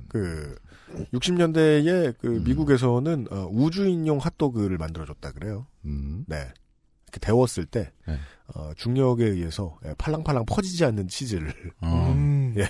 [0.08, 0.56] 그
[1.12, 5.66] 60년대에 그 미국에서는 어, 우주인용 핫도그를 만들어줬다 그래요.
[6.26, 6.36] 네.
[7.04, 8.18] 이렇게 데웠을 때 네.
[8.54, 12.54] 어, 중력에 의해서 예, 팔랑팔랑 퍼지지 않는 치즈를 음.
[12.56, 12.66] 예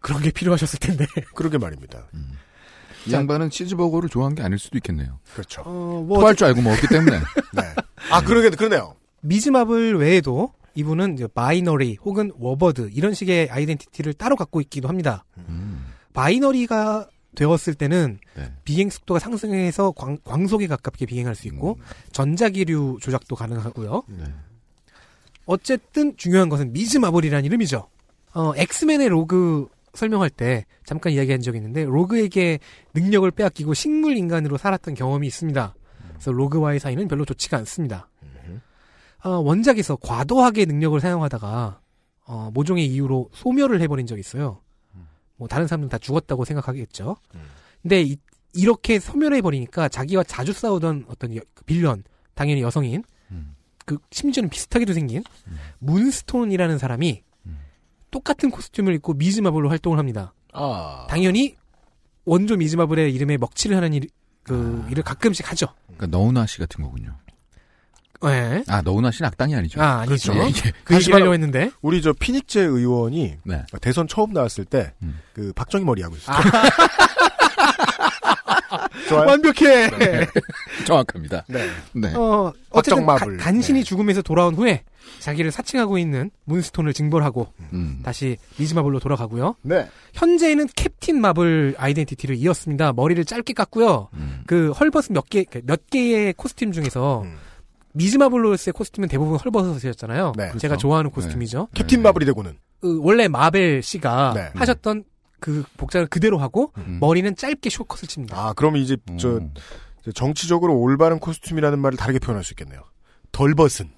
[0.00, 1.06] 그런 게 필요하셨을 텐데.
[1.34, 2.08] 그러게 말입니다.
[3.06, 5.18] 이 양반은 치즈버거를 좋아한 게 아닐 수도 있겠네요.
[5.32, 5.62] 그렇죠.
[5.64, 7.18] 어, 뭐 토할 줄 알고 먹었기 때문에.
[7.54, 7.62] 네.
[8.10, 8.94] 아 그러게 그러네요.
[9.20, 15.24] 미즈마블 외에도 이분은 이제 바이너리 혹은 워버드 이런 식의 아이덴티티를 따로 갖고 있기도 합니다.
[16.12, 18.52] 바이너리가 되었을 때는 네.
[18.64, 21.78] 비행 속도가 상승해서 광, 광속에 가깝게 비행할 수 있고
[22.12, 24.02] 전자기류 조작도 가능하고요.
[25.46, 27.88] 어쨌든 중요한 것은 미즈마블이라는 이름이죠.
[28.34, 32.58] 어, 엑스맨의 로그 설명할 때 잠깐 이야기한 적이 있는데 로그에게
[32.94, 35.74] 능력을 빼앗기고 식물 인간으로 살았던 경험이 있습니다.
[36.08, 38.08] 그래서 로그와의 사이는 별로 좋지가 않습니다.
[39.24, 41.80] 어, 원작에서 과도하게 능력을 사용하다가
[42.26, 44.60] 어, 모종의 이유로 소멸을 해버린 적이 있어요.
[45.36, 47.16] 뭐 다른 사람들은 다 죽었다고 생각하겠죠.
[47.82, 48.16] 근데 이,
[48.64, 52.04] 렇게 소멸해 버리니까 자기와 자주 싸우던 어떤 여- 그 빌런,
[52.34, 53.02] 당연히 여성인,
[53.84, 55.22] 그 심지어는 비슷하게도 생긴
[55.80, 57.22] 문스톤이라는 사람이
[58.14, 60.32] 똑같은 코스튬을 입고 미즈마블로 활동을 합니다.
[60.52, 61.08] 아.
[61.10, 61.56] 당연히
[62.24, 64.06] 원조 미즈마블의 이름에 먹칠을 하는 일,
[64.44, 65.66] 그 일을 가끔씩 하죠.
[65.86, 67.16] 그러니까 너우나 씨 같은 거군요.
[68.22, 68.62] 네.
[68.68, 69.82] 아, 너우나 씨는 악당이 아니죠.
[69.82, 70.32] 아, 아니죠.
[70.32, 70.72] 예, 예.
[70.84, 71.72] 그 얘기를 하려고 했는데.
[71.82, 73.64] 우리 저 피닉제 의원이 네.
[73.80, 76.38] 대선 처음 나왔을 때그 박정희 머리 하고 있었죠.
[79.08, 79.26] 좋아요?
[79.28, 79.90] 완벽해.
[79.98, 80.26] 네.
[80.86, 81.44] 정확합니다.
[81.48, 81.66] 네.
[81.92, 82.12] 네.
[82.14, 83.36] 어, 어쨌든 가- 확정마블.
[83.38, 84.82] 간신히 죽음에서 돌아온 후에
[85.20, 88.00] 자기를 사칭하고 있는 문스톤을 징벌하고 음.
[88.04, 89.54] 다시 미즈마블로 돌아가고요.
[89.62, 89.88] 네.
[90.14, 92.92] 현재는 캡틴 마블 아이덴티티를 이었습니다.
[92.92, 94.08] 머리를 짧게 깎고요.
[94.14, 94.42] 음.
[94.46, 97.24] 그 헐벗은 몇 개, 몇 개의 코스튬 중에서
[97.92, 100.32] 미즈 마블로스의 코스튬은 대부분 헐벗어서였잖아요.
[100.36, 100.46] 네.
[100.58, 100.76] 제가 그렇죠.
[100.78, 101.68] 좋아하는 코스튬이죠.
[101.74, 104.50] 캡틴 마블이 되고는 그 원래 마벨 씨가 네.
[104.54, 105.04] 하셨던
[105.44, 106.96] 그 복장을 그대로 하고 음.
[107.02, 108.34] 머리는 짧게 숏컷을 칩니다.
[108.34, 109.40] 아 그럼 이제 저
[110.00, 112.80] 이제 정치적으로 올바른 코스튬이라는 말을 다르게 표현할 수 있겠네요.
[113.30, 113.90] 덜 벗은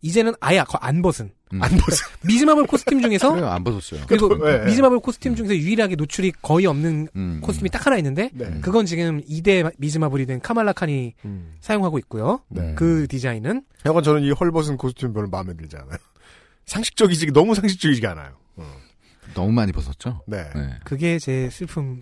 [0.00, 1.32] 이제는 아예 거- 안 벗은.
[1.60, 2.06] 안 벗은.
[2.24, 4.04] 미즈마블 코스튬 중에서 그래요, 안 벗었어요.
[4.06, 4.66] 그리고 네, 네.
[4.66, 7.40] 미즈마블 코스튬 중에서 유일하게 노출이 거의 없는 음.
[7.42, 8.60] 코스튬이 딱 하나 있는데 네.
[8.60, 11.54] 그건 지금 2대 미즈마블이 된 카말라 칸이 음.
[11.60, 12.42] 사용하고 있고요.
[12.48, 12.74] 네.
[12.76, 15.98] 그 디자인은 약간 저는 이 헐벗은 코스튬 별로 마음에 들지 않아요.
[16.66, 18.36] 상식적이지 너무 상식적이지 않아요.
[19.34, 20.22] 너무 많이 벗었죠?
[20.26, 20.44] 네.
[20.84, 22.00] 그게 제 슬픔.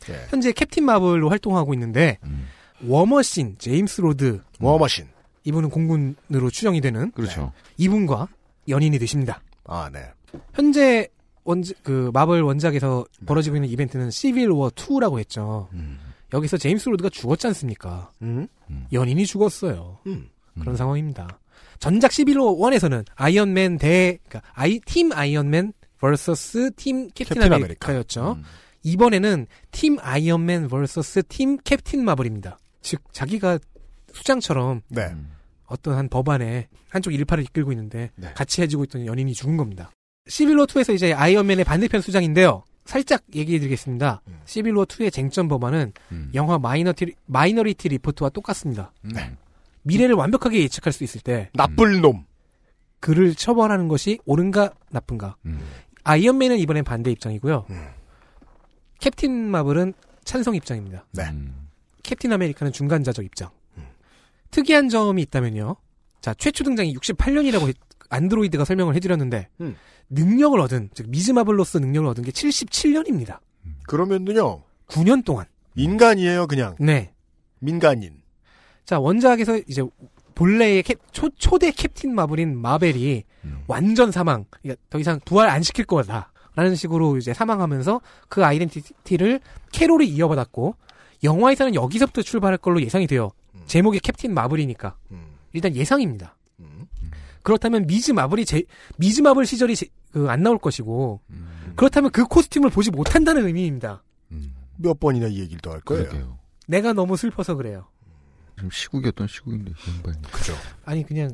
[0.00, 0.26] 네.
[0.28, 2.46] 현재 캡틴 마블로 활동하고 있는데 음.
[2.84, 5.06] 워머신 제임스 로드 워머신
[5.44, 7.52] 이분은 공군으로 추정이 되는 그렇죠.
[7.78, 8.28] 이분과
[8.68, 9.40] 연인이 되십니다.
[9.64, 10.10] 아 네.
[10.54, 11.08] 현재
[11.44, 15.68] 원, 그, 마블 원작에서 벌어지고 있는 이벤트는 시빌 워 2라고 했죠.
[15.72, 15.98] 음.
[16.32, 18.10] 여기서 제임스 로드가 죽었지 않습니까?
[18.22, 18.48] 음?
[18.92, 19.98] 연인이 죽었어요.
[20.06, 20.28] 음.
[20.58, 21.38] 그런 상황입니다.
[21.78, 28.38] 전작 시빌 워 1에서는 아이언맨 대, 그니까, 아이, 팀 아이언맨 vs 팀 캡틴, 캡틴 아메리카였죠.
[28.82, 32.58] 이번에는 팀 아이언맨 vs 팀 캡틴 마블입니다.
[32.82, 33.58] 즉, 자기가
[34.12, 35.14] 수장처럼 네.
[35.66, 38.32] 어떤 한 법안에 한쪽 일파를 이끌고 있는데 네.
[38.34, 39.90] 같이 해주고 있던 연인이 죽은 겁니다.
[40.28, 42.64] 시빌워 2에서 이제 아이언맨의 반대편 수장인데요.
[42.84, 44.22] 살짝 얘기해 드리겠습니다.
[44.28, 44.40] 음.
[44.44, 46.30] 시빌워 2의 쟁점 법안은 음.
[46.34, 48.92] 영화 마이너티, 마이너리티 리포트와 똑같습니다.
[49.02, 49.32] 네.
[49.82, 52.24] 미래를 완벽하게 예측할 수 있을 때 나쁠 놈.
[53.00, 55.36] 그를 처벌하는 것이 옳은가 나쁜가.
[55.44, 55.60] 음.
[56.06, 57.66] 아이언맨은 이번엔 반대 입장이고요.
[57.68, 57.86] 음.
[59.00, 59.92] 캡틴 마블은
[60.24, 61.04] 찬성 입장입니다.
[61.12, 61.24] 네.
[61.24, 61.68] 음.
[62.04, 63.50] 캡틴 아메리카는 중간자적 입장.
[64.52, 65.76] 특이한 점이 있다면요.
[66.20, 67.74] 자, 최초 등장이 68년이라고
[68.08, 69.76] 안드로이드가 설명을 해드렸는데 음.
[70.08, 73.40] 능력을 얻은 즉 미즈 마블로스 능력을 얻은 게 77년입니다.
[73.88, 75.46] 그러면은요 9년 동안.
[75.74, 77.12] 인간이에요 그냥 네.
[77.58, 78.22] 민간인.
[78.84, 79.82] 자, 원작에서 이제
[80.36, 83.24] 본래의 캡, 초, 초대 캡틴 마블인 마벨이
[83.66, 84.44] 완전 사망.
[84.62, 86.30] 그러니까 더 이상 부활 안 시킬 거다.
[86.54, 89.40] 라는 식으로 이제 사망하면서 그 아이덴티티를
[89.72, 90.74] 캐롤이 이어받았고
[91.24, 93.30] 영화에서는 여기서부터 출발할 걸로 예상이 돼요.
[93.66, 94.96] 제목이 캡틴 마블이니까.
[95.52, 96.36] 일단 예상입니다.
[97.42, 98.62] 그렇다면 미즈 마블이 제,
[98.98, 99.74] 미즈 마블 시절이
[100.12, 101.20] 그안 나올 것이고
[101.76, 104.02] 그렇다면 그 코스튬을 보지 못한다는 의미입니다.
[104.78, 106.04] 몇 번이나 이 얘기를 더 할 거예요.
[106.08, 106.38] 그러게요.
[106.66, 107.86] 내가 너무 슬퍼서 그래요.
[108.58, 110.22] 좀 시국이었던 시국인데 양반이.
[110.32, 110.54] 그죠.
[110.84, 111.30] 아니 그냥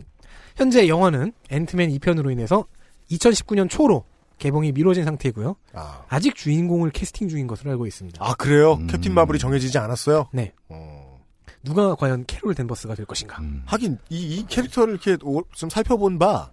[0.56, 2.66] 현재 영화는 앤트맨 2편으로 인해서
[3.10, 4.04] 2019년 초로
[4.38, 5.54] 개봉이 미뤄진 상태이고요.
[5.74, 8.24] 아, 아직 주인공을 캐스팅 중인 것으로 알고 있습니다.
[8.24, 8.74] 아 그래요?
[8.74, 8.86] 음.
[8.88, 10.28] 캡틴 마블이 정해지지 않았어요?
[10.32, 10.52] 네.
[10.68, 11.20] 어.
[11.62, 13.40] 누가 과연 캐롤 댄버스가 될 것인가?
[13.40, 13.62] 음.
[13.66, 16.50] 하긴 이, 이 캐릭터를 이렇게 오- 좀 살펴본 바,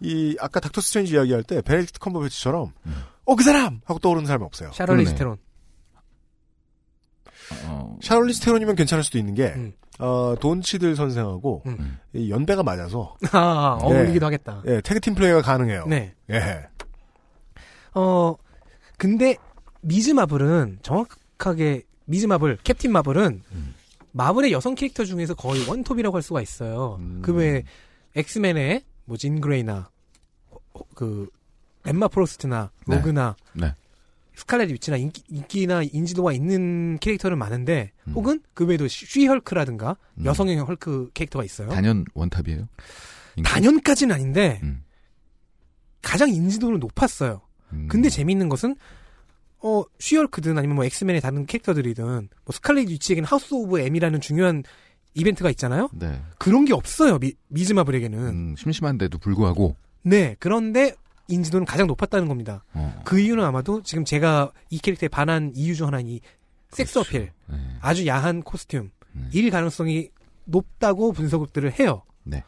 [0.00, 2.72] 이 아까 닥터 스트레인지 이야기할 때 베네딕트 컴버배치처럼
[3.26, 4.72] 어 그 사람 하고 떠오르는 사람이 없어요.
[4.72, 5.18] 샤를리즈 그러네.
[5.18, 5.36] 테론.
[7.66, 9.72] 어, 샤를리즈 테론이면 괜찮을 수도 있는 게 음.
[9.98, 11.98] 어, 돈 치들 선생하고 음.
[12.14, 13.84] 이 연배가 맞아서 아, 예.
[13.84, 14.62] 어울리기도 하겠다.
[14.66, 15.86] 예, tag team 플레이가 가능해요.
[15.86, 16.14] 네.
[16.30, 16.66] 예.
[17.94, 18.34] 어,
[18.96, 19.36] 근데
[19.82, 23.42] 미즈 마블은 정확하게 미즈 마블, 캡틴 마블은
[24.12, 26.96] 마블의 여성 캐릭터 중에서 거의 원톱이라고 할 수가 있어요.
[27.00, 27.20] 음.
[27.22, 27.62] 그 외에
[28.16, 29.88] 엑스맨의 뭐 진그레이나
[30.50, 31.28] 호- 그
[31.86, 32.96] 엠마 프로스트나 네.
[32.96, 33.72] 로그나 네.
[34.40, 38.14] 스칼렛 위치나 인기, 인기 나 인지도가 있는 캐릭터는 많은데 음.
[38.14, 40.24] 혹은 그 외에도 쉬헐크라든가 음.
[40.24, 41.68] 여성형 헐크 캐릭터가 있어요.
[41.68, 42.66] 단연 원탑이에요.
[43.36, 43.48] 인기?
[43.48, 44.82] 단연까지는 아닌데 음.
[46.00, 47.42] 가장 인지도는 높았어요.
[47.74, 47.86] 음.
[47.90, 48.76] 근데 재미있는 것은
[49.62, 54.62] 어 쉬헐크든 아니면 뭐 엑스맨의 다른 캐릭터들이든 뭐 스칼렛 위치에게는 하우스 오브 M이라는 중요한
[55.12, 55.90] 이벤트가 있잖아요.
[55.92, 56.18] 네.
[56.38, 57.18] 그런 게 없어요.
[57.18, 58.18] 미, 미즈마블에게는.
[58.18, 60.34] 음, 심심한데도 불구하고 네.
[60.38, 60.94] 그런데
[61.30, 62.64] 인지도는 가장 높았다는 겁니다.
[62.74, 66.20] 어, 그 이유는 아마도 지금 제가 이 캐릭터에 반한 이유 중 하나는 이
[66.70, 67.32] 섹스 어필.
[67.46, 67.56] 네.
[67.80, 68.90] 아주 야한 코스튬.
[69.16, 69.30] 음.
[69.32, 70.10] 일 가능성이
[70.44, 72.02] 높다고 분석들을 해요.
[72.22, 72.44] 네.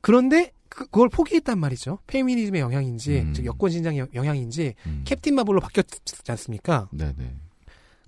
[0.00, 1.98] 그런데 그, 걸 포기했단 말이죠.
[2.06, 3.34] 페미니즘의 영향인지, 음.
[3.34, 5.02] 즉 여권 신장의 영향인지 음.
[5.04, 6.88] 캡틴 마블로 바뀌었지 않습니까?
[6.92, 7.36] 네네.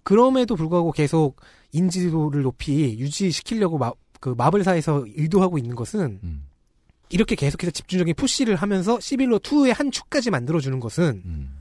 [0.03, 1.37] 그럼에도 불구하고 계속
[1.73, 6.47] 인지도를 높이 유지시키려고 마, 그 마블사에서 의도하고 있는 것은 음.
[7.11, 11.61] 이렇게 계속해서 집중적인 푸시를 하면서 시빌로 2의 한 축까지 만들어주는 것은 음.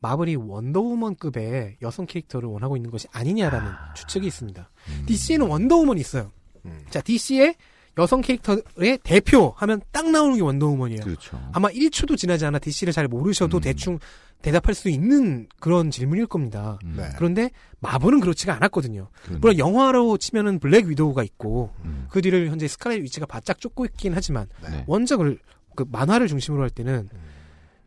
[0.00, 4.70] 마블이 원더우먼급의 여성 캐릭터를 원하고 있는 것이 아니냐라는 추측이 있습니다.
[5.06, 6.30] DC에는 원더우먼이 있어요.
[6.66, 6.84] 음.
[6.90, 7.54] 자, DC의
[7.96, 11.02] 여성 캐릭터의 대표 하면 딱 나오는 게 원더우먼이에요.
[11.02, 11.40] 그렇죠.
[11.52, 13.60] 아마 1초도 지나지 않아 DC를 잘 모르셔도 음.
[13.62, 13.98] 대충
[14.44, 16.78] 대답할 수 있는 그런 질문일 겁니다.
[16.84, 16.96] 음.
[16.98, 17.08] 네.
[17.16, 17.50] 그런데
[17.80, 19.08] 마블은 그렇지가 않았거든요.
[19.22, 19.40] 그러네.
[19.40, 22.06] 물론 영화로 치면은 블랙 위도우가 있고 음.
[22.10, 24.84] 그 뒤를 현재 스칼렛 위치가 바짝 쫓고 있긴 하지만 네.
[24.86, 25.38] 원작을
[25.74, 27.08] 그 만화를 중심으로 할 때는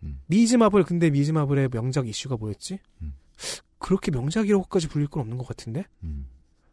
[0.02, 0.20] 음.
[0.26, 2.80] 미즈 마블 근데 미즈 마블의 명작 이슈가 뭐였지?
[3.04, 3.14] 음.
[3.78, 5.86] 그렇게 명작이라고까지 불릴 건 없는 것 같은데?
[6.02, 6.26] 음.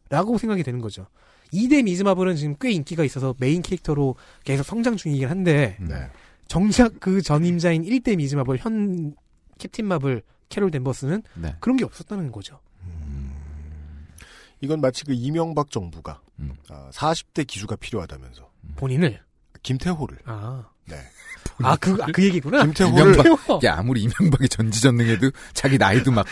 [0.09, 1.09] 라고 생각이 되는 거죠.
[1.53, 6.09] 2대 미즈 마블은 지금 꽤 인기가 있어서 메인 캐릭터로 계속 성장 중이긴 한데 네.
[6.49, 9.15] 정작 그 전임자인 1대 미즈 마블 현
[9.59, 11.57] 캡틴 마블 캐롤 댄버스는 네.
[11.61, 12.61] 그런 게 없었다는 거죠.
[14.61, 16.57] 이건 마치 그 이명박 정부가 음.
[16.71, 19.23] 아, 40대 기수가 필요하다면서 본인을
[19.63, 20.69] 김태호를 아.
[20.87, 20.97] 네.
[21.63, 22.63] 아, 그, 아, 그 얘기구나.
[22.65, 26.27] 김태호를 이명박, 야, 아무리 이명박이 전지전능해도 자기 나이도 막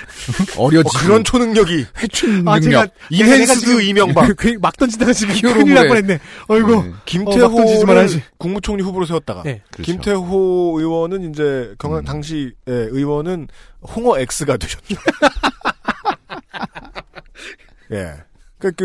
[0.57, 0.89] 어려지고.
[0.89, 2.70] 어, 그런 초능력이 회춘 아, 능력.
[2.70, 5.35] 제가 enhanced 이명박 그, 막 던지다가 지금.
[5.40, 6.19] 큰일 날 뻔했네.
[6.49, 6.82] 어이구.
[6.82, 6.93] 네.
[7.05, 8.23] 김태호를 어, 막 던지지 말아야지.
[8.39, 9.62] 국무총리 후보로 세웠다가 네.
[9.70, 9.93] 그렇죠.
[9.93, 12.05] 김태호 의원은 이제 경남 음.
[12.05, 13.49] 당시 예, 의원은
[13.82, 14.97] 홍어 X가 되셨죠.
[17.93, 18.15] 예.
[18.59, 18.85] 그러니까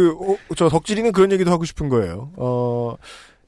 [0.49, 2.31] 그저 덕질이는 그런 얘기도 하고 싶은 거예요.
[2.35, 2.95] 어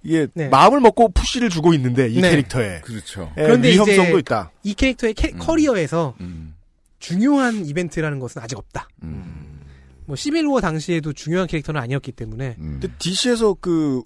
[0.03, 0.47] 이게 네.
[0.49, 2.29] 마음을 먹고 푸시를 주고 있는데 이 네.
[2.31, 3.31] 캐릭터에 그렇죠.
[3.37, 4.51] 예, 그런데 위험성도 이제 있다.
[4.63, 5.39] 이 캐릭터의 캐- 음.
[5.39, 6.55] 커리어에서 음.
[6.99, 8.87] 중요한 이벤트라는 것은 아직 없다.
[9.03, 9.61] 음.
[10.05, 12.79] 뭐 11호 당시에도 중요한 캐릭터는 아니었기 때문에 음.
[12.79, 14.01] 근데 DC에서 그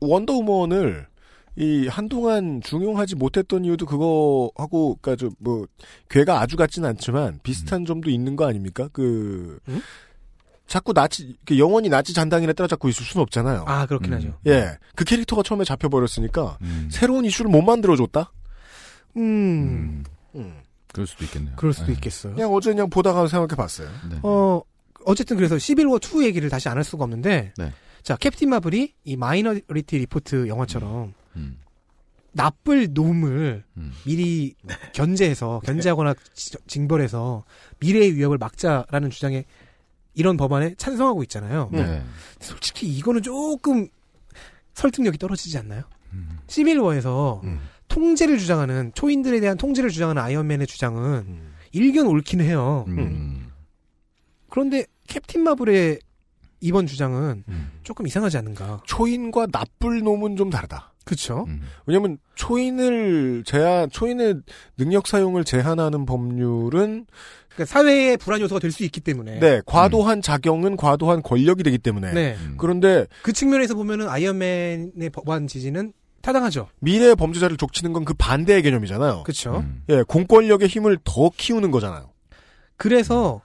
[0.00, 1.06] 원더우먼을
[1.56, 5.66] 이 한동안 중용하지 못했던 이유도 그거하고 그니까 저뭐
[6.08, 8.88] 괴가 아주 같진 않지만 비슷한 점도 있는 거 아닙니까?
[8.92, 9.80] 그 음?
[10.68, 13.64] 자꾸 나치 그 영원히 나치 잔당이나 따라잡고 있을 수는 없잖아요.
[13.66, 14.18] 아 그렇긴 음.
[14.18, 14.38] 하죠.
[14.46, 16.88] 예, 그 캐릭터가 처음에 잡혀버렸으니까 음.
[16.92, 18.30] 새로운 이슈를 못 만들어줬다.
[19.16, 20.04] 음, 음.
[20.36, 20.54] 음.
[20.92, 21.54] 그럴 수도 있겠네요.
[21.56, 21.92] 그럴 수도 네.
[21.94, 22.34] 있겠어요.
[22.34, 23.88] 그냥 어제 그냥 보다가 생각해봤어요.
[24.10, 24.18] 네.
[24.22, 24.60] 어
[25.04, 27.72] 어쨌든 그래서 11호 2 얘기를 다시 안 할 수가 없는데 네.
[28.02, 31.58] 자 캡틴 마블이 이 마이너리티 리포트 영화처럼 음.
[32.32, 33.92] 나쁠 놈을 음.
[34.04, 34.54] 미리
[34.92, 37.44] 견제해서 견제하거나 지- 징벌해서
[37.80, 39.44] 미래의 위협을 막자라는 주장에
[40.18, 41.70] 이런 법안에 찬성하고 있잖아요.
[41.72, 42.02] 네.
[42.40, 43.86] 솔직히 이거는 조금
[44.74, 45.84] 설득력이 떨어지지 않나요?
[46.12, 46.40] 음.
[46.48, 47.60] 11호에서 음.
[47.86, 51.54] 통제를 주장하는 초인들에 대한 통제를 주장하는 아이언맨의 주장은 음.
[51.70, 52.84] 일견 옳긴 해요.
[52.88, 53.52] 음.
[54.50, 56.00] 그런데 캡틴 마블의
[56.62, 57.70] 이번 주장은 음.
[57.84, 58.82] 조금 이상하지 않는가?
[58.86, 60.94] 초인과 나쁠 놈은 좀 다르다.
[61.04, 61.44] 그렇죠.
[61.46, 61.62] 음.
[61.86, 64.42] 왜냐면 초인을 제한 초인의
[64.76, 67.06] 능력 사용을 제한하는 법률은
[67.58, 69.40] 그러니까 사회의 불안 요소가 될 수 있기 때문에.
[69.40, 72.36] 네, 과도한 작용은 과도한 권력이 되기 때문에 네.
[72.40, 72.54] 음.
[72.58, 76.68] 그런데 그 측면에서 보면은 아이언맨의 법안 지지는 타당하죠.
[76.80, 79.22] 미래의 범죄자를 족치는 건 그 반대의 개념이잖아요.
[79.24, 79.58] 그렇죠.
[79.58, 79.82] 음.
[79.88, 82.10] 예, 공권력의 힘을 더 키우는 거잖아요.
[82.76, 83.40] 그래서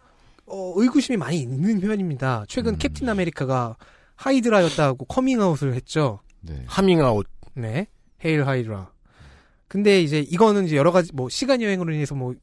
[0.45, 2.45] 어, 의구심이 많이 있는 편입니다.
[2.48, 2.77] 최근 음.
[2.77, 3.77] 캡틴 아메리카가
[4.15, 6.19] 하이드라였다고 커밍아웃을 했죠.
[6.41, 6.64] 네.
[6.68, 7.26] 하밍아웃.
[7.56, 7.88] 네.
[8.23, 8.91] Hail Hydra.
[9.68, 12.35] 근데 이제 이거는 이제 여러 가지 뭐 시간 여행으로 인해서 뭐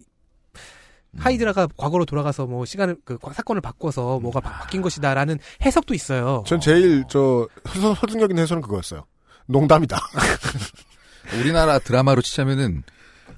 [1.18, 6.44] 하이드라가 과거로 돌아가서 뭐 시간을 그 과- 사건을 바꿔서 뭐가 바, 뀐 것이다라는 해석도 있어요.
[6.46, 9.04] 전 제일 저 서- 설득력 있는 해설은 그거였어요.
[9.46, 9.98] 농담이다.
[11.40, 12.82] 우리나라 드라마로 치자면은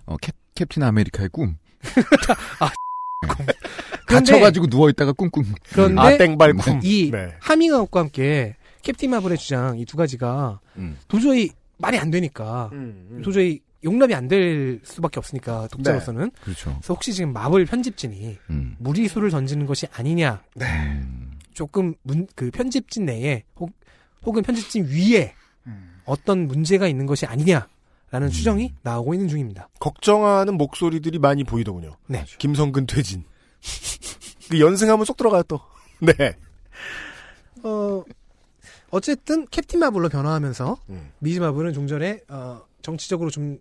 [0.07, 1.57] 어, 캡, 캡틴 아메리카의 꿈.
[3.27, 3.53] 그런데-
[4.07, 5.45] 갇혀가지고 누워있다가 꿍꿍.
[5.73, 6.81] 그런데 아 땡발쿰.
[6.85, 7.35] 이 네.
[7.41, 10.99] 하밍아웃과 함께 캡틴 마블의 주장 이 두 가지가 음.
[11.09, 16.71] 도저히 말이 안 되니까 음, 도저히 용납이 안 될 수밖에 없으니까 독자로서는 그렇죠.
[16.71, 18.77] 그래서 혹시 지금 마블 편집진이 음.
[18.79, 21.33] 무리수를 던지는 것이 아니냐 음.
[21.53, 23.71] 조금 문, 그 편집진 내에 혹,
[24.25, 25.35] 혹은 편집진 위에
[26.05, 27.69] 어떤 문제가 있는 것이 아니냐
[28.11, 29.69] 라는 추정이 나오고 있는 중입니다.
[29.81, 31.97] 걱정하는 목소리들이 많이 보이더군요.
[32.09, 32.25] 네.
[32.39, 33.25] 김성근 퇴진.
[34.51, 35.61] 그 연승하면 쏙 들어가요 또.
[36.01, 36.37] 네.
[37.63, 38.03] 어
[38.91, 41.11] 어쨌든 캡틴 마블로 변화하면서 음.
[41.21, 43.59] 미즈 마블은 종전에 어, 정치적으로 좀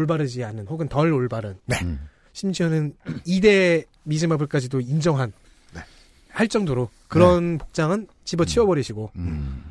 [0.00, 1.78] 올바르지 않은 혹은 덜 올바른 네.
[1.82, 2.06] 음.
[2.34, 2.94] 심지어는
[3.26, 5.32] 2대 미즈 마블까지도 인정한
[5.74, 5.80] 네.
[6.28, 9.64] 할 정도로 그런 복장은 집어치워버리시고 음.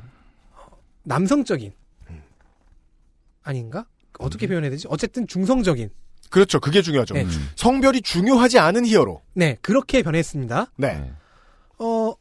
[1.04, 1.72] 남성적인
[3.44, 3.86] 아닌가?
[4.18, 4.88] 어떻게 표현해야 되지?
[4.90, 5.90] 어쨌든 중성적인
[6.32, 6.60] 그렇죠.
[6.60, 7.14] 그게 중요하죠.
[7.14, 7.24] 네.
[7.24, 7.50] 음.
[7.56, 9.22] 성별이 중요하지 않은 히어로.
[9.34, 10.72] 네 그렇게 변했습니다.
[10.78, 11.14] 네.
[11.78, 12.14] 어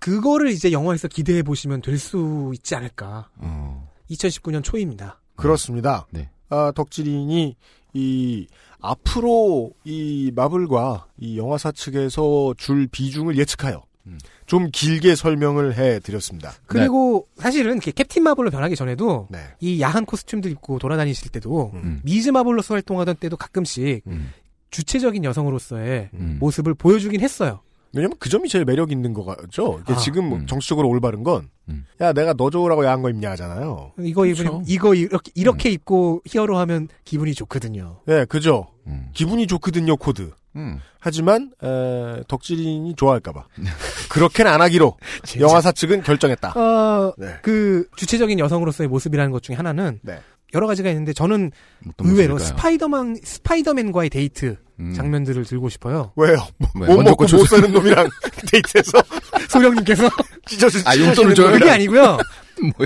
[0.00, 3.30] 그거를 이제 영화에서 기대해 보시면 될 수 있지 않을까.
[3.36, 3.88] 어.
[4.10, 5.20] 2019년 초입니다.
[5.36, 6.06] 그렇습니다.
[6.10, 6.28] 네.
[6.54, 7.56] 아, 덕질인이
[7.94, 8.46] 이
[8.80, 14.18] 앞으로 이 마블과 이 영화사 측에서 줄 비중을 예측하여 음.
[14.46, 16.52] 좀 길게 설명을 해 드렸습니다.
[16.66, 19.38] 그리고 사실은 이렇게 캡틴 마블로 변하기 전에도 네.
[19.60, 22.00] 이 야한 코스튬들 입고 돌아다니실 때도 음.
[22.04, 24.32] 미즈 마블로서 활동하던 때도 가끔씩 음.
[24.70, 26.36] 주체적인 여성으로서의 음.
[26.40, 27.60] 모습을 보여주긴 했어요.
[27.94, 29.78] 왜냐면 그 점이 제일 매력 있는 거죠.
[29.82, 30.46] 이게 아, 지금 뭐 음.
[30.46, 31.84] 정치적으로 올바른 건, 음.
[32.00, 33.92] 야, 내가 너 좋으라고 야한 거 입냐 하잖아요.
[34.00, 34.42] 이거 그렇죠.
[34.42, 38.00] 입으면 이거 이렇게 이렇게 입고 히어로 하면 기분이 좋거든요.
[38.08, 38.68] 예, 그죠.
[38.86, 39.08] 음.
[39.12, 40.32] 기분이 좋거든요, 코드.
[40.56, 40.80] 음.
[41.00, 43.46] 하지만, 에, 덕질인이 좋아할까봐.
[44.08, 44.96] 그렇게는 안 하기로
[45.40, 46.52] 영화사 측은 결정했다.
[46.58, 47.36] 어, 네.
[47.42, 50.20] 그 주체적인 여성으로서의 모습이라는 것 중에 하나는 네.
[50.54, 51.50] 여러 가지가 있는데 저는
[51.98, 52.38] 의외로?
[52.38, 54.92] 스파이더맨 스파이더맨과의 데이트 음.
[54.94, 56.12] 장면들을 들고 싶어요.
[56.16, 56.36] 왜요?
[56.58, 58.08] 네, 못 먼저 먹고 못 사는 놈이랑
[58.50, 59.02] 데이트해서
[59.50, 60.08] 소령님께서
[60.46, 61.52] 찢어주 아, 용돈을 줘요?
[61.52, 62.18] 그게 아니고요.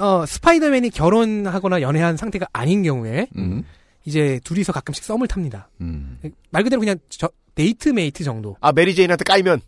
[0.01, 3.65] 어, 스파이더맨이 결혼하거나 연애한 상태가 아닌 경우에 음.
[4.05, 5.69] 이제 둘이서 가끔씩 썸을 탑니다.
[5.81, 6.19] 음.
[6.51, 8.57] 말 그대로 그냥 저, date mate 정도.
[8.61, 9.61] 아 메리 제인한테 까이면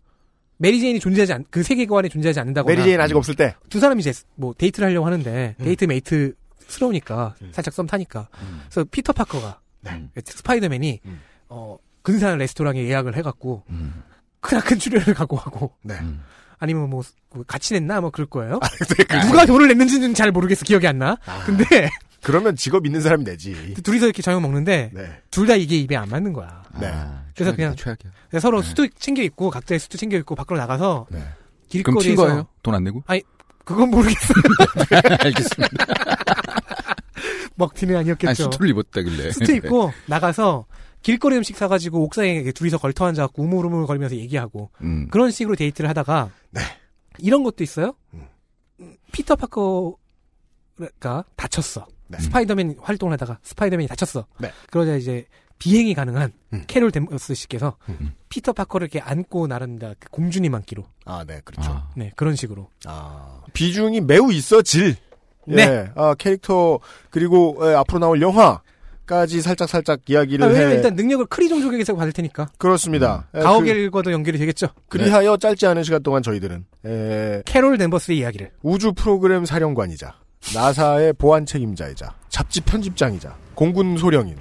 [0.56, 2.74] 메리 제인이 존재하지 않, 그 세계관에 존재하지 않는다거나.
[2.74, 3.54] 메리 제인 아직 없을 때.
[3.70, 5.64] 두 사람이 이제 뭐 데이트를 하려고 하는데 음.
[5.64, 8.28] date mate스러우니까 살짝 썸 타니까.
[8.68, 10.08] 그래서 피터 파커가 네.
[10.24, 11.20] 스파이더맨이 음.
[11.48, 14.02] 어 근사한 레스토랑에 예약을 해갖고 음.
[14.40, 15.94] 크나큰 출연을 가고 하고 네.
[16.58, 17.02] 아니면 뭐
[17.46, 18.60] 같이 냈나 뭐 그럴 거예요.
[19.08, 21.16] 네, 누가 돈을 냈는지는 잘 모르겠어 기억이 안 나.
[21.46, 21.64] 근데
[22.22, 23.74] 그러면 직업 있는 사람이 내지.
[23.82, 25.22] 둘이서 이렇게 저녁 먹는데 네.
[25.30, 26.62] 둘다 이게 입에 안 맞는 거야.
[26.74, 26.88] 네.
[27.34, 28.40] 그래서 최악이다, 그냥 최악이야.
[28.40, 31.20] 서로 수도 챙겨 입고 각자의 수도 챙겨 입고 밖으로 나가서 튄
[31.68, 32.46] 길거리에서 거예요?
[32.62, 33.02] 돈안 내고?
[33.06, 33.22] 아니
[33.70, 34.42] 그건 모르겠어요.
[35.24, 35.86] 알겠습니다.
[37.54, 38.28] 먹튀는 아니었겠죠.
[38.28, 39.32] 아니, 수트를 입었다길래.
[39.32, 40.66] 수트 입고 나가서
[41.02, 45.08] 길거리 음식 사가지고 옥상에 둘이서 걸터 앉아갖고 우물우물 거리면서 얘기하고 음.
[45.10, 46.30] 그런 식으로 데이트를 하다가
[47.18, 47.94] 이런 것도 있어요.
[48.80, 49.96] 음, 피터 파커가
[51.36, 51.86] 다쳤어.
[52.18, 54.26] 스파이더맨 활동을 하다가 스파이더맨이 다쳤어.
[54.38, 54.50] 네.
[54.70, 55.26] 그러자 이제
[55.60, 56.64] 비행이 가능한 음.
[56.66, 57.76] 캐롤 댄버스 씨께서
[58.30, 59.92] 피터 파커를 이렇게 안고 나른다.
[60.00, 60.82] 그 공주님 안기로.
[61.04, 61.82] 아, 네, 그렇죠.
[61.94, 62.68] 네, 그런 식으로.
[62.86, 63.42] 아.
[63.52, 64.96] 비중이 매우 있어 질.
[65.46, 65.62] 네.
[65.62, 66.80] 예, 아, 캐릭터
[67.10, 70.74] 그리고 예, 앞으로 나올 영화까지 살짝 살짝 이야기를 아, 왜냐면 해.
[70.76, 72.48] 일단 능력을 크리 종족에게서 받을 테니까.
[72.58, 73.28] 그렇습니다.
[73.34, 74.68] 예, 가오갤과도 연결이 되겠죠.
[74.88, 78.50] 그, 그리하여 짧지 않은 시간 동안 저희들은 예, 캐롤 댄버스의 이야기를.
[78.62, 80.14] 우주 프로그램 사령관이자
[80.54, 84.36] 나사의 보안 책임자이자 잡지 편집장이자 공군 소령인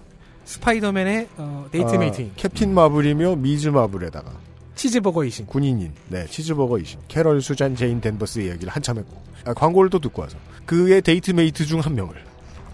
[0.53, 2.31] 스파이더맨의 어, 데이트 아, mate인.
[2.35, 4.31] 캡틴 마블이며 미즈 마블에다가.
[4.73, 5.45] 치즈버거 이신.
[5.45, 5.93] 군인인.
[6.07, 6.99] 네 치즈버거 이신.
[7.07, 9.21] 캐럴 수잔 제인 댄버스의 이야기를 한참 했고.
[9.45, 10.37] 아, 광고를 또 듣고 와서.
[10.65, 12.15] 그의 date mate 중 한 명을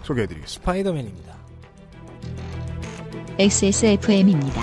[0.04, 0.60] 소개해드리겠습니다.
[0.62, 1.36] 스파이더맨입니다.
[3.38, 4.62] XSFM입니다.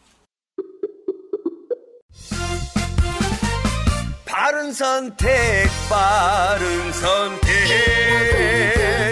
[4.25, 7.51] 바른 선택, 바른 선택.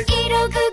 [0.08, 0.70] 1599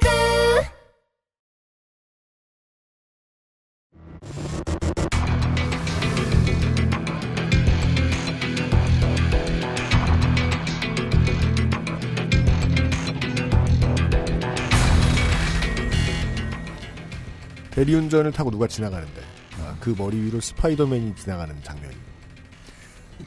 [17.71, 19.21] 대리운전을 타고 누가 지나가는데
[19.61, 22.06] 아, 그 머리 위로 스파이더맨이 지나가는 장면이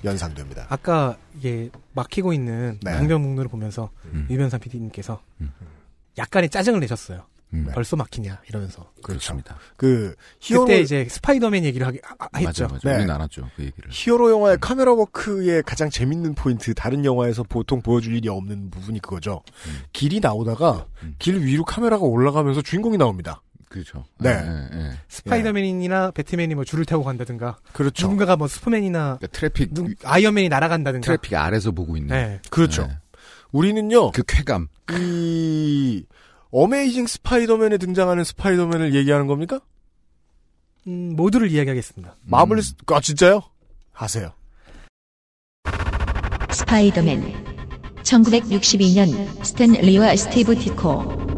[0.03, 0.65] 연상됩니다.
[0.69, 2.91] 아까 이게 막히고 있는 네.
[2.91, 3.89] 강변북로를 보면서
[4.29, 5.21] 유변산 PD님께서
[6.17, 7.25] 약간의 짜증을 내셨어요.
[7.73, 8.91] 벌써 막히냐 이러면서.
[9.01, 9.57] 그렇습니다.
[9.75, 12.65] 그 히어로 그때 이제 스파이더맨 얘기를 하기 아, 아, 했죠.
[12.65, 12.95] 맞아, 맞아.
[12.95, 13.89] 우리는 안 하죠, 그 얘기를.
[13.91, 19.41] 히어로 영화의 카메라 워크의 가장 재밌는 포인트, 다른 영화에서 보통 보여줄 일이 없는 부분이 그거죠.
[19.93, 20.85] 길이 나오다가
[21.17, 23.41] 길 위로 카메라가 올라가면서 주인공이 나옵니다.
[23.69, 24.03] 그렇죠.
[24.17, 24.29] 네.
[24.31, 27.57] 예, 스파이더맨이나 배트맨이 뭐 줄을 타고 간다든가.
[27.73, 28.03] 그렇죠.
[28.07, 31.05] 누군가가 뭐 슈퍼맨이나 그러니까 트래픽 누- 아이언맨이 날아간다든가.
[31.05, 32.09] 트래픽 아래서 보고 있는.
[32.15, 32.41] 네.
[32.49, 32.87] 그렇죠.
[32.87, 32.97] 네.
[33.51, 34.11] 우리는요.
[34.11, 34.67] 그 쾌감.
[34.99, 36.03] 이
[36.51, 39.59] 어메이징 스파이더맨에 등장하는 스파이더맨을 얘기하는 겁니까?
[40.87, 42.15] 음, 모두를 이야기하겠습니다.
[42.25, 43.43] 마블 스- 아 진짜요?
[43.91, 44.31] 하세요.
[46.51, 47.45] 스파이더맨
[48.01, 51.28] 1962년 스탠 리와 스티브 디코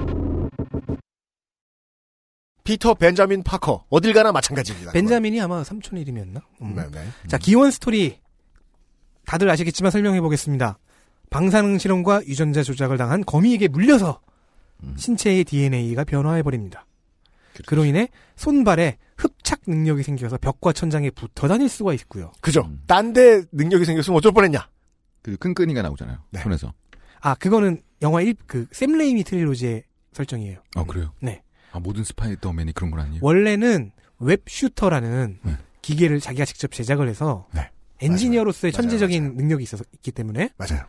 [2.64, 4.92] 피터 벤자민 파커 어딜 가나 마찬가지입니다.
[4.92, 6.42] 벤자민이 아마 삼촌 이름이었나?
[6.62, 6.76] 음.
[6.76, 7.08] 네네.
[7.28, 8.20] 자, 기원 스토리.
[9.26, 10.78] 다들 아시겠지만 설명해 보겠습니다.
[11.30, 14.20] 방사능 실험과 유전자 조작을 당한 거미에게 물려서
[14.98, 16.86] 신체의 DNA가 변화해 버립니다.
[17.66, 22.32] 그로 인해 손발에 흡착 능력이 생겨서 벽과 천장에 붙어 다닐 수가 있고요.
[22.42, 22.70] 그죠.
[22.88, 24.68] 딴데 능력이 생겼으면 어쩔 뻔했냐?
[25.22, 26.18] 그 끈끈이가 나오잖아요.
[26.42, 26.74] 손에서.
[27.20, 29.84] 아, 그거는 영화 1, 그, 샘 레이미 trilogy의
[30.14, 30.60] 설정이에요.
[30.76, 31.14] 아, 그래요?
[31.22, 31.44] 네.
[31.72, 33.20] 아, 모든 스파이더맨이 그런 건 아니에요?
[33.24, 35.40] 원래는 web shooter라는
[35.82, 37.48] 기계를 자기가 직접 제작을 해서
[38.02, 40.84] 엔지니어로서의 천재적인 능력이 있어서 있기 때문에 맞아요.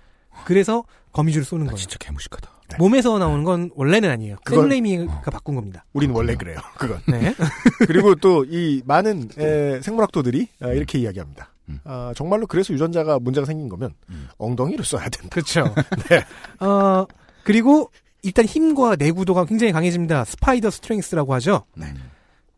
[0.44, 1.76] 그래서 거미줄을 쏘는 거예요.
[1.76, 2.50] 진짜 개무식하다.
[2.78, 4.36] 몸에서 나오는 건 원래는 아니에요.
[4.48, 5.84] 샘 레이미가 바꾼 겁니다.
[5.92, 6.58] 우린 원래 그래요.
[6.78, 7.02] 그건.
[7.06, 7.34] 네.
[7.86, 11.50] 그리고 또 이 많은 에, 생물학도들이 아, 이렇게 이야기합니다.
[11.84, 13.92] 아, 정말로 그래서 유전자가 문제가 생긴 거면
[14.38, 15.28] 엉덩이로 쏴야 된다.
[15.30, 15.74] 그렇죠.
[16.08, 16.24] 네.
[16.66, 17.06] 어,
[17.44, 17.90] 그리고
[18.22, 20.24] 일단 힘과 내구도가 굉장히 강해집니다.
[20.24, 21.64] spider strength라고 하죠.
[21.74, 21.92] 네.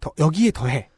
[0.00, 0.88] 더, 여기에 더해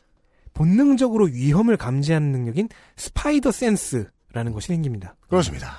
[0.55, 5.15] 본능적으로 위험을 감지하는 능력인 spider sense라는 것이 생깁니다.
[5.29, 5.77] 그렇습니다.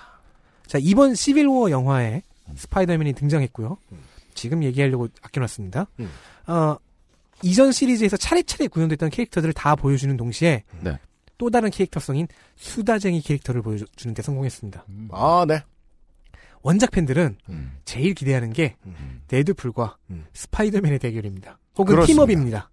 [0.65, 2.21] 자 이번 시빌워 영화에
[2.55, 3.77] 스파이더맨이 등장했고요.
[4.33, 5.87] 지금 얘기하려고 아껴놨습니다.
[5.99, 6.09] 음.
[6.47, 6.77] 어,
[7.41, 10.97] 이전 시리즈에서 차례차례 구현됐던 캐릭터들을 다 보여주는 동시에 네.
[11.37, 14.85] 또 다른 캐릭터성인 수다쟁이 캐릭터를 보여주는 데 성공했습니다.
[15.11, 15.61] 아, 네.
[16.67, 17.77] 원작 팬들은 음.
[17.85, 18.75] 제일 기대하는 게
[19.27, 19.95] 데드풀과
[20.33, 21.59] 스파이더맨의 대결입니다.
[21.77, 22.25] 혹은 그렇습니다.
[22.25, 22.71] 팀업입니다.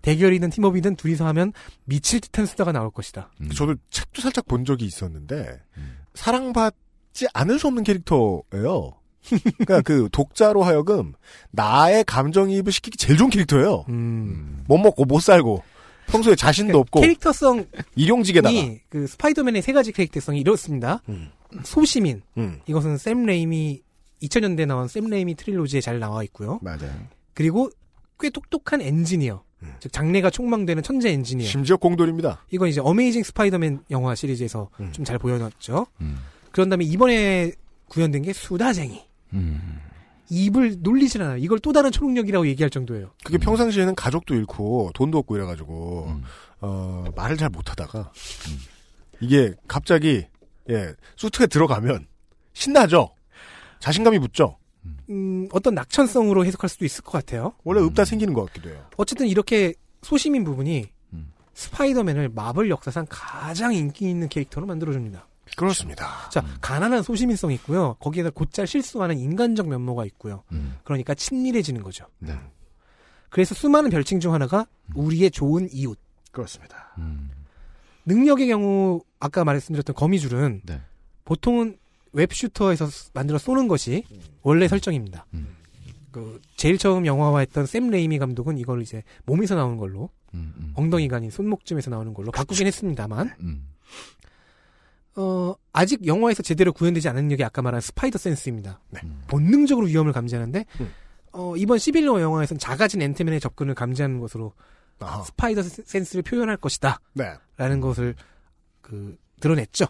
[0.00, 1.52] 대결이든 팀업이든 둘이서 하면
[1.84, 3.32] 미칠 듯한 수다가 나올 것이다.
[3.56, 5.60] 저도 책도 살짝 본 적이 있었는데
[6.14, 8.92] 사랑받지 않을 수 없는 캐릭터예요.
[9.28, 11.14] 그러니까 그 독자로 하여금
[11.50, 13.86] 나의 감정이입을 시키기 제일 좋은 캐릭터예요.
[14.68, 15.64] 못 먹고 못 살고
[16.06, 17.02] 평소에 자신도 없고 음.
[17.02, 17.66] 캐릭터성
[17.96, 21.02] 일용직에다가 이, 그 스파이더맨의 세 가지 캐릭터성이 이렇습니다.
[21.64, 22.22] 소시민.
[22.36, 22.60] 음.
[22.66, 23.82] 이것은 샘 레이미
[24.22, 26.58] 2000년대 나온 샘 레이미 trilogy에 잘 나와 있고요.
[26.62, 26.92] 맞아요.
[27.34, 27.70] 그리고
[28.20, 29.42] 꽤 똑똑한 엔지니어.
[29.78, 31.46] 즉 장래가 촉망되는 천재 엔지니어.
[31.46, 32.44] 심지어 공돌입니다.
[32.50, 34.90] 이건 이제 어메이징 스파이더맨 영화 시리즈에서 음.
[34.92, 35.86] 좀 잘 보여놨죠.
[36.50, 37.52] 그런 다음에 이번에
[37.86, 39.04] 구현된 게 수다쟁이.
[39.34, 39.80] 음.
[40.30, 41.36] 입을 놀리질 않아요.
[41.36, 43.10] 이걸 또 다른 초능력이라고 얘기할 정도예요.
[43.22, 46.20] 그게 평상시에는 가족도 잃고 돈도 없고 이래가지고
[46.60, 48.12] 어, 말을 잘 못하다가
[49.20, 50.26] 이게 갑자기
[50.70, 52.06] 예 수트에 들어가면
[52.52, 53.14] 신나죠.
[53.80, 54.58] 자신감이 붙죠.
[55.10, 57.54] 음, 어떤 낙천성으로 해석할 수도 있을 것 같아요.
[57.64, 58.84] 원래 읍다 생기는 것 같기도 해요.
[58.96, 60.88] 어쨌든 이렇게 소시민 부분이
[61.54, 65.26] 스파이더맨을 마블 역사상 가장 인기 있는 캐릭터로 만들어줍니다.
[65.56, 66.30] 그렇습니다.
[66.30, 67.94] 자, 가난한 소시민성이 있고요.
[68.00, 70.44] 거기에다 곧잘 실수하는 인간적 면모가 있고요.
[70.82, 72.06] 그러니까 친밀해지는 거죠.
[72.18, 72.34] 네.
[73.28, 75.98] 그래서 수많은 별칭 중 하나가 우리의 좋은 이웃.
[76.30, 76.96] 그렇습니다.
[78.06, 80.80] 능력의 경우 아까 말씀드렸던 거미줄은 네.
[81.24, 81.76] 보통은
[82.12, 84.04] web shooter에서 스- 만들어 쏘는 것이
[84.42, 85.26] 원래 설정입니다.
[86.10, 90.10] 그 제일 처음 영화화했던 샘 레이미 감독은 이걸 이제 몸에서 나오는 걸로
[90.74, 93.68] 엉덩이가 아닌 손목쯤에서 나오는 걸로 바꾸긴 했습니다만 음.
[95.14, 98.80] 어, 아직 영화에서 제대로 구현되지 않은 능력이 아까 말한 spider sense입니다.
[99.26, 100.64] 본능적으로 위험을 감지하는데
[101.32, 104.52] 어, 이번 시빌워 영화에서는 작아진 앤트맨의 접근을 감지하는 것으로
[105.24, 107.00] spider sen- sense를 표현할 것이다.
[107.14, 107.34] 네.
[107.56, 108.14] 라는 것을
[108.80, 109.86] 그 드러냈죠.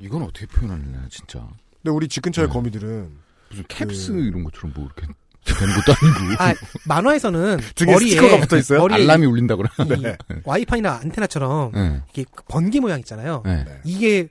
[0.00, 1.40] 이건 어떻게 표현하느냐 진짜.
[1.82, 3.10] 근데 우리 집 근처의 거미들은
[3.50, 5.06] 무슨 캡스 이런 것처럼 뭐 이렇게
[5.44, 5.94] 되는 것도
[6.26, 6.42] 아니고.
[6.42, 6.54] 아,
[6.86, 8.80] 만화에서는 등에 머리에 스티커가 붙어 있어요?
[8.80, 9.68] 머리에 알람이 울린다 그래.
[9.96, 10.16] 이 네.
[10.44, 12.02] 와이파이나 안테나처럼 네.
[12.10, 13.42] 이게 번개 모양 있잖아요.
[13.44, 13.64] 네.
[13.84, 14.28] 이게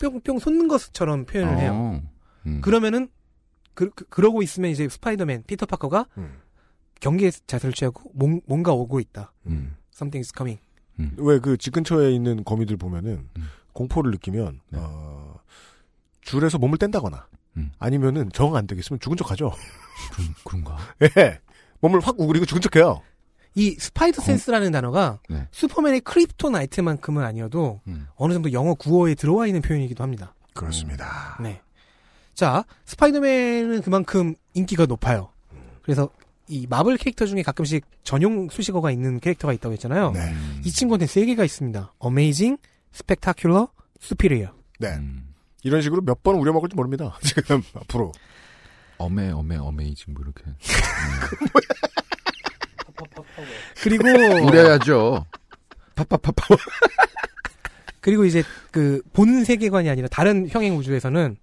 [0.00, 1.58] 뿅뿅 솟는 것처럼 표현을 어.
[1.58, 2.02] 해요.
[2.46, 2.60] 음.
[2.60, 3.08] 그러면은
[3.74, 6.06] 그, 러고 있으면 이제 스파이더맨 피터 파커가
[7.00, 9.32] 경계 자세를 취하고 뭔, 뭔가 오고 있다.
[9.46, 9.76] 음.
[9.94, 10.60] Something's coming.
[11.16, 13.28] 왜그 집 근처에 있는 거미들 보면은
[13.72, 15.36] 공포를 느끼면 어,
[16.22, 17.28] 줄에서 몸을 뗀다거나
[17.78, 19.52] 아니면은 정 안 되겠으면 죽은 척하죠.
[20.44, 20.76] 그런 가?
[21.18, 21.38] 예.
[21.80, 23.02] 몸을 확 우그리고 죽은 척해요.
[23.54, 25.46] 이 spider 센스라는 단어가 네.
[25.52, 27.80] 슈퍼맨의 Kryptonite만큼은 아니어도
[28.16, 30.34] 어느 정도 영어 구어에 들어와 있는 표현이기도 합니다.
[30.54, 31.38] 그렇습니다.
[31.40, 31.60] 네.
[32.34, 35.32] 자, 스파이더맨은 그만큼 인기가 높아요.
[35.82, 36.10] 그래서
[36.48, 40.12] 이 마블 캐릭터 중에 가끔씩 전용 수식어가 있는 캐릭터가 있다고 했잖아요.
[40.12, 40.34] 네.
[40.64, 41.92] 이 친구한테 세 개가 있습니다.
[41.98, 42.56] 어메이징,
[42.94, 43.70] 스펙타큘러,
[44.00, 44.52] 수피리어.
[44.80, 44.98] 네.
[45.62, 47.18] 이런 식으로 몇 번 우려먹을지 모릅니다.
[47.22, 48.12] 지금 앞으로.
[48.96, 50.42] 어메 어메 어메이징 뭐 이렇게.
[53.82, 54.04] 그리고
[54.46, 55.24] 우려야죠.
[55.94, 56.56] 파파파파.
[58.00, 61.36] 그리고 이제 그 본 세계관이 아니라 다른 평행 우주에서는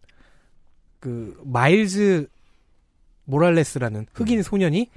[1.00, 2.28] 그 마일즈
[3.26, 4.90] 모랄레스라는 흑인 소년이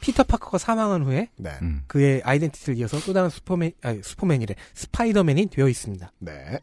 [0.00, 1.50] 피터 파커가 사망한 후에 네.
[1.86, 6.12] 그의 아이덴티티를 이어서 또 다른 슈퍼맨 아니 슈퍼맨이래 스파이더맨이 되어 있습니다.
[6.18, 6.58] 네.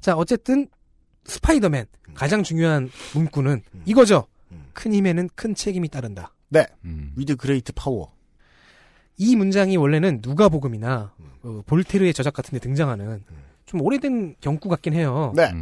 [0.00, 0.68] 자 어쨌든
[1.24, 4.26] 스파이더맨 가장 중요한 문구는 이거죠.
[4.72, 6.34] 큰 힘에는 큰 책임이 따른다.
[6.48, 6.66] 네.
[6.84, 7.12] 음.
[7.16, 8.12] With great power.
[9.16, 13.22] 이 문장이 원래는 누가복음이나 어, 볼테르의 저작 같은 데 등장하는
[13.66, 15.32] 좀 오래된 경구 같긴 해요.
[15.36, 15.52] 네.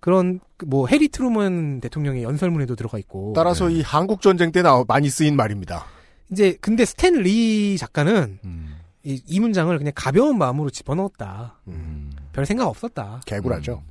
[0.00, 5.08] 그런 그뭐 해리 트루먼 대통령의 연설문에도 들어가 있고 따라서 이 한국 전쟁 때 나, 많이
[5.08, 5.86] 쓰인 말입니다.
[6.30, 8.76] 이제 근데 스탠 리 작가는 음.
[9.02, 11.60] 이, 이 문장을 그냥 가벼운 마음으로 집어넣었다.
[11.68, 12.10] 음.
[12.32, 13.20] 별 생각 없었다.
[13.26, 13.82] 개구라죠.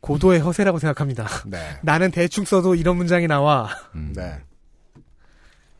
[0.00, 1.26] 고도의 허세라고 생각합니다.
[1.46, 1.58] 네.
[1.82, 3.68] 나는 대충 써도 이런 문장이 나와.
[4.14, 4.40] 네.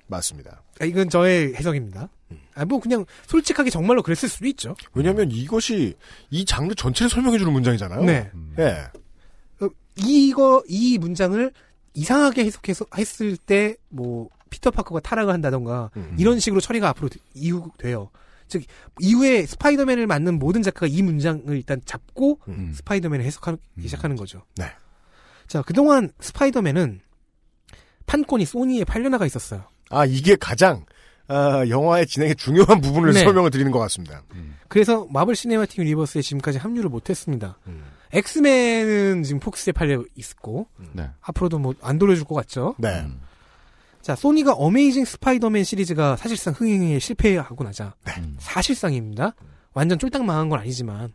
[0.09, 0.63] 맞습니다.
[0.81, 2.09] 아, 이건 저의 해석입니다.
[2.55, 4.75] 아, 뭐 그냥 솔직하게 정말로 그랬을 수도 있죠.
[4.95, 5.95] 왜냐하면 이것이
[6.31, 8.03] 이 장르 전체를 설명해주는 문장이잖아요.
[8.05, 8.31] 네.
[8.59, 8.89] 예.
[9.65, 11.53] 어, 이거 이 문장을
[11.95, 17.71] 이상하게 해석해서 했을 때 뭐 피터 파커가 타락을 한다던가 이런 식으로 처리가 앞으로 되- 이후
[17.77, 18.11] 돼요.
[18.49, 18.63] 즉
[18.99, 22.41] 이후에 스파이더맨을 맡는 모든 작가가 이 문장을 일단 잡고
[22.75, 24.43] 스파이더맨을 해석하기 시작하는 거죠.
[24.57, 24.65] 네.
[25.49, 27.01] 자 그동안 스파이더맨은
[28.07, 29.65] 판권이 소니에 팔려나가 있었어요.
[29.91, 30.85] 아 이게 가장
[31.29, 33.23] 아, 영화의 진행의 중요한 부분을 네.
[33.23, 34.23] 설명을 드리는 것 같습니다.
[34.69, 37.59] 그래서 마블 시네마틱 유니버스에 지금까지 합류를 못했습니다.
[37.67, 37.85] 음.
[38.13, 41.11] 엑스맨은 지금 폭스에 팔려 있고 네.
[41.21, 42.75] 앞으로도 뭐 안 돌려줄 것 같죠.
[42.79, 43.01] 네.
[43.01, 43.21] 음.
[44.01, 48.37] 자 소니가 어메이징 스파이더맨 시리즈가 사실상 흥행에 실패하고 나자 음.
[48.39, 49.35] 사실상입니다.
[49.75, 51.13] 완전 쫄딱 망한 건 아니지만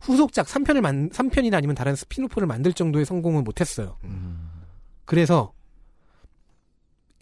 [0.00, 3.96] 후속작 3편을 만 3편이나 아니면 다른 spin-off를 만들 정도의 성공은 못했어요.
[5.04, 5.52] 그래서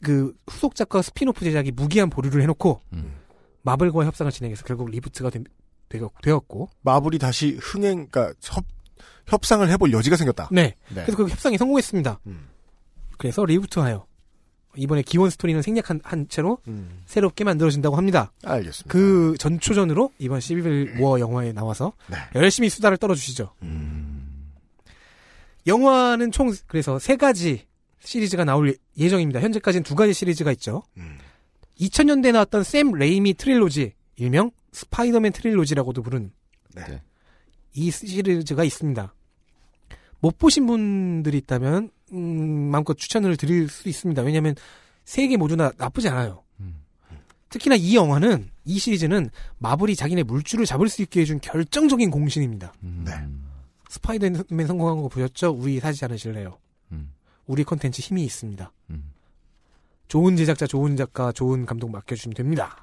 [0.02, 2.82] 그 후속작과 스피노프 제작이 무기한 보류를 해놓고
[3.62, 8.64] 마블과 협상을 진행해서 결국 reboot가 되, 었고 마블이 다시 흥행, 그러니까 협,
[9.26, 10.48] 협상을 해볼 여지가 생겼다.
[10.52, 10.74] 네.
[10.88, 11.02] 네.
[11.02, 12.20] 그래서 그 협상이 성공했습니다.
[12.26, 12.48] 음.
[13.16, 14.06] 그래서 reboot하여
[14.76, 17.02] 이번에 기원 스토리는 생략한 한 채로 음.
[17.06, 18.32] 새롭게 만들어진다고 합니다.
[18.44, 18.92] 알겠습니다.
[18.92, 22.16] 그 전초전으로 이번 시빌 워 영화에 나와서 네.
[22.34, 23.52] 열심히 수다를 떨어주시죠.
[23.62, 24.52] 음.
[25.66, 27.66] 영화는 총 그래서 세 가지
[28.00, 29.40] 시리즈가 나올 예정입니다.
[29.40, 30.82] 현재까지는 두 가지 시리즈가 있죠.
[30.96, 31.18] 음.
[31.80, 36.32] 2000년대에 나왔던 샘 레이미 trilogy, 일명 스파이더맨 trilogy라고도 부르는
[36.74, 37.02] 네.
[37.74, 39.14] 이 시리즈가 있습니다.
[40.20, 42.18] 못 보신 분들이 있다면 음,
[42.70, 44.22] 마음껏 추천을 드릴 수 있습니다.
[44.22, 44.54] 왜냐하면
[45.04, 46.42] 세 개 모두 다 나쁘지 않아요.
[47.50, 52.74] 특히나 이 영화는 이 시리즈는 마블이 자기네 물주를 잡을 수 있게 해준 결정적인 공신입니다.
[52.80, 53.12] 네.
[53.88, 55.52] 스파이더맨 성공한 거 보셨죠?
[55.52, 56.58] 우리 사지 않으실래요?
[57.48, 57.52] 음.
[57.52, 58.70] 우리 컨텐츠 힘이 있습니다.
[58.90, 59.12] 음.
[60.06, 62.76] 좋은 제작자, 좋은 작가, 좋은 감독 맡겨주시면 됩니다.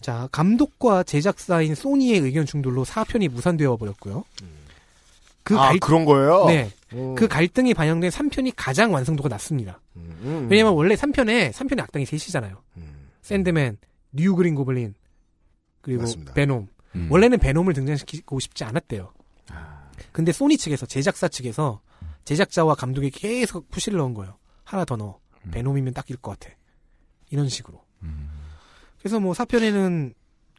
[0.00, 4.24] 자, 감독과 제작사인 소니의 의견 충돌로 4편이 무산되어 버렸고요.
[5.42, 6.44] 그 아, 그런 거예요?
[6.46, 6.70] 네.
[6.92, 7.14] 음.
[7.14, 9.80] 그 갈등이 반영된 3편이 가장 완성도가 낮습니다.
[9.96, 10.46] 음.
[10.50, 12.62] 왜냐면 원래 3편에 3편의 악당이 셋이잖아요.
[13.22, 13.78] 샌드맨,
[14.12, 14.94] 뉴 그린 고블린,
[15.80, 16.32] 그리고 맞습니다.
[16.34, 16.68] 베놈.
[16.94, 17.08] 음.
[17.10, 19.12] 원래는 베놈을 등장시키고 싶지 않았대요.
[20.12, 21.80] 근데 소니 측에서 제작사 측에서
[22.28, 24.36] 제작자와 감독이 계속 push를 넣은 거예요.
[24.62, 25.18] 하나 더 넣어.
[25.50, 26.54] 베놈이면 딱일 것 같아.
[27.30, 27.82] 이런 식으로.
[28.98, 30.12] 그래서 뭐 4편에는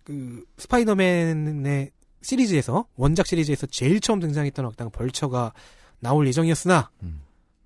[0.04, 1.91] 그 스파이더맨의
[2.24, 5.54] 시리즈에서 원작 시리즈에서 제일 처음 등장했던 악당 벌처가
[6.00, 6.90] 나올 예정이었으나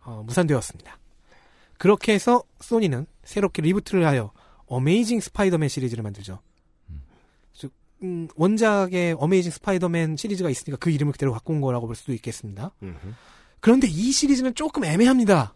[0.02, 1.00] 어, 무산되었습니다.
[1.78, 4.34] 그렇게 해서 소니는 새롭게 reboot를 하여
[4.66, 6.42] 어메이징 스파이더맨 시리즈를 만들죠.
[7.54, 7.72] 즉
[8.02, 12.72] 음, 원작의 어메이징 스파이더맨 시리즈가 있으니까 그 이름을 그대로 갖고 온 거라고 볼 수도 있겠습니다.
[13.64, 15.54] 그런데 이 시리즈는 조금 애매합니다.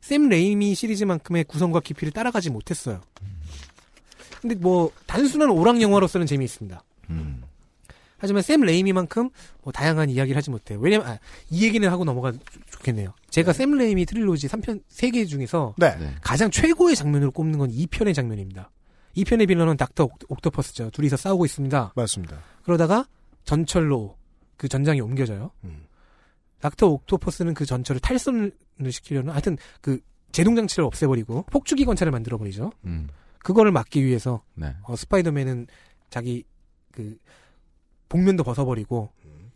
[0.00, 3.00] 샘 레이미 시리즈만큼의 구성과 깊이를 따라가지 못했어요.
[4.40, 6.82] 근데 뭐 단순한 오락 영화로서는 재미있습니다.
[7.10, 7.42] 음.
[8.18, 9.30] 하지만 샘 레이미만큼
[9.62, 10.80] 뭐 다양한 이야기를 하지 못해요.
[10.80, 11.18] 왜냐면 아,
[11.48, 12.32] 이 얘기는 하고 넘어가
[12.72, 13.14] 좋겠네요.
[13.30, 15.96] 제가 샘 레이미 trilogy 3편 3개 중에서 네.
[16.22, 18.72] 가장 최고의 장면으로 꼽는 건 2편의 장면입니다.
[19.16, 20.90] 2편의 빌런은 닥터 옥- 옥토퍼스죠.
[20.90, 21.92] 둘이서 싸우고 있습니다.
[21.94, 22.36] 맞습니다.
[22.64, 23.06] 그러다가
[23.44, 24.16] 전철로
[24.56, 25.52] 그 전장이 옮겨져요.
[25.62, 25.84] 음.
[26.64, 28.50] 닥터 옥토퍼스는 그 전철을 탈선을
[28.90, 30.00] 시키려는 하여튼 그
[30.32, 32.72] 제동 장치를 없애버리고 폭주기 관차를 만들어 버리죠.
[32.86, 33.06] 음.
[33.40, 34.74] 그거를 막기 위해서 네.
[34.84, 35.66] 어, 스파이더맨은
[36.08, 36.42] 자기
[36.90, 37.18] 그
[38.08, 39.10] 복면도 벗어버리고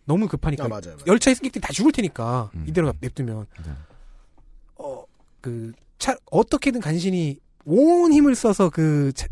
[0.04, 1.04] 너무 급하니까 아, 맞아요, 맞아요.
[1.06, 3.46] 열차의 승객들이 다 죽을 테니까 이대로 냅두면
[4.76, 9.28] 어그 차 어떻게든 간신히 온 힘을 써서 그 차-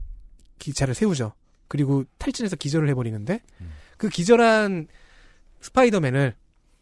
[0.59, 1.33] 기차를 세우죠.
[1.69, 3.41] 그리고 탈진해서 기절을 해버리는데
[3.99, 4.89] 그 기절한
[5.61, 6.35] 스파이더맨을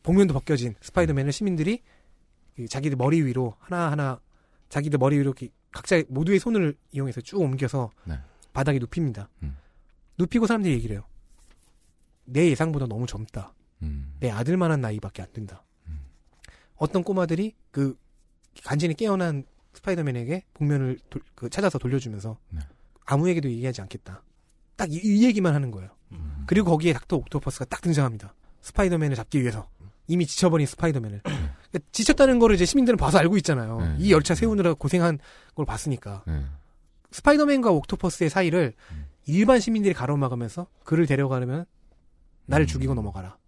[0.04, 1.82] 복면도 벗겨진 스파이더맨을 시민들이
[2.54, 4.20] 그 자기들 머리 위로 하나하나
[4.68, 8.16] 자기들 머리 위로 이렇게 각자 모두의 손을 이용해서 쭉 옮겨서 네.
[8.52, 9.28] 바닥에 눕힙니다.
[9.42, 9.56] 음.
[10.18, 11.04] 눕히고 사람들이 얘기를 해요.
[12.26, 13.52] 내 예상보다 너무 젊다.
[13.82, 14.14] 음.
[14.20, 15.64] 내 아들만한 나이밖에 안 된다.
[16.76, 17.96] 어떤 꼬마들이 그
[18.64, 22.60] 간신히 깨어난 스파이더맨에게 복면을 돌- 그 찾아서 돌려주면서 네.
[23.06, 24.22] 아무에게도 얘기하지 않겠다.
[24.76, 25.90] 딱이 얘기만 하는 거예요.
[26.12, 26.44] 음.
[26.46, 28.34] 그리고 거기에 닥터 옥토퍼스가 딱 등장합니다.
[28.60, 29.68] 스파이더맨을 잡기 위해서
[30.06, 33.80] 이미 지쳐버린 스파이더맨을 그러니까 지쳤다는 거를 이제 시민들은 봐서 알고 있잖아요.
[33.80, 33.96] 네.
[33.98, 35.18] 이 열차 세우느라 고생한
[35.54, 36.42] 걸 봤으니까 네.
[37.10, 38.74] 스파이더맨과 옥토퍼스의 사이를
[39.26, 41.64] 일반 시민들이 가로막으면서 그를 데려가려면
[42.46, 43.38] 나를 죽이고 넘어가라.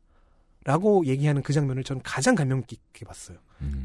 [0.65, 3.39] 라고 얘기하는 그 장면을 저는 가장 감명 깊게 봤어요.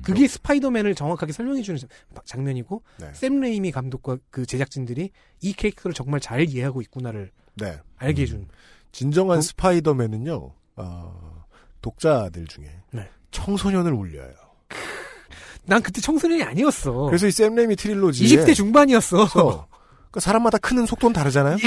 [0.03, 1.87] 그게 스파이더맨을 정확하게 설명해주는 자-
[2.25, 3.13] 장면이고, 네.
[3.13, 5.11] 샘 레이미 감독과 그 제작진들이
[5.41, 7.79] 이 캐릭터를 정말 잘 이해하고 있구나를 네.
[7.97, 8.47] 알게 해준.
[8.91, 11.30] 진정한 스파이더맨은요, 어,
[11.81, 13.09] 독자들 중에 네.
[13.31, 14.33] 청소년을 울려요.
[15.65, 16.91] 난 그때 청소년이 아니었어.
[17.07, 19.67] 그래서 이 샘 레이미 trilogy에 20대 중반이었어.
[20.11, 21.57] 그 사람마다 크는 속도는 다르잖아요.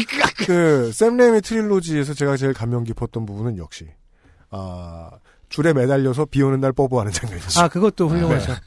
[0.47, 3.87] 그 샘 레이미 trilogy에서 제가 제일 감명 깊었던 부분은 역시
[4.51, 5.11] 아
[5.49, 7.61] 줄에 매달려서 비 오는 날 뽀뽀하는 장면이죠.
[7.61, 8.53] 아, 그것도 훌륭하죠.
[8.55, 8.59] 네.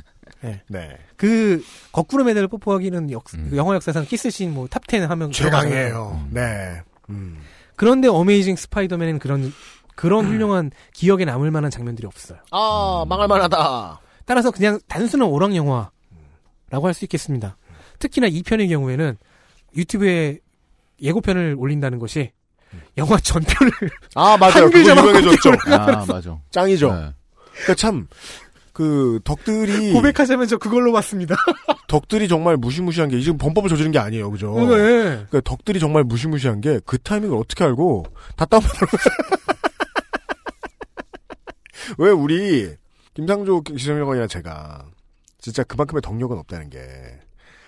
[0.42, 0.62] 네.
[0.70, 0.98] 네.
[1.18, 1.62] 그,
[1.92, 5.32] 거꾸로 매달려 뽀뽀하기는 역, 그 영화 역사상 키스씬 뭐 탑10 하면.
[5.32, 5.74] 최강이에요.
[5.74, 6.28] 들어가잖아요.
[6.32, 6.82] 네.
[7.10, 7.40] 음.
[7.76, 9.52] 그런데 어메이징 스파이더맨은 그런,
[9.98, 12.38] 그런 훌륭한 기억에 남을 만한 장면들이 없어요.
[12.52, 14.00] 아, 망할 만하다.
[14.26, 15.90] 따라서 그냥 단순한 오락 영화.
[16.72, 17.58] 할수 있겠습니다.
[18.00, 19.18] 특히나 2편의 경우에는
[19.76, 20.38] 유튜브에
[21.02, 22.32] 예고편을 올린다는 것이
[22.98, 23.72] 영화 전편을
[24.16, 24.66] 아 맞아요.
[24.70, 25.52] 한글 그거 자막 유명해졌죠.
[25.74, 26.38] 아, 맞아.
[26.52, 26.94] 짱이죠.
[26.94, 27.14] 네.
[27.54, 28.08] 그러니까 참.
[28.74, 31.36] 그 덕들이 고백하자면 저 그걸로 봤습니다.
[31.88, 34.54] 덕들이 정말 무시무시한 게 지금 범법을 저지른 게 아니에요, 그죠?
[34.54, 34.68] 네.
[34.68, 38.06] 그러니까 덕들이 정말 무시무시한 게 그 타이밍을 어떻게 알고
[38.36, 38.76] 다 다운받아.
[41.98, 42.76] 왜 우리
[43.14, 44.86] 김상조 기술명관이나 제가
[45.40, 46.80] 진짜 그만큼의 덕력은 없다는 게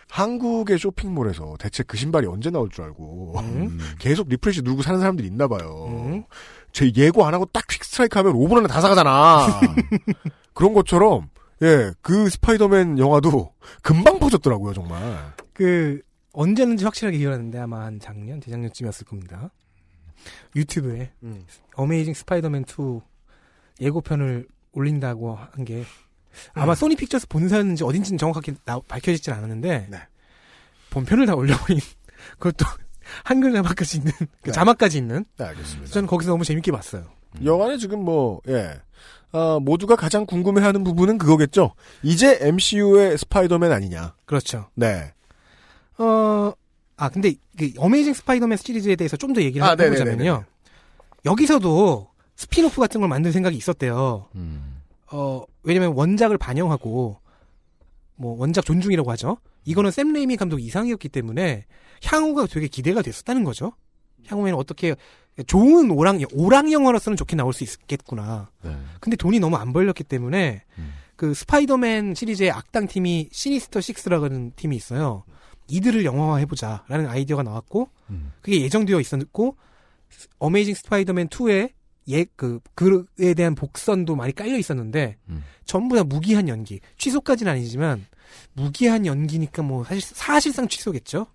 [0.09, 3.35] 한국의 쇼핑몰에서 대체 그 신발이 언제 나올 줄 알고
[3.99, 6.23] 계속 refresh 누르고 사는 사람들이 있나 봐요.
[6.71, 9.47] 제 예고 안 하고 딱 quickstrike 하면 5분 안에 다 사가잖아.
[10.53, 11.29] 그런 것처럼
[11.61, 15.33] 예, 그 스파이더맨 영화도 금방 퍼졌더라고요, 정말.
[15.53, 16.01] 그
[16.31, 19.51] 언제는지 확실하게 기억하는데 아마 한 작년, 재작년쯤이었을 겁니다.
[20.55, 21.11] 유튜브에
[21.75, 23.01] 어메이징 스파이더맨 2
[23.81, 25.83] 예고편을 올린다고 한 게
[26.53, 26.75] 아마 음.
[26.75, 29.89] 소니 픽처스 본사였는지 어딘지는 정확하게 나- 밝혀지진 않았는데
[30.91, 31.79] 본편을 다 올려버린
[32.39, 32.65] 그것도
[33.23, 34.51] 한글 자막까지 있는 그 네.
[34.51, 35.91] 자막까지 있는 네, 알겠습니다.
[35.91, 37.05] 저는 거기서 너무 재밌게 봤어요.
[37.43, 38.79] 영화는 지금 뭐, 예.
[39.31, 41.73] 아, 모두가 가장 궁금해하는 부분은 그거겠죠.
[42.03, 44.15] 이제 MCU의 스파이더맨 아니냐.
[44.25, 44.69] 그렇죠.
[44.75, 45.13] 네.
[45.99, 46.51] 어,
[46.97, 50.43] 아, 근데, 그, 어메이징 스파이더맨 시리즈에 대해서 좀 더 얘기를 아, 해보자면요.
[51.25, 52.09] 여기서도
[52.39, 54.29] 스피노프 같은 걸 만들 생각이 있었대요.
[55.11, 57.19] 어, 왜냐면 원작을 반영하고,
[58.15, 59.37] 뭐, 원작 존중이라고 하죠.
[59.65, 61.65] 이거는 샘 레이미 감독 이상이었기 때문에
[62.01, 63.73] 향후가 되게 기대가 됐었다는 거죠.
[64.27, 64.95] 향후에는 어떻게,
[65.47, 68.49] 좋은 오락, 오락 영화로서는 좋게 나올 수 있겠구나.
[68.63, 68.73] 네.
[69.01, 70.63] 근데 돈이 너무 안 벌렸기 때문에
[71.17, 75.23] 그 스파이더맨 시리즈의 악당 팀이 시니스터 6라는 팀이 있어요.
[75.67, 77.89] 이들을 영화화 해보자라는 아이디어가 나왔고
[78.41, 79.57] 그게 예정되어 있었고
[80.39, 81.71] 어메이징 스파이더맨 2의
[82.09, 85.17] 예 그 그에 대한 복선도 많이 깔려 있었는데
[85.65, 88.05] 전부 다 무기한 연기 취소까지는 아니지만
[88.53, 91.27] 무기한 연기니까 뭐 사실 사실상 취소겠죠.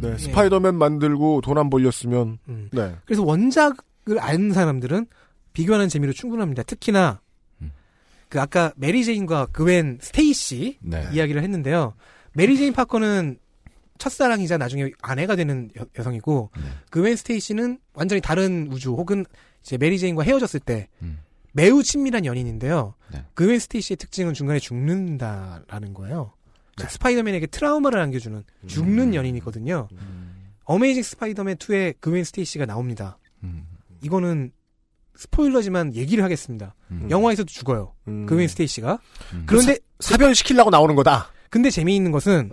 [0.00, 2.70] 네, 스파이더맨 만들고 돈 안 벌렸으면, 음.
[2.72, 2.94] 네.
[3.04, 5.06] 그래서 원작을 아는 사람들은
[5.52, 6.62] 비교하는 재미로 충분합니다.
[6.62, 7.20] 특히나
[8.30, 11.06] 그 아까 메리 제인과 그웬 스테이시 네.
[11.12, 11.92] 이야기를 했는데요.
[12.32, 13.36] 메리 제인 파커는
[13.98, 16.50] 첫사랑이자 나중에 아내가 되는 여, 성이고
[16.90, 19.26] 그웬 스테이시는 완전히 다른 우주 혹은
[19.62, 20.88] 이제 메리 제인과 헤어졌을 때
[21.52, 22.94] 매우 친밀한 연인인데요.
[23.34, 26.32] 그웬 스테이시의 특징은 중간에 죽는다라는 거예요.
[26.76, 29.88] 즉 스파이더맨에게 트라우마를 안겨주는 죽는 연인이거든요.
[30.64, 33.18] 어메이징 스파이더맨 2에 그웬 스테이시가 나옵니다.
[34.02, 34.52] 이거는
[35.14, 36.74] 스포일러지만 얘기를 하겠습니다.
[37.10, 37.94] 영화에서도 죽어요.
[38.26, 38.98] 그웬 스테이시가.
[39.46, 41.30] 그런데 사별시키려고 나오는 거다.
[41.50, 42.50] 근데 재미있는 것은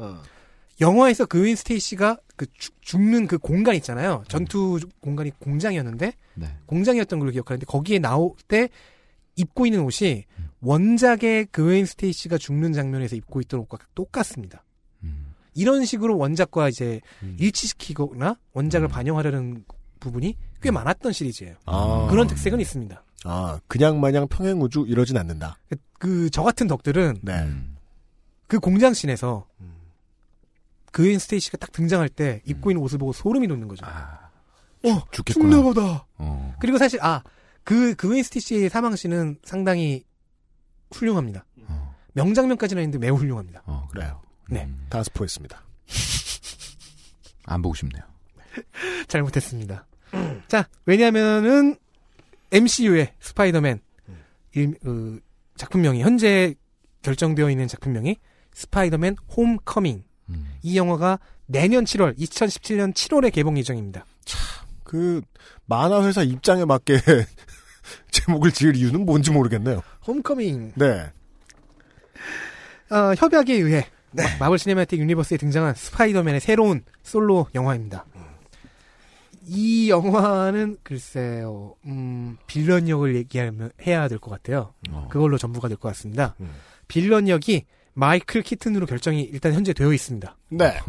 [0.81, 4.24] 영화에서 그웬 스테이시가 그 죽- 죽는 그 공간 있잖아요.
[4.30, 6.14] 전투 공간이 공장이었는데
[6.68, 8.70] 공장이었던 걸로 기억하는데 거기에 나올 때
[9.36, 10.24] 입고 있는 옷이
[10.61, 14.64] 원작의 그웬 스테이시가 죽는 장면에서 입고 있던 옷과 똑같습니다.
[15.53, 17.02] 이런 식으로 원작과 이제
[17.38, 19.66] 일치시키거나 원작을 반영하려는
[19.99, 21.56] 부분이 꽤 많았던 시리즈예요.
[21.66, 22.07] 아.
[22.10, 23.03] 그런 특색은 있습니다.
[23.26, 25.57] 아, 그냥 마냥 평행 우주 이러진 않는다.
[25.99, 27.45] 그 저 같은 덕들은 네.
[28.48, 29.45] 그 공장씬에서
[30.91, 33.86] 그웬 스테이시가 딱 등장할 때 입고 있는 옷을 보고 소름이 돋는 거죠.
[33.86, 35.49] 어, 죽겠구나.
[35.49, 36.06] 죽나보다.
[36.18, 36.56] 어.
[36.60, 37.24] 그리고 사실 아
[37.70, 40.03] 그 그웬 스테이시의 사망씬은 상당히
[40.91, 41.45] 훌륭합니다.
[42.14, 43.61] 명장면까지는 아닌데 매우 훌륭합니다.
[43.68, 44.24] 어, 그래요.
[44.49, 44.68] 네.
[44.90, 45.64] 다 스포했습니다.
[47.45, 48.02] 안 보고 싶네요.
[49.07, 49.86] 잘못했습니다.
[50.48, 51.78] 자, 왜냐면은
[52.52, 53.82] MCU의 스파이더맨
[54.53, 55.22] 일, 그,
[55.56, 56.56] 작품명이 현재
[57.03, 58.18] 결정되어 있는 작품명이
[58.53, 60.03] 스파이더맨 홈커밍.
[60.61, 64.06] 이 영화가 내년 7월, 2017년 7월에 개봉 예정입니다.
[64.84, 65.22] 그,
[65.65, 66.97] 만화 회사 입장에 맞게
[68.11, 69.81] 제목을 지을 이유는 뭔지 모르겠네요.
[70.06, 70.73] 홈커밍.
[70.76, 71.11] 네.
[72.91, 73.85] 어, 협약에 의해
[74.39, 78.06] 마블 시네마틱 유니버스에 등장한 스파이더맨의 새로운 솔로 영화입니다.
[79.51, 84.73] 이 영화는 글쎄요, 음, 빌런 역을 얘기하면 해야 될 것 같아요.
[85.10, 86.35] 그걸로 전부가 될 것 같습니다.
[86.88, 87.65] 빌런 역이
[87.99, 90.38] 마이클 키튼으로 결정이 일단 현재 되어 있습니다.
[90.51, 90.80] 네.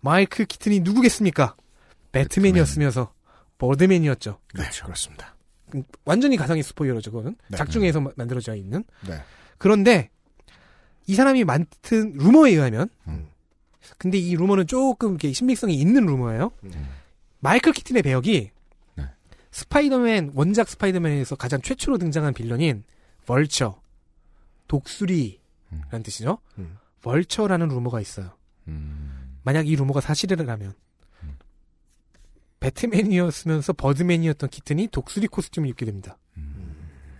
[0.00, 1.54] 마이클 키튼이 누구겠습니까?
[2.12, 3.12] 배트맨이었으면서
[3.58, 4.38] 버드맨이었죠.
[4.54, 4.84] 그렇죠.
[4.86, 5.36] 그렇습니다.
[5.74, 7.36] 음, 완전히 가상의 슈퍼히어로죠, 그거는.
[7.48, 7.56] 네.
[7.58, 8.82] 작중에서 마- 만들어져 있는.
[9.06, 9.20] 네.
[9.58, 10.08] 그런데
[11.06, 12.88] 이 사람이 맡은 루머에 의하면
[13.98, 16.50] 근데 이 루머는 조금 이렇게 신빙성이 있는 루머예요.
[17.40, 18.50] 마이클 키튼의 배역이
[19.50, 22.84] 스파이더맨 원작 스파이더맨에서 가장 최초로 등장한 빌런인
[23.26, 23.80] 벌처
[24.68, 25.37] 독수리
[25.90, 26.38] 라는 뜻이죠.
[27.02, 28.30] 벌처라는 루머가 있어요.
[29.42, 30.74] 만약 이 루머가 사실이라면
[32.60, 36.18] 배트맨이었으면서 버드맨이었던 키튼이 독수리 코스튬을 입게 됩니다.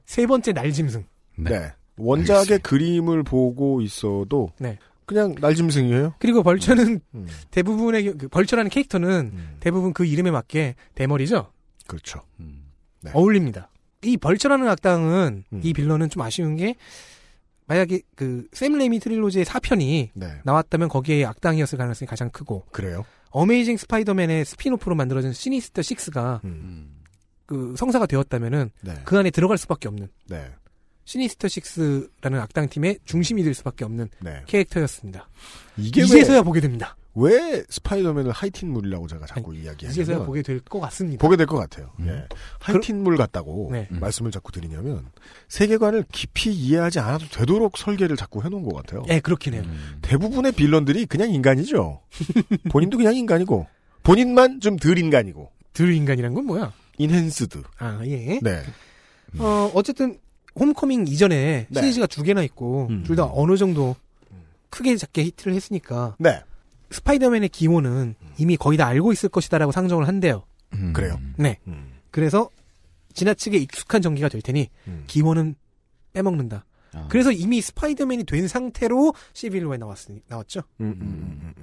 [0.07, 1.05] 세 번째 날짐승.
[1.37, 1.73] 네.
[1.97, 4.79] 원작의 그림을 보고 있어도 네.
[5.05, 6.15] 그냥 날짐승이에요.
[6.19, 7.27] 그리고 벌처는 음.
[7.51, 11.53] 대부분의 겨- 그 벌처라는 캐릭터는 대부분 그 이름에 맞게 대머리죠.
[11.87, 12.21] 그렇죠.
[13.01, 13.11] 네.
[13.15, 13.71] 어울립니다.
[14.03, 15.61] 이 벌처라는 악당은 음.
[15.63, 16.77] 이 빌런은 좀 아쉬운 게
[17.69, 20.41] 만약에 그 샘 레이미 trilogy의 4편이 네.
[20.45, 23.05] 나왔다면 거기에 악당이었을 가능성이 가장 크고 그래요.
[23.31, 26.41] 어메이징 스파이더맨의 spin-off로 만들어진 시니스터 6가
[27.47, 28.71] 그 성사가 되었다면은 음.
[28.81, 28.95] 네.
[29.05, 30.51] 그 안에 들어갈 수밖에 없는 네.
[31.05, 34.43] 시니스터 6라는 악당 팀의 중심이 될 수밖에 없는 네.
[34.47, 35.29] 캐릭터였습니다.
[35.79, 36.97] 이게 이제서야 왜- 보게 됩니다.
[37.15, 41.21] 왜 스파이더맨을 하이틴물이라고 제가 자꾸 이야기하냐면 이제서야 보게 될 것 같습니다.
[41.21, 41.91] 보게 될 것 같아요.
[42.07, 42.27] 예.
[42.61, 43.89] 하이틴물 같다고 네.
[43.91, 45.07] 말씀을 자꾸 드리냐면
[45.49, 49.03] 세계관을 깊이 이해하지 않아도 되도록 설계를 자꾸 해놓은 것 같아요.
[49.09, 49.65] 예, 그렇긴 해요.
[50.03, 52.01] 대부분의 빌런들이 그냥 인간이죠.
[52.71, 53.67] 본인도 그냥 인간이고
[54.05, 56.73] 본인만 좀 덜 인간이고 덜 인간이란 건 뭐야?
[56.99, 57.63] enhanced.
[57.79, 58.39] 아 예.
[58.43, 58.63] 네.
[59.39, 60.19] 어 어쨌든
[60.59, 61.81] 홈커밍 이전에 네.
[61.81, 63.97] 시리즈가 두 개나 있고 둘 다 어느 정도
[64.71, 66.41] 크게 작게 히트를 했으니까 네.
[66.91, 70.45] 스파이더맨의 기원은 이미 거의 다 알고 있을 것이다라고 상정을 한대요.
[70.93, 71.19] 그래요.
[71.37, 71.59] 네.
[72.11, 72.51] 그래서
[73.15, 74.69] 지나치게 익숙한 전개가 될 테니
[75.07, 75.55] 기호는
[76.13, 76.65] 빼먹는다.
[77.09, 80.63] 그래서 이미 스파이더맨이 된 상태로 시빌로에 나왔으니 나왔죠.
[80.81, 81.55] 음,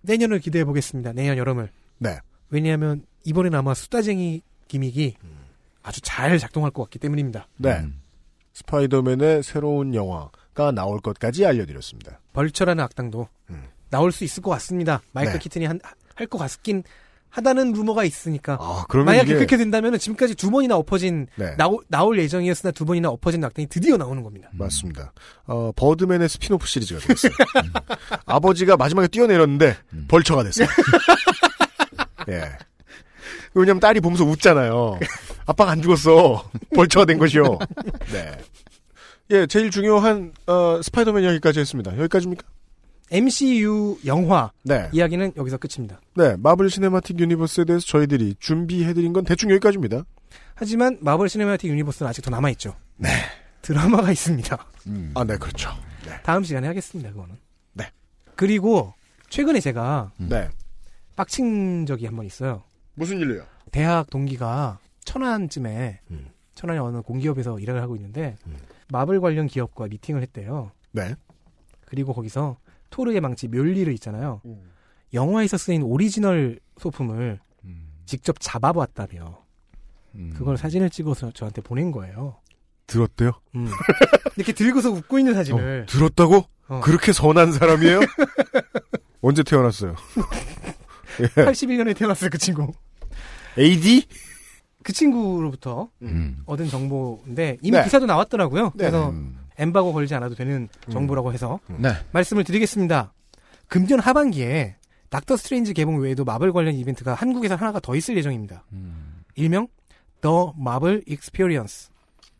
[0.00, 1.12] 내년을 기대해 보겠습니다.
[1.12, 1.70] 내년 여름을.
[1.98, 2.18] 네.
[2.50, 5.16] 왜냐하면 이번엔 아마 수다쟁이 기믹이
[5.82, 7.48] 아주 잘 작동할 것 같기 때문입니다.
[7.58, 7.86] 네.
[8.54, 12.20] 스파이더맨의 새로운 영화가 나올 것까지 알려드렸습니다.
[12.32, 13.28] 벌처라는 악당도
[13.94, 15.00] 나올 수 있을 것 같습니다.
[15.12, 15.38] 마이클 네.
[15.38, 16.82] 키튼이 할 것 같긴
[17.30, 18.56] 하다는 루머가 있으니까.
[18.60, 21.54] 아, 그러면 만약에 이게- 그렇게 된다면 지금까지 두 번이나 엎어진 네.
[21.56, 24.48] 나오, 나올 예정이었으나 두 번이나 엎어진 악당이 드디어 나오는 겁니다.
[24.52, 25.12] 맞습니다.
[25.46, 27.32] 어, 버드맨의 스피노프 시리즈가 됐어요.
[27.64, 27.72] 음.
[28.26, 29.76] 아버지가 마지막에 뛰어내렸는데
[30.08, 30.68] 벌처가 됐어요.
[32.30, 32.44] 예.
[33.54, 34.98] 왜냐면 딸이 보면서 웃잖아요.
[35.46, 36.48] 아빠가 안 죽었어.
[36.74, 37.58] 벌처가 된 것이요.
[38.12, 38.32] 네.
[39.30, 41.96] 예, 제일 중요한 어, 스파이더맨 이야기까지 했습니다.
[41.98, 42.46] 여기까지입니까?
[43.14, 44.88] MCU 영화 네.
[44.92, 46.00] 이야기는 여기서 끝입니다.
[46.16, 50.04] 네, 마블 시네마틱 유니버스에 대해서 저희들이 준비해드린 건 대충 여기까지입니다.
[50.56, 52.74] 하지만 마블 시네마틱 유니버스는 아직 더 남아 있죠.
[52.96, 53.08] 네.
[53.62, 54.56] 드라마가 있습니다.
[55.14, 55.70] 아, 네, 그렇죠.
[56.24, 57.10] 다음 시간에 하겠습니다.
[57.12, 57.36] 그거는.
[57.72, 57.88] 네.
[58.34, 58.92] 그리고
[59.30, 60.48] 최근에 제가 네.
[61.14, 62.64] 빡친 적이 한 번 있어요.
[62.94, 63.44] 무슨 일이요?
[63.70, 66.30] 대학 동기가 천안쯤에 음.
[66.56, 68.36] 천안의 어느 공기업에서 일을 하고 있는데
[68.88, 70.72] 마블 관련 기업과 미팅을 했대요.
[70.90, 71.14] 네.
[71.86, 72.56] 그리고 거기서
[72.94, 74.40] 토르의 망치 멸리를 있잖아요.
[75.12, 77.40] 영화에서 쓰인 오리지널 소품을
[78.06, 79.42] 직접 잡아봤다며.
[80.34, 82.36] 그걸 사진을 찍어서 저한테 보낸 거예요.
[82.86, 83.32] 들었대요?
[83.56, 83.66] 음.
[84.36, 85.86] 이렇게 들고서 웃고 있는 사진을.
[85.88, 86.44] 들었다고?
[86.68, 86.80] 어.
[86.84, 87.98] 그렇게 선한 사람이에요?
[89.22, 89.96] 언제 태어났어요?
[91.20, 91.26] 예.
[91.26, 92.72] 81년에 태어났어요, 그 친구.
[93.58, 94.06] AD?
[94.84, 95.88] 그 친구로부터
[96.46, 97.82] 얻은 정보인데 이미 네.
[97.82, 98.64] 기사도 나왔더라고요.
[98.66, 98.72] 네.
[98.76, 99.12] 그래서
[99.58, 101.90] 엠바고 걸지 않아도 되는 정보라고 해서 네.
[102.12, 103.12] 말씀을 드리겠습니다.
[103.68, 104.76] 금년 하반기에
[105.10, 108.64] 닥터 스트레인지 개봉 외에도 마블 관련 이벤트가 한국에서 하나가 더 있을 예정입니다.
[109.36, 109.68] 일명
[110.22, 111.90] The Marvel Experience.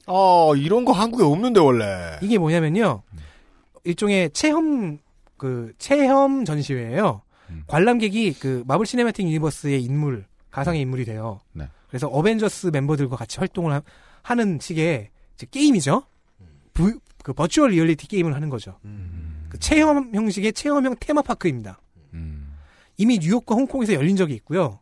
[0.07, 2.19] 아, 이런 거 한국에 없는데, 원래.
[2.21, 3.03] 이게 뭐냐면요.
[3.85, 4.99] 일종의 체험
[5.37, 7.23] 그 체험 전시회예요.
[7.67, 11.41] 관람객이 그 마블 시네마틱 유니버스의 인물, 가상의 인물이 돼요.
[11.53, 11.69] 네.
[11.89, 13.81] 그래서 어벤져스 멤버들과 같이 활동을
[14.23, 16.03] 하, 는 식의 이제 게임이죠.
[16.75, 18.79] 부- 그 virtual reality 게임을 하는 거죠.
[19.49, 21.81] 그 체험 형식의 체험형 테마파크입니다.
[22.97, 24.81] 이미 뉴욕과 홍콩에서 열린 적이 있고요.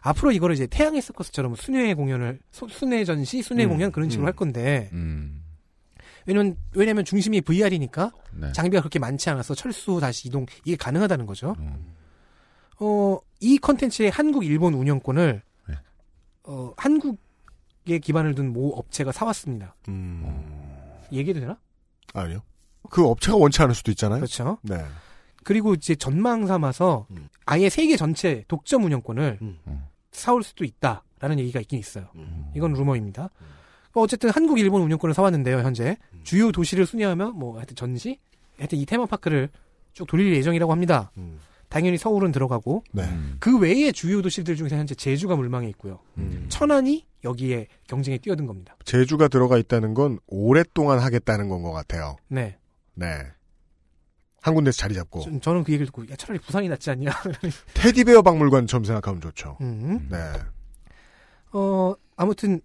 [0.00, 4.24] 앞으로 이거를 이제 태양의 서커스처럼 순회 공연을 소- 순회 전시, 순회 음, 공연 그런 식으로
[4.24, 4.26] 음.
[4.26, 5.44] 할 건데 음.
[6.26, 8.50] 왜냐면 왜냐면 중심이 VR이니까 네.
[8.52, 11.54] 장비가 그렇게 많지 않아서 철수 다시 이동 이게 가능하다는 거죠.
[11.60, 11.92] 음.
[12.80, 15.74] 어, 이 컨텐츠의 한국 일본 운영권을 네.
[16.44, 19.76] 어, 한국에 기반을 둔 모 업체가 사왔습니다.
[21.12, 21.58] 얘기해도 되나?
[22.14, 22.42] 아니요.
[22.90, 24.18] 그 업체가 원치 않을 수도 있잖아요.
[24.20, 24.58] 그렇죠.
[24.62, 24.84] 네.
[25.44, 27.06] 그리고 이제 전망 삼아서
[27.46, 29.38] 아예 세계 전체 독점 운영권을
[30.12, 32.08] 사올 수도 있다라는 얘기가 있긴 있어요.
[32.54, 33.30] 이건 루머입니다.
[33.92, 35.96] 뭐 어쨌든 한국, 일본 운영권을 사왔는데요, 현재.
[36.22, 38.18] 주요 도시를 순회하며 뭐 하여튼 전시?
[38.58, 39.50] 하여튼 이 테마파크를
[39.92, 41.10] 쭉 돌릴 예정이라고 합니다.
[41.72, 43.08] 당연히 서울은 들어가고 네.
[43.40, 46.00] 그 외의 주요 도시들 중에서 현재 제주가 물망에 있고요.
[46.50, 48.76] 천안이 여기에 경쟁에 뛰어든 겁니다.
[48.84, 52.16] 제주가 들어가 있다는 건 오랫동안 하겠다는 건 것 같아요.
[52.28, 52.58] 네.
[52.94, 53.06] 네.
[54.42, 55.20] 한 군데서 자리 잡고.
[55.22, 57.10] 좀 저는 그 얘기를 듣고 야, 차라리 부산이 낫지 않냐.
[57.72, 59.56] 테디베어 박물관처럼 생각하면 좋죠.
[59.62, 60.08] 음.
[60.10, 60.18] 네.
[61.52, 62.60] 어, 아무튼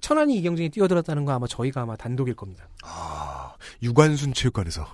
[0.00, 2.68] 천안이 이 경쟁에 뛰어들었다는 거 아마 저희가 아마 단독일 겁니다.
[3.82, 4.86] 유관순 체육관에서.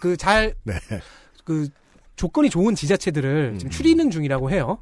[0.00, 0.74] 그잘 네.
[1.44, 1.68] 그
[2.20, 3.58] 조건이 좋은 지자체들을 음.
[3.58, 4.76] 지금 추리는 중이라고 해요.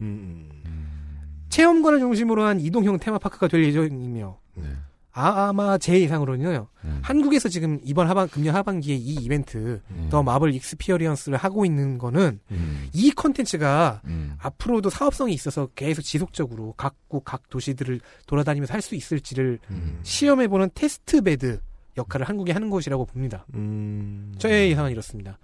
[1.50, 4.64] 체험관을 중심으로 한 이동형 테마파크가 될 예정이며 네.
[5.12, 6.66] 아마 제 예상으로는요.
[6.84, 6.98] 음.
[7.00, 12.88] 한국에서 지금 이번 하반 금년 하반기에 이 이벤트 더 마블 익스피어리언스를 하고 있는 거는 음.
[12.92, 14.34] 이 컨텐츠가 음.
[14.40, 20.00] 앞으로도 사업성이 있어서 계속 지속적으로 각국 각 도시들을 돌아다니면서 할 수 있을지를 음.
[20.02, 21.60] 시험해 보는 test bed
[21.96, 23.46] 역할을 한국이 하는 것이라고 봅니다.
[23.54, 24.34] 음.
[24.38, 25.38] 저의 예상은 이렇습니다.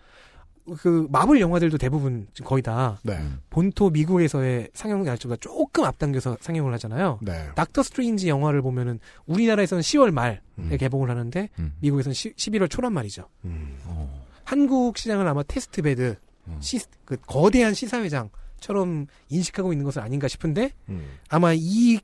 [0.78, 3.18] 그 마블 영화들도 대부분 지금 거의 다 네.
[3.50, 7.18] 본토 미국에서의 상영 날짜보다 조금 앞당겨서 상영을 하잖아요.
[7.22, 7.48] 네.
[7.54, 10.74] 닥터 스트레인지 영화를 보면은 우리나라에서는 10월 말에 음.
[10.78, 11.74] 개봉을 하는데 음.
[11.80, 13.28] 미국에서는 10, 11월 초란 말이죠.
[13.44, 13.76] 음.
[13.84, 14.26] 어.
[14.44, 16.16] 한국 시장은 아마 test bed
[16.48, 16.56] 음.
[16.60, 21.18] 시, 그 거대한 시사회장처럼 인식하고 있는 것은 아닌가 싶은데 음.
[21.28, 21.98] 아마 이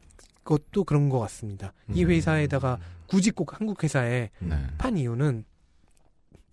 [0.44, 1.72] 것도 그런 것 같습니다.
[1.92, 2.10] 이 음.
[2.10, 4.56] 회사에다가 굳이 꼭 한국 회사에 네.
[4.78, 5.44] 판 이유는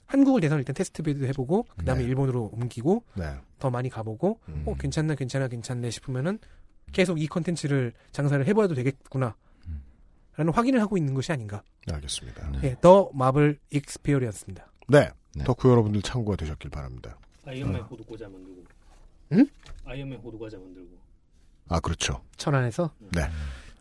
[0.08, 2.08] 한국을 대상으로 일단 test bed 해보고 그다음에 네.
[2.08, 3.36] 일본으로 옮기고 네.
[3.60, 4.64] 더 많이 가보고 음.
[4.66, 6.40] 어 괜찮나 괜찮아 괜찮네 싶으면은
[6.94, 9.36] 계속 이 컨텐츠를 장사를 해봐도 되겠구나
[9.68, 9.84] 음.
[10.36, 12.52] 라는 확인을 하고 있는 것이 아닌가 네, 알겠습니다.
[12.52, 12.60] 네.
[12.64, 15.10] 예, 더 마블 익스피리언스입니다 네.
[15.36, 15.44] 네.
[15.44, 17.18] 덕후 여러분들 참고가 되셨길 바랍니다.
[17.46, 18.64] 아이언맨 호두 과자 만들고.
[19.34, 19.46] 응?
[19.86, 20.98] 아이언맨 호두 과자 만들고.
[21.70, 22.22] 아, 그렇죠.
[22.38, 23.22] 천안에서 네.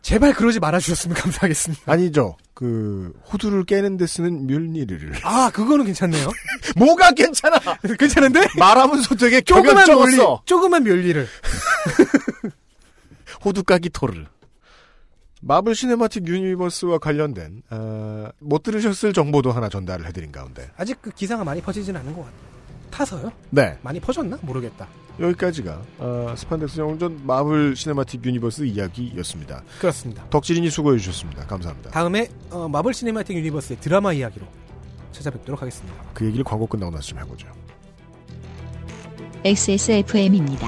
[0.07, 2.37] 제발 그러지 말아주셨으면 감사하겠습니다 아니죠.
[2.53, 5.11] 그, 호두를 깨는 데 쓰는 묠니르를.
[5.21, 6.29] 아 그거는 괜찮네요
[6.77, 7.59] 뭐가 괜찮아!
[7.99, 8.47] 괜찮은데?
[8.57, 10.43] 말하면서 되게 조그만 적었어.
[10.45, 11.27] 조그만 멸리를
[13.43, 14.23] 호두 까기 토르.
[15.41, 21.43] 마블 시네마틱 유니버스와 관련된 어, 못 들으셨을 정보도 하나 전달을 해드린 가운데 아직 그 기사가
[21.43, 22.56] 많이 퍼지진 않은 것 같아요
[22.89, 23.31] 타서요?
[23.49, 24.37] 네 많이 퍼졌나?
[24.41, 24.87] 모르겠다
[25.19, 29.63] 여기까지가 어, 스판덱스 영웅전 마블 시네마틱 유니버스 이야기였습니다.
[29.79, 31.45] 그렇습니다 덕질인이 수고해 주셨습니다.
[31.47, 31.89] 감사합니다.
[31.91, 34.45] 다음에 어, 마블 시네마틱 유니버스의 드라마 이야기로
[35.11, 37.47] 찾아뵙도록 하겠습니다 그 얘기를 광고 끝나고 나서 좀 해보죠.
[39.43, 40.67] XSFM입니다.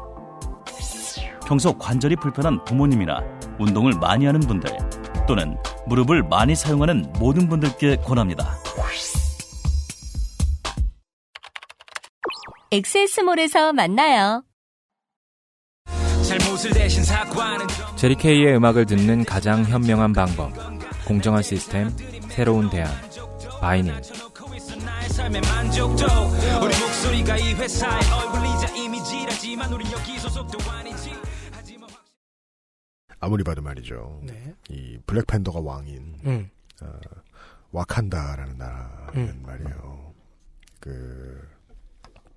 [1.51, 3.21] 평소 관절이 불편한 부모님이나
[3.59, 4.69] 운동을 많이 하는 분들
[5.27, 8.57] 또는 무릎을 많이 사용하는 모든 분들께 권합니다.
[12.71, 14.45] 엑세스몰에서 만나요.
[16.25, 17.67] 잘못을 대신 사과하는
[17.97, 20.53] 제리 케이의 음악을 듣는 가장 현명한 방법.
[21.05, 21.89] 공정한 시스템,
[22.29, 22.89] 새로운 대안.
[23.59, 23.93] 바이닐.
[26.61, 31.10] 우리 목소리가 이 회사의 얼굴이자 이미지라지만 우린 여기 소속도 아니지
[33.21, 34.19] 아무리 봐도 말이죠.
[34.25, 34.53] 네.
[34.69, 36.49] 이 블랙팬더가 왕인 음.
[36.81, 36.91] 어,
[37.71, 39.43] 와칸다라는 나라는 음.
[39.45, 40.13] 말이에요.
[40.79, 41.47] 그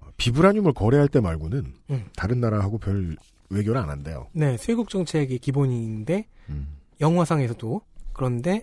[0.01, 2.05] 어, 비브라늄을 거래할 때 말고는 음.
[2.17, 3.17] 다른 나라하고 별
[3.51, 4.29] 외교를 안 한대요.
[4.33, 6.77] 네, 쇄국 정책이 기본인데 음.
[7.01, 7.81] 영화상에서도
[8.13, 8.63] 그런데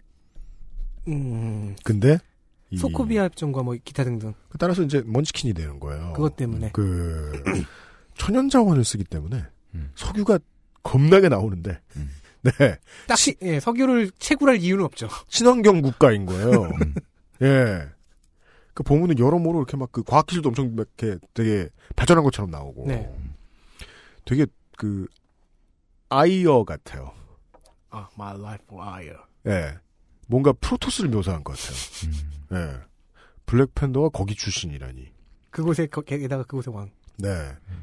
[1.08, 2.20] 음, 근데
[2.70, 6.14] 이- 소코비아 협정과 뭐 기타 등등 따라서 이제 먼치킨이 되는 거예요.
[6.14, 7.32] 그것 때문에 그
[8.16, 9.44] 천연 자원을 쓰기 때문에
[9.74, 9.92] 음.
[9.96, 10.38] 석유가
[10.84, 11.80] 겁나게 나오는데
[12.44, 12.52] 네
[13.08, 15.08] 딱히 예, 석유를 채굴할 이유는 없죠.
[15.28, 16.64] 친환경 국가인 거예요.
[16.82, 16.96] 음.
[17.42, 17.88] 예.
[18.74, 23.14] 그 보면은 여러모로 이렇게 막 그 과학 기술도 엄청 이렇게 되게 발전한 것처럼 나오고 네.
[24.26, 24.46] 되게
[24.78, 25.08] 그
[26.10, 27.12] 아이어 같아요.
[27.90, 29.18] 아, my life wire.
[29.48, 29.78] 예.
[30.28, 32.12] 뭔가 프로토스를 묘사한 것 같아요.
[32.54, 32.80] 예.
[33.46, 35.12] 블랙팬더가 거기 출신이라니.
[35.50, 36.90] 그곳에 거- 게다가 그곳의 왕.
[37.18, 37.28] 네.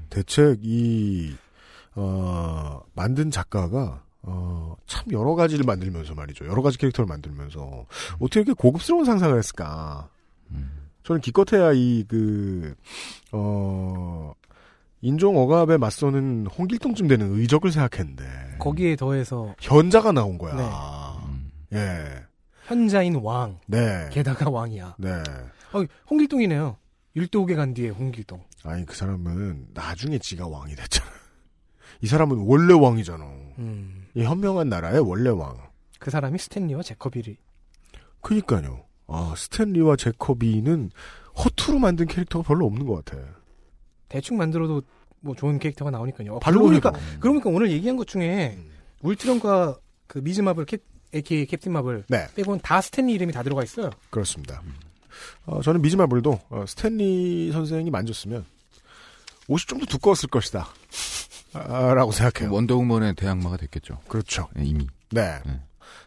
[0.09, 1.35] 대체 이,
[2.01, 6.47] 어, 만든 작가가, 어, 참 여러 가지를 만들면서 말이죠.
[6.47, 7.87] 여러 가지 캐릭터를 만들면서
[8.21, 10.09] 어떻게 이렇게 고급스러운 상상을 했을까.
[11.03, 12.75] 저는 기껏해야 이, 그,
[13.33, 14.33] 어,
[15.01, 18.59] 인종 억압에 맞서는 홍길동쯤 되는 의적을 생각했는데.
[18.59, 20.55] 거기에 더해서 현자가 나온 거야.
[21.71, 21.79] 네.
[21.79, 22.25] 예.
[22.67, 23.59] 현자인 왕.
[23.67, 24.09] 네.
[24.13, 24.97] 게다가 왕이야.
[24.99, 25.11] 네.
[25.73, 26.77] 어, 홍길동이네요.
[27.17, 28.45] 율도옥에 간 뒤에 홍길동.
[28.65, 31.11] 아니, 그 사람은 나중에 지가 왕이 됐잖아.
[32.01, 33.25] 이 사람은 원래 왕이잖아.
[33.59, 34.07] 음.
[34.15, 35.57] 이 현명한 나라의 원래 왕.
[35.99, 37.37] 그 사람이 스탠리와 제커비를.
[38.21, 38.85] 그니까요.
[39.07, 40.91] 아, 스탠리와 제커비는
[41.45, 43.23] 허투루 만든 캐릭터가 별로 없는 것 같아.
[44.09, 44.83] 대충 만들어도
[45.21, 46.35] 뭐 좋은 캐릭터가 나오니까요.
[46.35, 46.99] 어, 보니까, 해도.
[46.99, 47.17] 음.
[47.21, 48.59] 그러니까 오늘 얘기한 것 중에
[49.03, 50.79] 울트론과 그 미즈 마블 캡,
[51.15, 52.27] AKA 캡틴 마블 네.
[52.35, 53.91] 빼고는 다 스탠리 이름이 다 들어가 있어요.
[54.11, 54.63] 그렇습니다.
[55.47, 58.45] 어, 저는 미즈 마블도 어, 스탠리 선생이 만졌으면
[59.49, 60.69] 옷이 좀 더 두꺼웠을 것이다.
[61.55, 62.53] 아, 라고 생각해요.
[62.53, 64.01] 원더우먼의 대항마가 됐겠죠.
[64.09, 64.49] 그렇죠.
[64.55, 64.87] 네, 이미.
[65.11, 65.41] 네.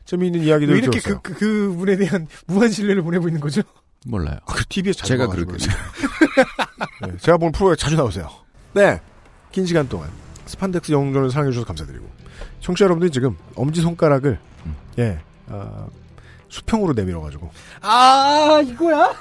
[0.06, 1.22] 재미있는 이야기들 왜 이렇게 들었어요.
[1.22, 3.62] 그, 그, 그 분에 대한 무한 신뢰를 보내고 있는 거죠?
[4.06, 4.38] 몰라요.
[4.48, 8.30] 그 TV에 자주 제가 그렇게 네, 제가 보는 프로에 자주 나오세요.
[8.74, 9.00] 네.
[9.52, 10.10] 긴 시간 동안
[10.46, 12.08] 스판덱스 영웅전을 사랑해주셔서 감사드리고
[12.62, 14.76] 청취자 여러분들이 지금 엄지손가락을 음.
[14.98, 15.88] 예 어,
[16.50, 17.50] 수평으로 내밀어가지고
[17.82, 19.14] 아, 이거야?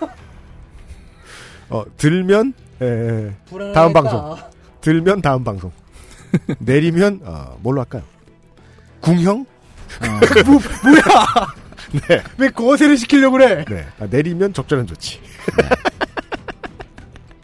[1.69, 3.73] 어, 들면 예, 불안하겠다.
[3.73, 4.37] 다음 방송
[4.81, 5.71] 들면 다음 방송
[6.59, 8.03] 내리면 어, 뭘로 할까요?
[9.01, 9.47] 궁형?
[10.47, 11.47] 뭐, 뭐야?
[12.09, 12.23] 네.
[12.39, 13.65] 왜 거세를 시키려고 그래?
[13.69, 13.87] 네.
[13.99, 15.21] 아, 내리면 적절한 조치.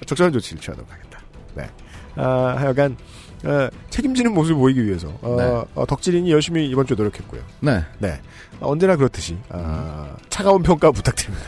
[0.06, 1.20] 적절한 조치를 취하도록 하겠다.
[1.54, 1.68] 네.
[2.16, 2.96] 아, 하여간
[3.44, 5.64] 어, 책임지는 모습을 보이기 위해서 어, 네.
[5.74, 7.42] 어, 덕질인이 열심히 이번 주에 노력했고요.
[7.60, 7.84] 네.
[7.98, 8.20] 네.
[8.60, 11.46] 어, 언제나 그렇듯이 아, 차가운 평가 부탁드립니다.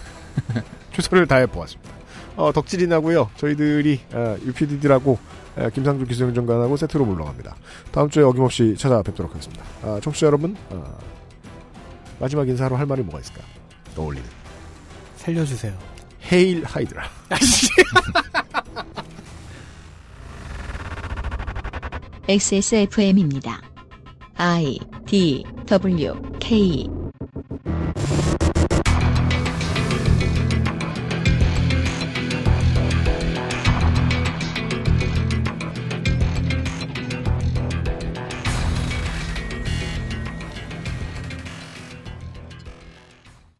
[0.92, 1.92] 최선을 다해 보았습니다.
[2.36, 3.30] 어, 덕질인하고요.
[3.36, 5.18] 저희들이 어, UPD들하고 어,
[5.74, 7.56] 김상주 기술행정관하고 세트로 물러갑니다.
[7.90, 9.64] 다음 주에 어김없이 찾아뵙도록 하겠습니다.
[9.82, 10.98] 아, 청취자 여러분 어,
[12.20, 13.42] 마지막 인사로 할 말이 뭐가 있을까?
[13.94, 14.26] 떠올리는
[15.16, 15.76] 살려주세요.
[16.30, 17.04] 헤일 하이드라.
[22.28, 23.62] XSFM입니다.
[24.36, 27.07] I D W K